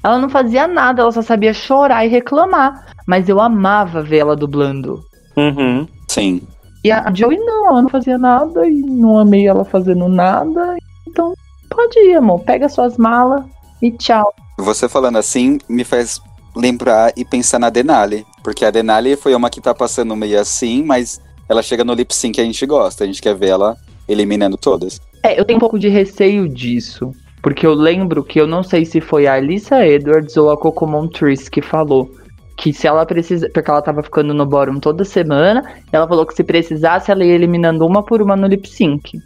ela 0.04 0.20
não 0.20 0.30
fazia 0.30 0.68
nada, 0.68 1.02
ela 1.02 1.12
só 1.12 1.22
sabia 1.22 1.54
chorar 1.54 2.06
e 2.06 2.10
reclamar. 2.10 2.86
Mas 3.08 3.30
eu 3.30 3.40
amava 3.40 4.02
ver 4.02 4.18
ela 4.18 4.36
dublando. 4.36 5.00
Uhum. 5.38 5.88
Sim. 6.10 6.42
E 6.86 6.92
a 6.92 7.12
Joey 7.12 7.40
não, 7.40 7.68
ela 7.68 7.82
não 7.82 7.90
fazia 7.90 8.16
nada 8.16 8.68
e 8.68 8.76
não 8.76 9.18
amei 9.18 9.48
ela 9.48 9.66
fazendo 9.66 10.08
nada. 10.08 10.78
Então, 11.08 11.34
pode 11.68 11.98
ir, 11.98 12.14
amor. 12.14 12.42
Pega 12.42 12.70
suas 12.70 12.96
malas 12.96 13.44
e 13.82 13.90
tchau. 13.90 14.32
Você 14.60 14.88
falando 14.88 15.18
assim 15.18 15.58
me 15.68 15.84
faz 15.84 16.22
lembrar 16.56 17.12
e 17.18 17.26
pensar 17.26 17.58
na 17.58 17.72
Denali. 17.72 18.24
Porque 18.44 18.64
a 18.64 18.70
Denali 18.70 19.16
foi 19.16 19.34
uma 19.34 19.50
que 19.50 19.60
tá 19.60 19.74
passando 19.74 20.16
meio 20.16 20.40
assim, 20.40 20.84
mas 20.84 21.20
ela 21.50 21.64
chega 21.64 21.84
no 21.84 21.96
lip 21.96 22.14
sync 22.14 22.36
que 22.36 22.42
a 22.42 22.46
gente 22.46 22.64
gosta. 22.68 23.04
A 23.04 23.08
gente 23.08 23.20
quer 23.20 23.34
ver 23.34 23.50
ela 23.50 23.76
eliminando 24.08 24.56
todas. 24.56 25.02
É, 25.24 25.40
eu 25.40 25.44
tenho 25.44 25.58
um 25.58 25.60
pouco 25.60 25.80
de 25.80 25.90
receio 25.90 26.48
disso. 26.48 27.12
Porque 27.42 27.66
eu 27.66 27.74
lembro 27.74 28.24
que 28.24 28.40
eu 28.40 28.46
não 28.46 28.62
sei 28.62 28.86
se 28.86 29.02
foi 29.02 29.26
a 29.26 29.34
Alissa 29.34 29.84
Edwards 29.84 30.38
ou 30.38 30.52
a 30.52 30.58
Coco 30.58 30.86
Montrese 30.86 31.50
que 31.50 31.64
falou. 31.64 32.12
Que 32.58 32.72
se 32.74 32.88
ela 32.88 33.06
precisa. 33.06 33.50
Porque 33.54 33.70
ela 33.70 33.82
tava 33.82 34.02
ficando 34.02 34.34
no 34.34 34.46
bórum 34.46 34.80
toda 34.80 35.04
semana. 35.04 35.64
Ela 35.92 36.08
falou 36.08 36.26
que 36.26 36.34
se 36.34 36.44
precisasse, 36.44 37.12
ela 37.12 37.24
ia 37.24 37.34
eliminando 37.34 37.86
uma 37.86 38.04
por 38.04 38.22
uma 38.22 38.36
no 38.36 38.48
lip 38.48 38.68
sync. 38.70 39.20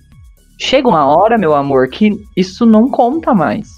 Chega 0.59 0.88
uma 0.89 1.05
hora, 1.05 1.38
meu 1.38 1.53
amor, 1.55 1.88
que 1.89 2.11
isso 2.36 2.65
não 2.65 2.89
conta 2.89 3.34
mais. 3.34 3.69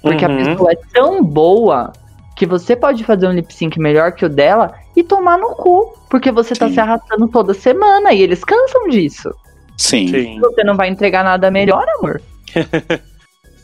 Porque 0.00 0.24
a 0.24 0.28
Uhum. 0.28 0.36
pessoa 0.36 0.72
é 0.72 0.78
tão 0.94 1.22
boa 1.22 1.92
que 2.36 2.46
você 2.46 2.76
pode 2.76 3.02
fazer 3.02 3.26
um 3.26 3.32
lip 3.32 3.52
sync 3.52 3.78
melhor 3.78 4.12
que 4.12 4.24
o 4.24 4.28
dela 4.28 4.72
e 4.94 5.02
tomar 5.02 5.36
no 5.36 5.50
cu. 5.56 5.94
Porque 6.08 6.30
você 6.30 6.54
tá 6.54 6.68
Sim. 6.68 6.74
se 6.74 6.80
arrastando 6.80 7.26
toda 7.28 7.52
semana 7.54 8.12
e 8.12 8.22
eles 8.22 8.44
cansam 8.44 8.88
disso. 8.88 9.30
Sim. 9.76 10.08
Sim. 10.08 10.40
Você 10.40 10.62
não 10.64 10.76
vai 10.76 10.88
entregar 10.88 11.24
nada 11.24 11.50
melhor, 11.50 11.84
amor. 11.98 12.22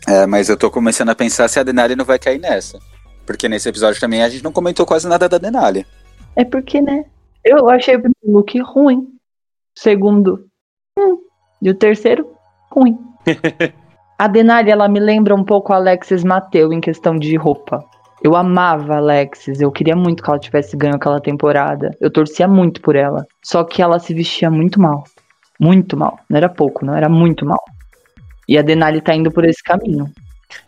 É, 0.08 0.26
mas 0.26 0.48
eu 0.48 0.56
tô 0.56 0.68
começando 0.68 1.10
a 1.10 1.14
pensar 1.14 1.46
se 1.46 1.60
a 1.60 1.62
Denali 1.62 1.94
não 1.94 2.04
vai 2.04 2.18
cair 2.18 2.40
nessa. 2.40 2.76
Porque 3.26 3.48
nesse 3.48 3.68
episódio 3.68 4.00
também 4.00 4.22
a 4.22 4.28
gente 4.28 4.44
não 4.44 4.52
comentou 4.52 4.84
quase 4.84 5.08
nada 5.08 5.28
da 5.28 5.38
Denali. 5.38 5.86
É 6.34 6.44
porque, 6.44 6.80
né? 6.80 7.04
Eu 7.44 7.68
achei 7.68 7.96
o 7.96 8.00
primeiro 8.00 8.38
look 8.38 8.58
ruim. 8.60 8.98
O 8.98 9.80
segundo, 9.80 10.46
hum. 10.98 11.18
E 11.60 11.70
o 11.70 11.74
terceiro, 11.74 12.26
ruim. 12.70 12.98
a 14.18 14.26
Denali, 14.26 14.70
ela 14.70 14.88
me 14.88 14.98
lembra 14.98 15.34
um 15.34 15.44
pouco 15.44 15.72
a 15.72 15.76
Alexis 15.76 16.24
Mateu 16.24 16.72
em 16.72 16.80
questão 16.80 17.16
de 17.16 17.36
roupa. 17.36 17.84
Eu 18.22 18.36
amava 18.36 18.94
a 18.94 18.98
Alexis, 18.98 19.60
eu 19.60 19.70
queria 19.70 19.96
muito 19.96 20.22
que 20.22 20.30
ela 20.30 20.38
tivesse 20.38 20.76
ganho 20.76 20.96
aquela 20.96 21.20
temporada. 21.20 21.90
Eu 22.00 22.10
torcia 22.10 22.46
muito 22.48 22.80
por 22.80 22.96
ela. 22.96 23.24
Só 23.44 23.64
que 23.64 23.80
ela 23.82 23.98
se 23.98 24.12
vestia 24.12 24.50
muito 24.50 24.80
mal. 24.80 25.04
Muito 25.58 25.96
mal. 25.96 26.18
Não 26.28 26.36
era 26.36 26.48
pouco, 26.48 26.84
não, 26.84 26.96
era 26.96 27.08
muito 27.08 27.46
mal. 27.46 27.62
E 28.48 28.58
a 28.58 28.62
Denali 28.62 29.00
tá 29.00 29.14
indo 29.14 29.30
por 29.30 29.44
esse 29.44 29.62
caminho. 29.62 30.10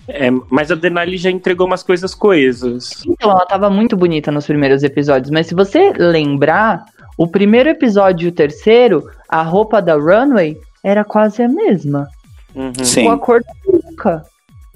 É, 0.09 0.30
mas 0.51 0.70
a 0.70 0.74
Denali 0.74 1.16
já 1.16 1.30
entregou 1.30 1.66
umas 1.66 1.82
coisas 1.82 2.14
coesas. 2.14 3.03
Então, 3.07 3.30
ela 3.30 3.47
tava 3.47 3.70
muito 3.70 3.97
bonita 3.97 4.30
nos 4.30 4.47
primeiros 4.47 4.82
episódios, 4.82 5.30
mas 5.30 5.47
se 5.47 5.55
você 5.55 5.93
lembrar, 5.97 6.85
o 7.16 7.26
primeiro 7.26 7.68
episódio 7.68 8.26
e 8.26 8.28
o 8.28 8.32
terceiro, 8.32 9.09
a 9.28 9.43
roupa 9.43 9.80
da 9.80 9.95
Runway 9.95 10.59
era 10.82 11.05
quase 11.05 11.43
a 11.43 11.49
mesma. 11.49 12.07
Uhum. 12.55 12.72
Sim. 12.82 13.05
Com 13.05 13.11
a 13.12 13.18
cor 13.18 13.41
da 13.43 13.53
peruca. 13.64 14.22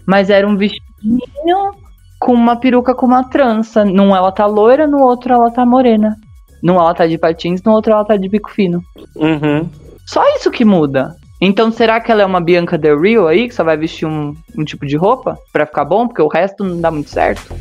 Mas 0.07 0.31
era 0.31 0.49
um 0.49 0.57
vestidinho 0.57 1.73
com 2.19 2.33
uma 2.33 2.57
peruca 2.57 2.95
com 2.95 3.07
uma 3.07 3.25
trança. 3.25 3.85
Num 3.85 4.15
ela 4.17 4.33
tá 4.33 4.47
loira, 4.47 4.87
no 4.87 5.03
outro 5.03 5.33
ela 5.33 5.51
tá 5.51 5.65
morena. 5.67 6.17
Num 6.63 6.75
ela 6.75 6.95
tá 6.95 7.07
de 7.07 7.19
patins, 7.19 7.63
no 7.63 7.73
outro 7.73 7.93
ela 7.93 8.05
tá 8.05 8.17
de 8.17 8.29
bico 8.29 8.51
fino. 8.51 8.83
Uhum. 9.15 9.69
Só 10.07 10.25
isso 10.37 10.51
que 10.51 10.65
muda. 10.65 11.15
Então, 11.41 11.71
será 11.71 12.01
que 12.01 12.11
ela 12.11 12.23
é 12.23 12.27
uma 12.27 12.41
Bianca 12.41 12.77
Del 12.77 13.01
Rio 13.01 13.29
aí, 13.29 13.47
que 13.47 13.55
só 13.55 13.63
vai 13.63 13.77
vestir 13.77 14.07
um, 14.07 14.35
um 14.57 14.65
tipo 14.65 14.85
de 14.85 14.97
roupa 14.97 15.39
pra 15.53 15.65
ficar 15.65 15.85
bom? 15.85 16.09
Porque 16.09 16.21
o 16.21 16.27
resto 16.27 16.65
não 16.65 16.81
dá 16.81 16.91
muito 16.91 17.11
certo. 17.11 17.55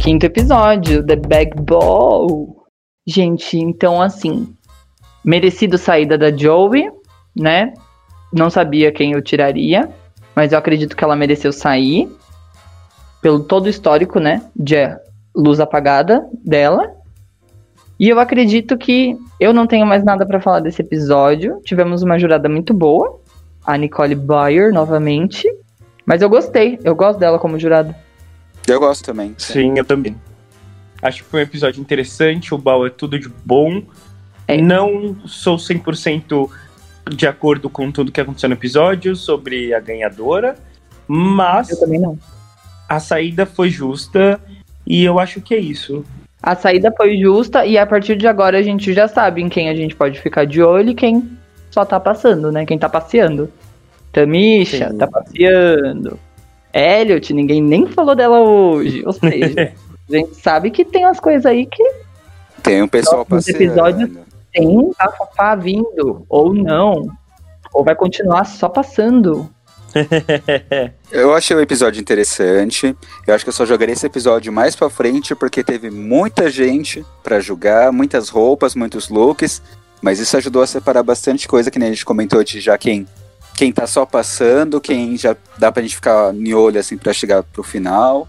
Quinto 0.00 0.24
episódio, 0.24 1.04
The 1.04 1.16
Bag 1.16 1.50
Ball. 1.60 2.66
Gente, 3.06 3.58
então 3.58 4.00
assim, 4.00 4.54
merecido 5.22 5.76
saída 5.76 6.16
da 6.16 6.34
Joey, 6.34 6.90
né? 7.36 7.74
Não 8.32 8.48
sabia 8.48 8.90
quem 8.90 9.12
eu 9.12 9.20
tiraria, 9.20 9.90
mas 10.34 10.52
eu 10.52 10.58
acredito 10.58 10.96
que 10.96 11.04
ela 11.04 11.14
mereceu 11.14 11.52
sair 11.52 12.08
pelo 13.20 13.40
todo 13.40 13.66
o 13.66 13.68
histórico, 13.68 14.18
né, 14.18 14.42
de 14.56 14.76
luz 15.34 15.60
apagada 15.60 16.26
dela. 16.44 16.94
E 17.98 18.08
eu 18.08 18.18
acredito 18.18 18.78
que 18.78 19.16
eu 19.38 19.52
não 19.52 19.66
tenho 19.66 19.86
mais 19.86 20.02
nada 20.02 20.24
pra 20.24 20.40
falar 20.40 20.60
desse 20.60 20.80
episódio. 20.80 21.60
Tivemos 21.64 22.02
uma 22.02 22.18
jurada 22.18 22.48
muito 22.48 22.72
boa, 22.72 23.20
a 23.64 23.76
Nicole 23.76 24.14
Bayer 24.14 24.72
novamente, 24.72 25.46
mas 26.06 26.22
eu 26.22 26.28
gostei, 26.30 26.78
eu 26.82 26.94
gosto 26.94 27.18
dela 27.18 27.38
como 27.38 27.58
jurada. 27.58 27.94
Eu 28.66 28.80
gosto 28.80 29.04
também. 29.04 29.34
Sim, 29.36 29.74
eu 29.76 29.84
também. 29.84 30.16
Acho 31.02 31.22
que 31.22 31.30
foi 31.30 31.40
um 31.40 31.42
episódio 31.42 31.80
interessante, 31.80 32.54
o 32.54 32.58
Bal 32.58 32.86
é 32.86 32.90
tudo 32.90 33.18
de 33.18 33.28
bom. 33.44 33.82
É. 34.46 34.60
Não 34.60 35.16
sou 35.26 35.56
100% 35.56 36.48
de 37.10 37.26
acordo 37.26 37.70
com 37.70 37.90
tudo 37.90 38.12
que 38.12 38.20
aconteceu 38.20 38.48
no 38.48 38.54
episódio 38.54 39.16
sobre 39.16 39.74
a 39.74 39.80
ganhadora, 39.80 40.56
mas 41.06 41.70
Eu 41.70 41.80
também 41.80 42.00
não. 42.00 42.18
A 42.90 42.98
saída 42.98 43.46
foi 43.46 43.70
justa 43.70 44.40
e 44.84 45.04
eu 45.04 45.20
acho 45.20 45.40
que 45.40 45.54
é 45.54 45.58
isso. 45.58 46.04
A 46.42 46.56
saída 46.56 46.92
foi 46.96 47.16
justa 47.16 47.64
e 47.64 47.78
a 47.78 47.86
partir 47.86 48.16
de 48.16 48.26
agora 48.26 48.58
a 48.58 48.62
gente 48.62 48.92
já 48.92 49.06
sabe 49.06 49.40
em 49.40 49.48
quem 49.48 49.68
a 49.68 49.74
gente 49.76 49.94
pode 49.94 50.20
ficar 50.20 50.44
de 50.44 50.60
olho 50.60 50.90
e 50.90 50.94
quem 50.94 51.38
só 51.70 51.84
tá 51.84 52.00
passando, 52.00 52.50
né? 52.50 52.66
Quem 52.66 52.76
tá 52.76 52.88
passeando. 52.88 53.48
Tamisha 54.12 54.90
Sim. 54.90 54.98
tá 54.98 55.06
passeando. 55.06 56.18
Elliot, 56.74 57.32
ninguém 57.32 57.62
nem 57.62 57.86
falou 57.86 58.16
dela 58.16 58.40
hoje. 58.40 59.04
Ou 59.06 59.12
seja, 59.12 59.72
a 60.10 60.12
gente 60.12 60.34
sabe 60.34 60.72
que 60.72 60.84
tem 60.84 61.04
umas 61.06 61.20
coisas 61.20 61.46
aí 61.46 61.66
que 61.66 61.84
Tem 62.60 62.82
um 62.82 62.88
pessoal 62.88 63.24
passeando. 63.24 63.62
episódios. 63.62 64.10
tem 64.52 64.90
bafafá 64.98 65.54
vindo, 65.54 66.26
ou 66.28 66.52
não. 66.52 67.06
Ou 67.72 67.84
vai 67.84 67.94
continuar 67.94 68.44
só 68.46 68.68
passando. 68.68 69.48
Eu 71.10 71.34
achei 71.34 71.56
o 71.56 71.60
episódio 71.60 72.00
interessante. 72.00 72.96
Eu 73.26 73.34
acho 73.34 73.44
que 73.44 73.48
eu 73.48 73.52
só 73.52 73.66
jogaria 73.66 73.92
esse 73.92 74.06
episódio 74.06 74.52
mais 74.52 74.76
pra 74.76 74.88
frente 74.88 75.34
porque 75.34 75.64
teve 75.64 75.90
muita 75.90 76.48
gente 76.50 77.04
pra 77.22 77.40
julgar, 77.40 77.90
muitas 77.92 78.28
roupas, 78.28 78.74
muitos 78.74 79.08
looks. 79.08 79.60
Mas 80.00 80.18
isso 80.20 80.36
ajudou 80.36 80.62
a 80.62 80.66
separar 80.66 81.02
bastante 81.02 81.46
coisa, 81.48 81.70
que 81.70 81.78
nem 81.78 81.88
a 81.88 81.92
gente 81.92 82.04
comentou 82.04 82.42
de 82.44 82.60
já 82.60 82.78
quem, 82.78 83.06
quem 83.54 83.70
tá 83.72 83.86
só 83.86 84.06
passando, 84.06 84.80
quem 84.80 85.16
já 85.16 85.36
dá 85.58 85.70
pra 85.70 85.82
gente 85.82 85.94
ficar 85.96 86.34
em 86.34 86.54
olho 86.54 86.78
assim 86.80 86.96
pra 86.96 87.12
chegar 87.12 87.42
pro 87.42 87.62
final. 87.62 88.26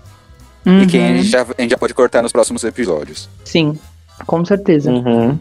E 0.66 0.86
quem 0.88 1.02
a 1.04 1.08
Uhum. 1.12 1.18
gente, 1.18 1.28
já, 1.30 1.42
a 1.58 1.62
gente 1.62 1.72
já 1.72 1.78
pode 1.78 1.94
cortar 1.94 2.22
nos 2.22 2.32
próximos 2.32 2.64
episódios. 2.64 3.30
Sim, 3.46 3.80
com 4.28 4.44
certeza. 4.44 4.92
Uhum. 4.92 5.40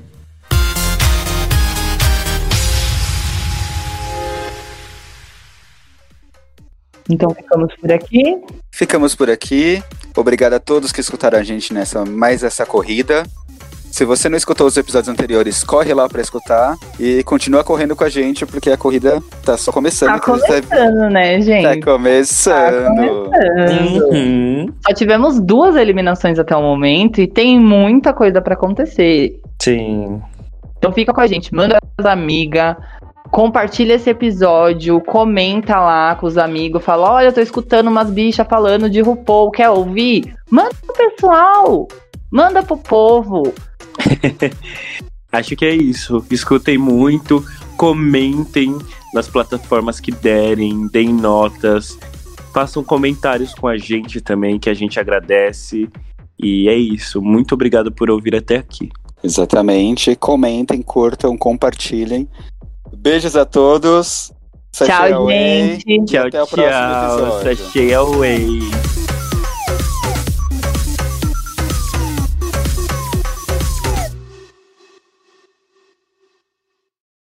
Então 7.11 7.31
ficamos 7.35 7.75
por 7.77 7.93
aqui. 7.93 8.37
Ficamos 8.71 9.15
por 9.15 9.31
aqui. 9.31 9.83
Obrigado 10.17 10.55
a 10.55 10.61
todos 10.61 10.93
que 10.93 11.01
escutaram 11.01 11.39
a 11.39 11.43
gente 11.43 11.73
nessa 11.73 12.05
mais 12.05 12.43
essa 12.43 12.65
corrida. 12.65 13.25
Se 13.91 14.05
você 14.05 14.29
não 14.29 14.37
escutou 14.37 14.69
os 14.69 14.77
episódios 14.77 15.09
anteriores, 15.09 15.65
corre 15.65 15.93
lá 15.93 16.09
pra 16.09 16.21
escutar 16.23 16.77
e 16.99 17.25
continua 17.25 17.65
correndo 17.65 17.97
com 17.97 18.05
a 18.05 18.09
gente 18.09 18.47
porque 18.47 18.71
a 18.71 18.77
corrida 18.77 19.21
tá 19.45 19.57
só 19.57 19.73
começando. 19.73 20.11
Tá 20.11 20.19
tá- 20.21 20.25
começando, 20.27 21.11
né, 21.11 21.41
gente? 21.41 21.81
Tá 21.81 21.85
começando. 21.93 23.25
começando. 23.25 24.05
Uhum. 24.13 24.73
Só 24.87 24.95
tivemos 24.95 25.41
duas 25.41 25.75
eliminações 25.75 26.39
até 26.39 26.55
o 26.55 26.63
momento 26.63 27.21
e 27.21 27.27
tem 27.27 27.59
muita 27.59 28.13
coisa 28.13 28.41
pra 28.41 28.55
acontecer. 28.55 29.41
Sim. 29.61 30.23
Então 30.79 30.93
fica 30.93 31.13
com 31.13 31.21
a 31.21 31.27
gente, 31.27 31.53
manda 31.53 31.77
as 31.99 32.07
amigas, 32.07 32.77
compartilha 33.31 33.95
esse 33.95 34.11
episódio, 34.11 35.01
comenta 35.01 35.79
lá 35.79 36.15
com 36.17 36.27
os 36.27 36.37
amigos, 36.37 36.85
fala, 36.85 37.13
olha, 37.13 37.27
eu 37.27 37.33
tô 37.33 37.41
escutando 37.41 37.89
umas 37.89 38.11
bichas 38.11 38.47
falando 38.49 38.91
de 38.91 39.01
RuPaul, 39.01 39.51
quer 39.51 39.71
ouvir? 39.71 40.35
Manda 40.51 40.75
pro 40.87 40.95
pessoal, 40.95 41.89
manda 42.31 42.63
pro 42.63 42.77
povo. 42.77 43.55
Acho 45.33 45.55
que 45.55 45.65
é 45.65 45.75
isso. 45.75 46.25
Escutem 46.31 46.77
muito, 46.77 47.45
comentem 47.77 48.77
nas 49.15 49.29
plataformas 49.29 50.01
que 50.01 50.11
derem, 50.11 50.89
deem 50.89 51.13
notas, 51.13 51.97
façam 52.53 52.83
comentários 52.83 53.55
com 53.55 53.69
a 53.69 53.77
gente 53.77 54.21
também, 54.21 54.59
que 54.59 54.69
a 54.69 54.75
gente 54.75 54.99
agradece. 54.99 55.89
E 56.43 56.69
é 56.69 56.75
isso. 56.75 57.21
Muito 57.23 57.55
obrigado 57.55 57.93
por 57.93 58.11
ouvir 58.11 58.35
até 58.35 58.57
aqui. 58.57 58.89
Exatamente. 59.23 60.17
Comentem, 60.17 60.83
curtam, 60.83 61.37
compartilhem. 61.37 62.27
Beijos 63.03 63.35
a 63.35 63.47
todos. 63.47 64.31
Tchau, 64.73 65.15
away. 65.15 65.81
gente. 65.87 66.13
Tchau, 66.13 66.27
até 66.27 66.43
o 66.43 66.47
próximo 66.47 66.71
tchau. 66.71 67.41
episódio. 67.51 67.99
Away. 67.99 69.00